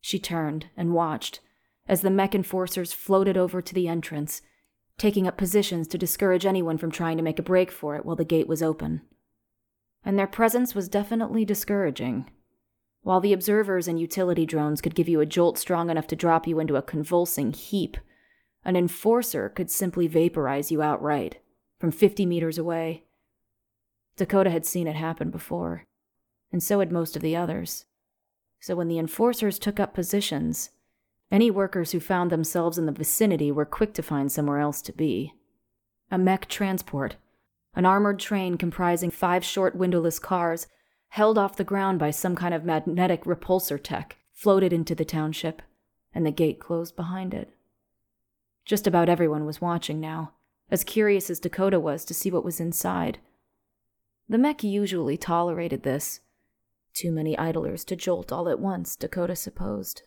She 0.00 0.18
turned 0.18 0.66
and 0.76 0.92
watched 0.92 1.40
as 1.88 2.02
the 2.02 2.10
Mek 2.10 2.34
enforcers 2.34 2.92
floated 2.92 3.36
over 3.36 3.62
to 3.62 3.74
the 3.74 3.88
entrance, 3.88 4.42
taking 4.98 5.26
up 5.26 5.36
positions 5.36 5.88
to 5.88 5.98
discourage 5.98 6.44
anyone 6.44 6.76
from 6.76 6.90
trying 6.90 7.16
to 7.16 7.22
make 7.22 7.38
a 7.38 7.42
break 7.42 7.70
for 7.70 7.96
it 7.96 8.04
while 8.04 8.16
the 8.16 8.24
gate 8.24 8.46
was 8.46 8.62
open. 8.62 9.00
And 10.04 10.18
their 10.18 10.26
presence 10.26 10.74
was 10.74 10.88
definitely 10.88 11.44
discouraging. 11.44 12.30
While 13.02 13.20
the 13.20 13.32
observers 13.32 13.88
and 13.88 13.98
utility 13.98 14.44
drones 14.44 14.82
could 14.82 14.94
give 14.94 15.08
you 15.08 15.20
a 15.20 15.26
jolt 15.26 15.58
strong 15.58 15.88
enough 15.90 16.06
to 16.08 16.16
drop 16.16 16.46
you 16.46 16.60
into 16.60 16.76
a 16.76 16.82
convulsing 16.82 17.52
heap, 17.52 17.96
an 18.64 18.76
enforcer 18.76 19.48
could 19.48 19.70
simply 19.70 20.06
vaporize 20.06 20.70
you 20.70 20.82
outright, 20.82 21.40
from 21.78 21.90
50 21.90 22.26
meters 22.26 22.58
away. 22.58 23.04
Dakota 24.16 24.50
had 24.50 24.66
seen 24.66 24.86
it 24.86 24.96
happen 24.96 25.30
before, 25.30 25.86
and 26.52 26.62
so 26.62 26.80
had 26.80 26.92
most 26.92 27.16
of 27.16 27.22
the 27.22 27.36
others. 27.36 27.86
So 28.60 28.76
when 28.76 28.88
the 28.88 28.98
enforcers 28.98 29.58
took 29.58 29.80
up 29.80 29.94
positions, 29.94 30.70
any 31.30 31.50
workers 31.50 31.92
who 31.92 32.00
found 32.00 32.30
themselves 32.30 32.76
in 32.76 32.86
the 32.86 32.92
vicinity 32.92 33.50
were 33.50 33.64
quick 33.64 33.94
to 33.94 34.02
find 34.02 34.30
somewhere 34.30 34.58
else 34.58 34.82
to 34.82 34.92
be. 34.92 35.32
A 36.10 36.18
Mek 36.18 36.48
transport, 36.48 37.16
an 37.74 37.86
armored 37.86 38.18
train 38.18 38.58
comprising 38.58 39.10
five 39.10 39.44
short 39.44 39.76
windowless 39.76 40.18
cars, 40.18 40.66
held 41.08 41.38
off 41.38 41.56
the 41.56 41.64
ground 41.64 41.98
by 41.98 42.10
some 42.10 42.36
kind 42.36 42.52
of 42.52 42.64
magnetic 42.64 43.24
repulsor 43.24 43.80
tech, 43.82 44.16
floated 44.32 44.72
into 44.72 44.94
the 44.94 45.04
township, 45.04 45.62
and 46.12 46.26
the 46.26 46.30
gate 46.30 46.60
closed 46.60 46.96
behind 46.96 47.32
it. 47.32 47.54
Just 48.70 48.86
about 48.86 49.08
everyone 49.08 49.46
was 49.46 49.60
watching 49.60 49.98
now, 49.98 50.34
as 50.70 50.84
curious 50.84 51.28
as 51.28 51.40
Dakota 51.40 51.80
was 51.80 52.04
to 52.04 52.14
see 52.14 52.30
what 52.30 52.44
was 52.44 52.60
inside. 52.60 53.18
The 54.28 54.38
Mek 54.38 54.62
usually 54.62 55.16
tolerated 55.16 55.82
this. 55.82 56.20
Too 56.94 57.10
many 57.10 57.36
idlers 57.36 57.82
to 57.86 57.96
jolt 57.96 58.30
all 58.30 58.48
at 58.48 58.60
once, 58.60 58.94
Dakota 58.94 59.34
supposed. 59.34 60.02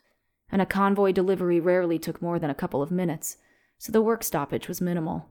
And 0.49 0.61
a 0.61 0.65
convoy 0.65 1.11
delivery 1.11 1.59
rarely 1.59 1.99
took 1.99 2.21
more 2.21 2.39
than 2.39 2.49
a 2.49 2.55
couple 2.55 2.81
of 2.81 2.89
minutes, 2.89 3.35
so 3.79 3.91
the 3.91 4.01
work 4.01 4.23
stoppage 4.23 4.69
was 4.69 4.79
minimal. 4.79 5.27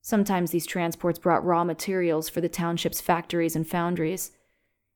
Sometimes 0.00 0.52
these 0.52 0.64
transports 0.64 1.18
brought 1.18 1.44
raw 1.44 1.64
materials 1.64 2.30
for 2.30 2.40
the 2.40 2.48
township's 2.48 3.02
factories 3.02 3.54
and 3.54 3.68
foundries. 3.68 4.30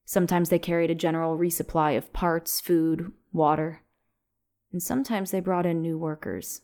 Sometimes 0.06 0.48
they 0.48 0.58
carried 0.58 0.90
a 0.90 0.94
general 0.94 1.36
resupply 1.36 1.98
of 1.98 2.14
parts, 2.14 2.62
food, 2.62 3.12
water. 3.30 3.82
And 4.72 4.82
sometimes 4.82 5.32
they 5.32 5.40
brought 5.40 5.66
in 5.66 5.82
new 5.82 5.98
workers, 5.98 6.62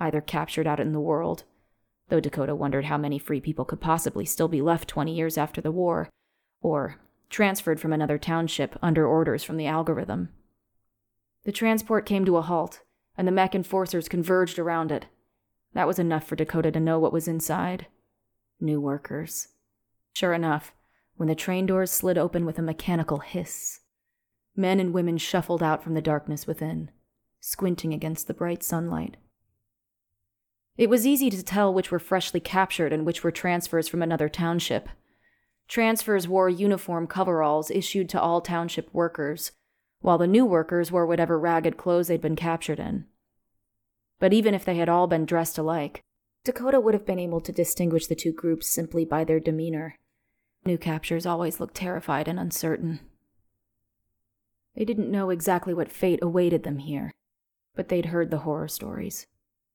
either 0.00 0.20
captured 0.20 0.66
out 0.66 0.80
in 0.80 0.92
the 0.92 1.00
world, 1.00 1.44
though 2.08 2.20
Dakota 2.20 2.54
wondered 2.54 2.86
how 2.86 2.96
many 2.96 3.18
free 3.18 3.40
people 3.40 3.64
could 3.64 3.80
possibly 3.80 4.24
still 4.24 4.48
be 4.48 4.62
left 4.62 4.88
20 4.88 5.14
years 5.14 5.36
after 5.36 5.60
the 5.60 5.72
war, 5.72 6.08
or 6.60 6.96
transferred 7.30 7.80
from 7.80 7.92
another 7.92 8.18
township 8.18 8.76
under 8.80 9.06
orders 9.06 9.44
from 9.44 9.56
the 9.56 9.66
algorithm. 9.66 10.30
The 11.44 11.52
transport 11.52 12.06
came 12.06 12.24
to 12.24 12.36
a 12.36 12.42
halt, 12.42 12.80
and 13.16 13.26
the 13.26 13.32
Mek 13.32 13.54
enforcers 13.54 14.08
converged 14.08 14.58
around 14.58 14.90
it, 14.90 15.06
that 15.74 15.86
was 15.86 15.98
enough 15.98 16.24
for 16.24 16.36
Dakota 16.36 16.72
to 16.72 16.80
know 16.80 16.98
what 16.98 17.12
was 17.12 17.28
inside. 17.28 17.86
New 18.60 18.80
workers. 18.80 19.48
Sure 20.14 20.32
enough, 20.32 20.72
when 21.16 21.28
the 21.28 21.34
train 21.34 21.66
doors 21.66 21.90
slid 21.90 22.18
open 22.18 22.44
with 22.44 22.58
a 22.58 22.62
mechanical 22.62 23.18
hiss, 23.18 23.80
men 24.56 24.80
and 24.80 24.92
women 24.92 25.18
shuffled 25.18 25.62
out 25.62 25.82
from 25.82 25.94
the 25.94 26.02
darkness 26.02 26.46
within, 26.46 26.90
squinting 27.40 27.92
against 27.92 28.26
the 28.26 28.34
bright 28.34 28.62
sunlight. 28.62 29.16
It 30.78 30.88
was 30.88 31.04
easy 31.04 31.28
to 31.30 31.42
tell 31.42 31.74
which 31.74 31.90
were 31.90 31.98
freshly 31.98 32.38
captured 32.38 32.92
and 32.92 33.04
which 33.04 33.24
were 33.24 33.32
transfers 33.32 33.88
from 33.88 34.00
another 34.00 34.28
township. 34.28 34.88
Transfers 35.66 36.28
wore 36.28 36.48
uniform 36.48 37.08
coveralls 37.08 37.70
issued 37.72 38.08
to 38.10 38.20
all 38.20 38.40
township 38.40 38.88
workers, 38.94 39.50
while 40.00 40.18
the 40.18 40.28
new 40.28 40.46
workers 40.46 40.92
wore 40.92 41.04
whatever 41.04 41.36
ragged 41.36 41.76
clothes 41.76 42.06
they'd 42.06 42.20
been 42.20 42.36
captured 42.36 42.78
in. 42.78 43.06
But 44.20 44.32
even 44.32 44.54
if 44.54 44.64
they 44.64 44.76
had 44.76 44.88
all 44.88 45.08
been 45.08 45.26
dressed 45.26 45.58
alike, 45.58 46.00
Dakota 46.44 46.80
would 46.80 46.94
have 46.94 47.04
been 47.04 47.18
able 47.18 47.40
to 47.40 47.52
distinguish 47.52 48.06
the 48.06 48.14
two 48.14 48.32
groups 48.32 48.68
simply 48.68 49.04
by 49.04 49.24
their 49.24 49.40
demeanor. 49.40 49.96
New 50.64 50.78
captures 50.78 51.26
always 51.26 51.58
looked 51.58 51.74
terrified 51.74 52.28
and 52.28 52.38
uncertain. 52.38 53.00
They 54.76 54.84
didn't 54.84 55.10
know 55.10 55.30
exactly 55.30 55.74
what 55.74 55.90
fate 55.90 56.20
awaited 56.22 56.62
them 56.62 56.78
here, 56.78 57.10
but 57.74 57.88
they'd 57.88 58.06
heard 58.06 58.30
the 58.30 58.38
horror 58.38 58.68
stories. 58.68 59.26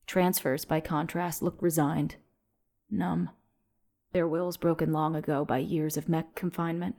Transfers, 0.05 0.65
by 0.65 0.79
contrast, 0.79 1.41
looked 1.41 1.61
resigned, 1.61 2.15
numb, 2.89 3.29
their 4.11 4.27
wills 4.27 4.57
broken 4.57 4.91
long 4.91 5.15
ago 5.15 5.43
by 5.43 5.57
years 5.57 5.97
of 5.97 6.07
Mek 6.07 6.35
confinement. 6.35 6.95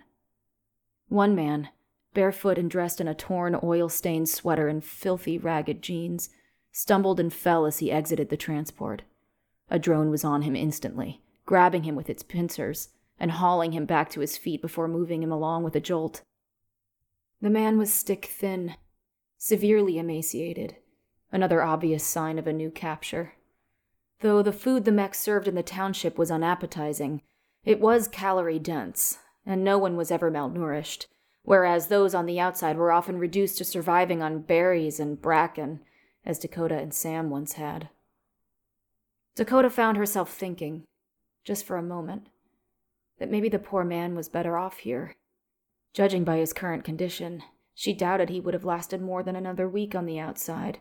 One 1.09 1.35
man, 1.35 1.69
barefoot 2.13 2.59
and 2.59 2.71
dressed 2.71 3.01
in 3.01 3.09
a 3.09 3.15
torn, 3.15 3.59
oil 3.63 3.89
stained 3.89 4.29
sweater 4.29 4.69
and 4.69 4.85
filthy, 4.85 5.39
ragged 5.39 5.83
jeans, 5.83 6.31
stumbled 6.73 7.21
and 7.21 7.33
fell 7.33 7.67
as 7.67 7.79
he 7.79 7.93
exited 7.93 8.31
the 8.31 8.37
transport. 8.37 9.03
A 9.71 9.79
drone 9.79 10.11
was 10.11 10.25
on 10.25 10.43
him 10.43 10.57
instantly, 10.57 11.23
grabbing 11.47 11.85
him 11.85 11.95
with 11.95 12.11
its 12.11 12.23
pincers 12.23 12.89
and 13.19 13.31
hauling 13.31 13.73
him 13.73 13.87
back 13.87 14.11
to 14.11 14.21
his 14.21 14.37
feet 14.37 14.61
before 14.61 14.89
moving 14.89 15.23
him 15.23 15.31
along 15.31 15.63
with 15.63 15.77
a 15.77 15.81
jolt. 15.81 16.23
The 17.41 17.51
man 17.51 17.79
was 17.79 17.93
stick 17.93 18.25
thin, 18.27 18.75
severely 19.39 19.99
emaciated, 19.99 20.77
another 21.35 21.65
obvious 21.65 22.05
sign 22.05 22.39
of 22.39 22.47
a 22.47 22.53
new 22.53 22.71
capture. 22.71 23.33
Though 24.21 24.41
the 24.41 24.53
food 24.53 24.85
the 24.85 24.93
Meks 24.93 25.19
served 25.19 25.49
in 25.49 25.57
the 25.57 25.65
township 25.65 26.17
was 26.17 26.31
unappetizing, 26.31 27.23
it 27.65 27.81
was 27.81 28.07
calorie 28.07 28.61
dense, 28.61 29.19
and 29.45 29.65
no 29.65 29.77
one 29.77 29.97
was 29.97 30.13
ever 30.13 30.31
malnourished, 30.31 31.07
whereas 31.43 31.89
those 31.89 32.15
on 32.15 32.27
the 32.27 32.39
outside 32.39 32.77
were 32.77 32.93
often 32.93 33.19
reduced 33.19 33.59
to 33.59 33.65
surviving 33.65 34.23
on 34.23 34.43
berries 34.43 35.01
and 35.01 35.21
bracken 35.21 35.81
as 36.25 36.39
Dakota 36.39 36.79
and 36.79 36.95
Sam 36.95 37.31
once 37.31 37.55
had. 37.55 37.89
Dakota 39.35 39.71
found 39.71 39.97
herself 39.97 40.33
thinking, 40.33 40.85
just 41.43 41.67
for 41.67 41.77
a 41.77 41.83
moment, 41.83 42.29
that 43.19 43.31
maybe 43.31 43.49
the 43.49 43.59
poor 43.59 43.83
man 43.83 44.15
was 44.15 44.29
better 44.29 44.57
off 44.57 44.79
here. 44.79 45.17
Judging 45.93 46.23
by 46.23 46.37
his 46.37 46.53
current 46.53 46.85
condition, 46.85 47.43
she 47.75 47.93
doubted 47.93 48.29
he 48.29 48.39
would 48.39 48.55
have 48.55 48.65
lasted 48.65 49.03
more 49.03 49.25
than 49.25 49.35
another 49.35 49.69
week 49.69 49.97
on 49.97 50.07
the 50.07 50.21
outside, 50.21 50.79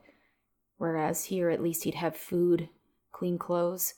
whereas 0.84 1.24
here 1.24 1.50
at 1.50 1.64
least 1.64 1.86
he'd 1.86 1.96
have 1.96 2.14
food, 2.14 2.68
clean 3.14 3.38
clothes. 3.38 3.94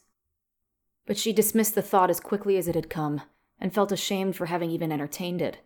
But 1.08 1.18
she 1.18 1.34
dismissed 1.34 1.74
the 1.74 1.82
thought 1.82 2.12
as 2.12 2.20
quickly 2.20 2.58
as 2.58 2.68
it 2.68 2.76
had 2.76 2.92
come, 2.92 3.24
and 3.60 3.74
felt 3.74 3.92
ashamed 3.92 4.36
for 4.36 4.46
having 4.46 4.70
even 4.70 4.92
entertained 4.92 5.42
it. 5.42 5.58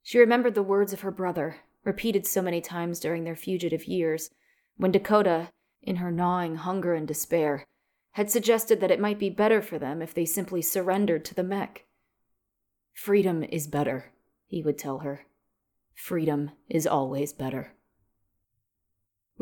She 0.00 0.20
remembered 0.20 0.54
the 0.54 0.62
words 0.62 0.92
of 0.92 1.00
her 1.00 1.10
brother, 1.10 1.56
repeated 1.82 2.24
so 2.24 2.40
many 2.40 2.60
times 2.60 3.00
during 3.00 3.24
their 3.24 3.34
fugitive 3.34 3.86
years, 3.86 4.30
when 4.76 4.92
Dakota, 4.92 5.48
in 5.82 5.96
her 5.96 6.12
gnawing 6.12 6.54
hunger 6.54 6.94
and 6.94 7.08
despair, 7.08 7.66
had 8.12 8.30
suggested 8.30 8.80
that 8.80 8.92
it 8.92 9.00
might 9.00 9.18
be 9.18 9.28
better 9.28 9.60
for 9.60 9.76
them 9.76 10.00
if 10.00 10.14
they 10.14 10.24
simply 10.24 10.62
surrendered 10.62 11.24
to 11.24 11.34
the 11.34 11.42
Mek. 11.42 11.84
Freedom 12.92 13.42
is 13.42 13.66
better, 13.66 14.12
he 14.46 14.62
would 14.62 14.78
tell 14.78 15.00
her. 15.00 15.26
Freedom 15.96 16.52
is 16.68 16.86
always 16.86 17.32
better. 17.32 17.74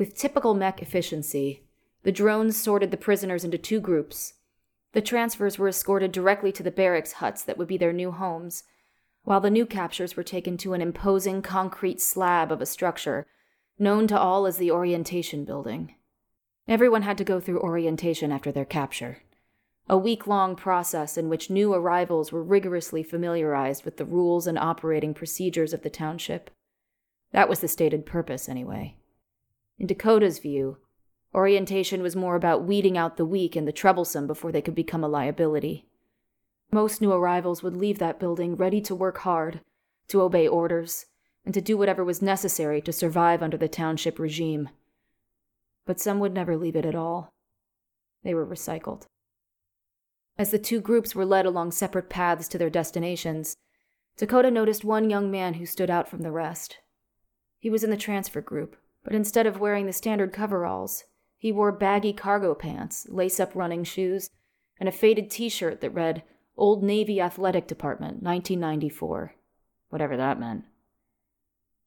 With 0.01 0.14
typical 0.14 0.55
Mek 0.55 0.80
efficiency, 0.80 1.62
the 2.05 2.11
drones 2.11 2.57
sorted 2.57 2.90
the 2.90 2.96
prisoners 2.96 3.44
into 3.44 3.59
two 3.59 3.80
groups. 3.80 4.32
The 4.92 5.03
transfers 5.03 5.59
were 5.59 5.68
escorted 5.68 6.11
directly 6.11 6.53
to 6.53 6.62
the 6.62 6.70
barracks 6.70 7.12
huts 7.12 7.42
that 7.42 7.59
would 7.59 7.68
be 7.68 7.76
their 7.76 7.92
new 7.92 8.11
homes, 8.11 8.62
while 9.24 9.42
the 9.42 9.51
new 9.51 9.66
captures 9.66 10.16
were 10.16 10.22
taken 10.22 10.57
to 10.57 10.72
an 10.72 10.80
imposing 10.80 11.42
concrete 11.42 12.01
slab 12.01 12.51
of 12.51 12.62
a 12.62 12.66
structure 12.66 13.26
known 13.78 14.07
to 14.07 14.18
all 14.18 14.46
as 14.46 14.57
the 14.57 14.70
Orientation 14.70 15.44
Building. 15.44 15.94
Everyone 16.66 17.03
had 17.03 17.18
to 17.18 17.22
go 17.24 17.38
through 17.38 17.61
orientation 17.61 18.32
after 18.32 18.51
their 18.51 18.64
capture, 18.64 19.18
a 19.86 19.98
week 19.98 20.26
long 20.26 20.57
process 20.57 21.18
in 21.18 21.28
which 21.28 21.51
new 21.51 21.74
arrivals 21.74 22.32
were 22.32 22.42
rigorously 22.42 23.03
familiarized 23.03 23.84
with 23.84 23.98
the 23.98 24.07
rules 24.07 24.46
and 24.46 24.59
operating 24.59 25.12
procedures 25.12 25.74
of 25.74 25.82
the 25.82 25.90
township. 25.90 26.48
That 27.32 27.51
was 27.51 27.61
the 27.61 27.68
stated 27.68 28.07
purpose, 28.07 28.48
anyway. 28.48 28.96
In 29.81 29.87
Dakota's 29.87 30.39
view, 30.39 30.76
orientation 31.35 32.03
was 32.03 32.14
more 32.14 32.37
about 32.37 32.64
weeding 32.64 32.99
out 32.99 33.16
the 33.16 33.24
weak 33.24 33.57
and 33.57 33.66
the 33.66 33.72
troublesome 33.72 34.26
before 34.26 34.53
they 34.53 34.61
could 34.61 34.74
become 34.74 35.03
a 35.03 35.09
liability. 35.09 35.87
Most 36.70 37.01
new 37.01 37.11
arrivals 37.11 37.62
would 37.62 37.74
leave 37.74 37.99
that 37.99 38.20
building 38.20 38.57
ready 38.57 38.83
to 38.83 38.95
work 38.95 39.16
hard, 39.20 39.62
to 40.09 40.20
obey 40.20 40.47
orders, 40.47 41.07
and 41.47 41.55
to 41.55 41.62
do 41.62 41.78
whatever 41.78 42.05
was 42.05 42.20
necessary 42.20 42.83
to 42.83 42.93
survive 42.93 43.43
under 43.43 43.57
the 43.57 43.68
township 43.68 44.18
regime. 44.18 44.68
But 45.87 45.99
some 45.99 46.18
would 46.18 46.35
never 46.35 46.59
leave 46.59 46.76
it 46.76 46.85
at 46.85 46.95
all. 46.95 47.33
They 48.22 48.35
were 48.35 48.47
recycled. 48.47 49.07
As 50.37 50.51
the 50.51 50.59
two 50.59 50.83
groups 50.83 51.14
were 51.14 51.24
led 51.24 51.47
along 51.47 51.72
separate 51.72 52.11
paths 52.11 52.49
to 52.49 52.59
their 52.59 52.68
destinations, 52.68 53.57
Dakota 54.18 54.51
noticed 54.51 54.85
one 54.85 55.09
young 55.09 55.31
man 55.31 55.55
who 55.55 55.64
stood 55.64 55.89
out 55.89 56.07
from 56.07 56.20
the 56.20 56.31
rest. 56.31 56.81
He 57.59 57.70
was 57.70 57.83
in 57.83 57.89
the 57.89 57.97
transfer 57.97 58.43
group, 58.43 58.76
but 59.03 59.14
instead 59.14 59.46
of 59.46 59.61
wearing 59.61 59.86
the 59.86 59.92
standard 59.92 60.32
coveralls, 60.32 61.05
he 61.36 61.53
wore 61.53 61.72
baggy 61.72 62.12
cargo 62.12 62.55
pants, 62.55 63.07
lace 63.09 63.40
up 63.40 63.55
running 63.55 63.84
shoes, 63.84 64.30
and 64.78 64.88
a 64.88 64.92
faded 64.92 65.30
t 65.30 65.48
shirt 65.48 65.80
that 65.80 65.90
read, 65.90 66.22
Old 66.57 66.82
Navy 66.82 67.20
Athletic 67.20 67.66
Department, 67.66 68.22
1994. 68.22 69.34
Whatever 69.88 70.16
that 70.16 70.38
meant. 70.38 70.64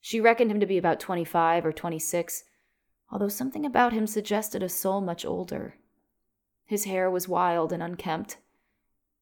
She 0.01 0.20
reckoned 0.20 0.51
him 0.51 0.59
to 0.59 0.66
be 0.66 0.78
about 0.78 0.99
25 0.99 1.66
or 1.66 1.72
26, 1.72 2.43
although 3.11 3.30
something 3.30 3.66
about 3.66 3.93
him 3.93 4.07
suggested 4.07 4.64
a 4.64 4.70
soul 4.70 4.99
much 4.99 5.24
older. 5.24 5.76
His 6.66 6.86
hair 6.86 7.09
was 7.09 7.28
wild 7.28 7.72
and 7.72 7.84
unkempt, 7.84 8.38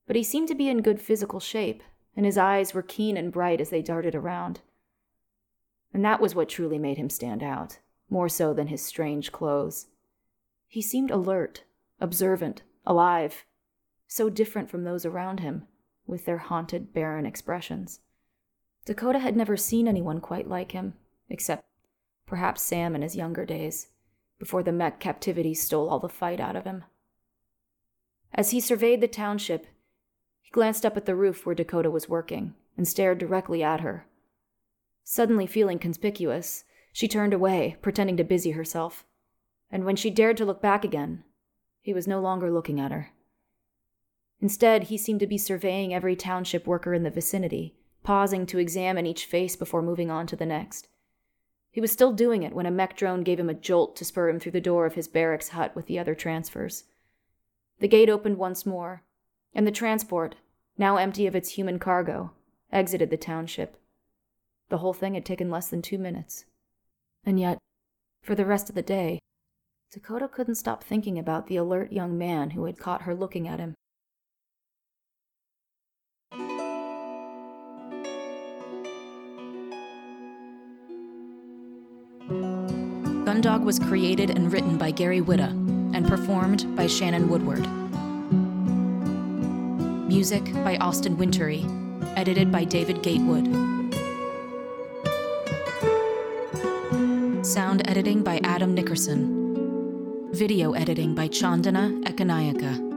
but 0.08 0.16
he 0.16 0.24
seemed 0.24 0.48
to 0.48 0.56
be 0.56 0.70
in 0.70 0.82
good 0.82 1.02
physical 1.02 1.40
shape, 1.40 1.84
and 2.16 2.26
his 2.26 2.38
eyes 2.38 2.74
were 2.74 2.82
keen 2.82 3.18
and 3.18 3.32
bright 3.32 3.62
as 3.62 3.70
they 3.70 3.82
darted 3.82 4.16
around. 4.16 4.62
And 5.94 6.04
that 6.06 6.22
was 6.22 6.36
what 6.36 6.50
truly 6.50 6.78
made 6.78 6.98
him 6.98 7.10
stand 7.10 7.44
out, 7.44 7.80
more 8.10 8.30
so 8.30 8.54
than 8.54 8.68
his 8.68 8.84
strange 8.84 9.32
clothes. 9.32 9.88
He 10.68 10.82
seemed 10.82 11.12
alert, 11.12 11.64
observant, 12.00 12.64
alive, 12.86 13.46
so 14.08 14.30
different 14.30 14.70
from 14.70 14.84
those 14.84 15.06
around 15.06 15.40
him, 15.40 15.68
with 16.06 16.26
their 16.26 16.38
haunted, 16.38 16.94
barren 16.94 17.26
expressions. 17.26 18.00
Dakota 18.86 19.20
had 19.20 19.36
never 19.36 19.56
seen 19.56 19.88
anyone 19.88 20.20
quite 20.20 20.48
like 20.48 20.72
him, 20.72 20.96
except 21.30 21.64
perhaps 22.26 22.62
Sam 22.62 22.96
in 22.96 23.02
his 23.02 23.16
younger 23.16 23.46
days, 23.46 23.88
before 24.40 24.64
the 24.64 24.72
Mek 24.72 25.00
captivity 25.00 25.54
stole 25.54 25.90
all 25.90 26.00
the 26.00 26.10
fight 26.10 26.40
out 26.40 26.56
of 26.56 26.66
him. 26.66 26.84
As 28.34 28.52
he 28.52 28.60
surveyed 28.60 29.02
the 29.02 29.08
township, 29.08 29.68
he 30.42 30.50
glanced 30.52 30.86
up 30.86 30.98
at 30.98 31.06
the 31.06 31.16
roof 31.16 31.46
where 31.46 31.56
Dakota 31.56 31.92
was 31.92 32.10
working, 32.10 32.56
and 32.78 32.88
stared 32.88 33.18
directly 33.18 33.62
at 33.62 33.82
her. 33.82 34.08
Suddenly 35.04 35.48
feeling 35.48 35.80
conspicuous, 35.80 36.64
she 36.94 37.08
turned 37.08 37.34
away, 37.34 37.78
pretending 37.82 38.18
to 38.18 38.24
busy 38.24 38.52
herself. 38.52 39.06
And 39.72 39.86
when 39.86 39.96
she 39.96 40.10
dared 40.10 40.38
to 40.38 40.46
look 40.46 40.62
back 40.62 40.84
again, 40.84 41.24
he 41.82 41.94
was 41.94 42.08
no 42.08 42.20
longer 42.20 42.52
looking 42.52 42.80
at 42.80 42.92
her. 42.92 43.12
Instead, 44.40 44.84
he 44.84 44.98
seemed 44.98 45.20
to 45.20 45.28
be 45.28 45.38
surveying 45.38 45.94
every 45.94 46.16
township 46.16 46.66
worker 46.68 46.94
in 46.94 47.04
the 47.04 47.10
vicinity, 47.10 47.76
pausing 48.04 48.46
to 48.48 48.58
examine 48.58 49.06
each 49.06 49.26
face 49.26 49.56
before 49.56 49.82
moving 49.82 50.10
on 50.10 50.28
to 50.28 50.36
the 50.36 50.46
next. 50.46 50.88
He 51.70 51.80
was 51.80 51.92
still 51.92 52.12
doing 52.12 52.44
it 52.44 52.54
when 52.54 52.66
a 52.66 52.72
Mek 52.72 52.98
drone 52.98 53.24
gave 53.24 53.40
him 53.40 53.50
a 53.50 53.54
jolt 53.54 53.96
to 53.96 54.06
spur 54.06 54.30
him 54.30 54.40
through 54.40 54.52
the 54.52 54.60
door 54.60 54.86
of 54.86 54.96
his 54.96 55.08
barracks 55.08 55.50
hut 55.50 55.76
with 55.76 55.86
the 55.86 55.98
other 55.98 56.16
transfers. 56.16 56.84
The 57.80 57.88
gate 57.88 58.10
opened 58.10 58.38
once 58.38 58.66
more, 58.66 59.04
and 59.54 59.66
the 59.66 59.72
transport, 59.72 60.36
now 60.78 60.98
empty 60.98 61.28
of 61.28 61.36
its 61.36 61.52
human 61.52 61.80
cargo, 61.80 62.34
exited 62.72 63.10
the 63.10 63.18
township. 63.18 63.81
The 64.72 64.78
whole 64.78 64.94
thing 64.94 65.16
had 65.16 65.26
taken 65.26 65.52
less 65.52 65.68
than 65.68 65.82
two 65.82 65.98
minutes. 65.98 66.46
And 67.26 67.38
yet, 67.38 67.58
for 68.24 68.36
the 68.36 68.46
rest 68.46 68.70
of 68.70 68.76
the 68.76 68.82
day, 68.82 69.20
Dakota 69.92 70.30
couldn't 70.30 70.56
stop 70.56 70.82
thinking 70.82 71.20
about 71.20 71.48
the 71.48 71.58
alert 71.58 71.92
young 71.92 72.18
man 72.18 72.52
who 72.52 72.64
had 72.64 72.80
caught 72.80 73.02
her 73.02 73.14
looking 73.14 73.50
at 73.50 73.60
him. 73.60 73.74
Gundog 83.26 83.66
was 83.66 83.78
created 83.78 84.30
and 84.30 84.54
written 84.54 84.78
by 84.78 84.92
Gary 84.92 85.20
Whitta 85.20 85.50
and 85.94 86.08
performed 86.08 86.74
by 86.78 86.88
Shannon 86.88 87.28
Woodward. 87.28 87.68
Music 90.08 90.46
by 90.64 90.78
Austin 90.78 91.18
Wintory, 91.18 91.66
edited 92.16 92.54
by 92.54 92.64
David 92.64 93.04
Gatewood. 93.04 93.71
Sound 97.52 97.82
editing 97.90 98.24
by 98.24 98.40
Adam 98.46 98.74
Nickerson. 98.74 100.30
Video 100.32 100.72
editing 100.72 101.14
by 101.14 101.28
Chandana 101.28 102.02
Ekanayaka. 102.06 102.91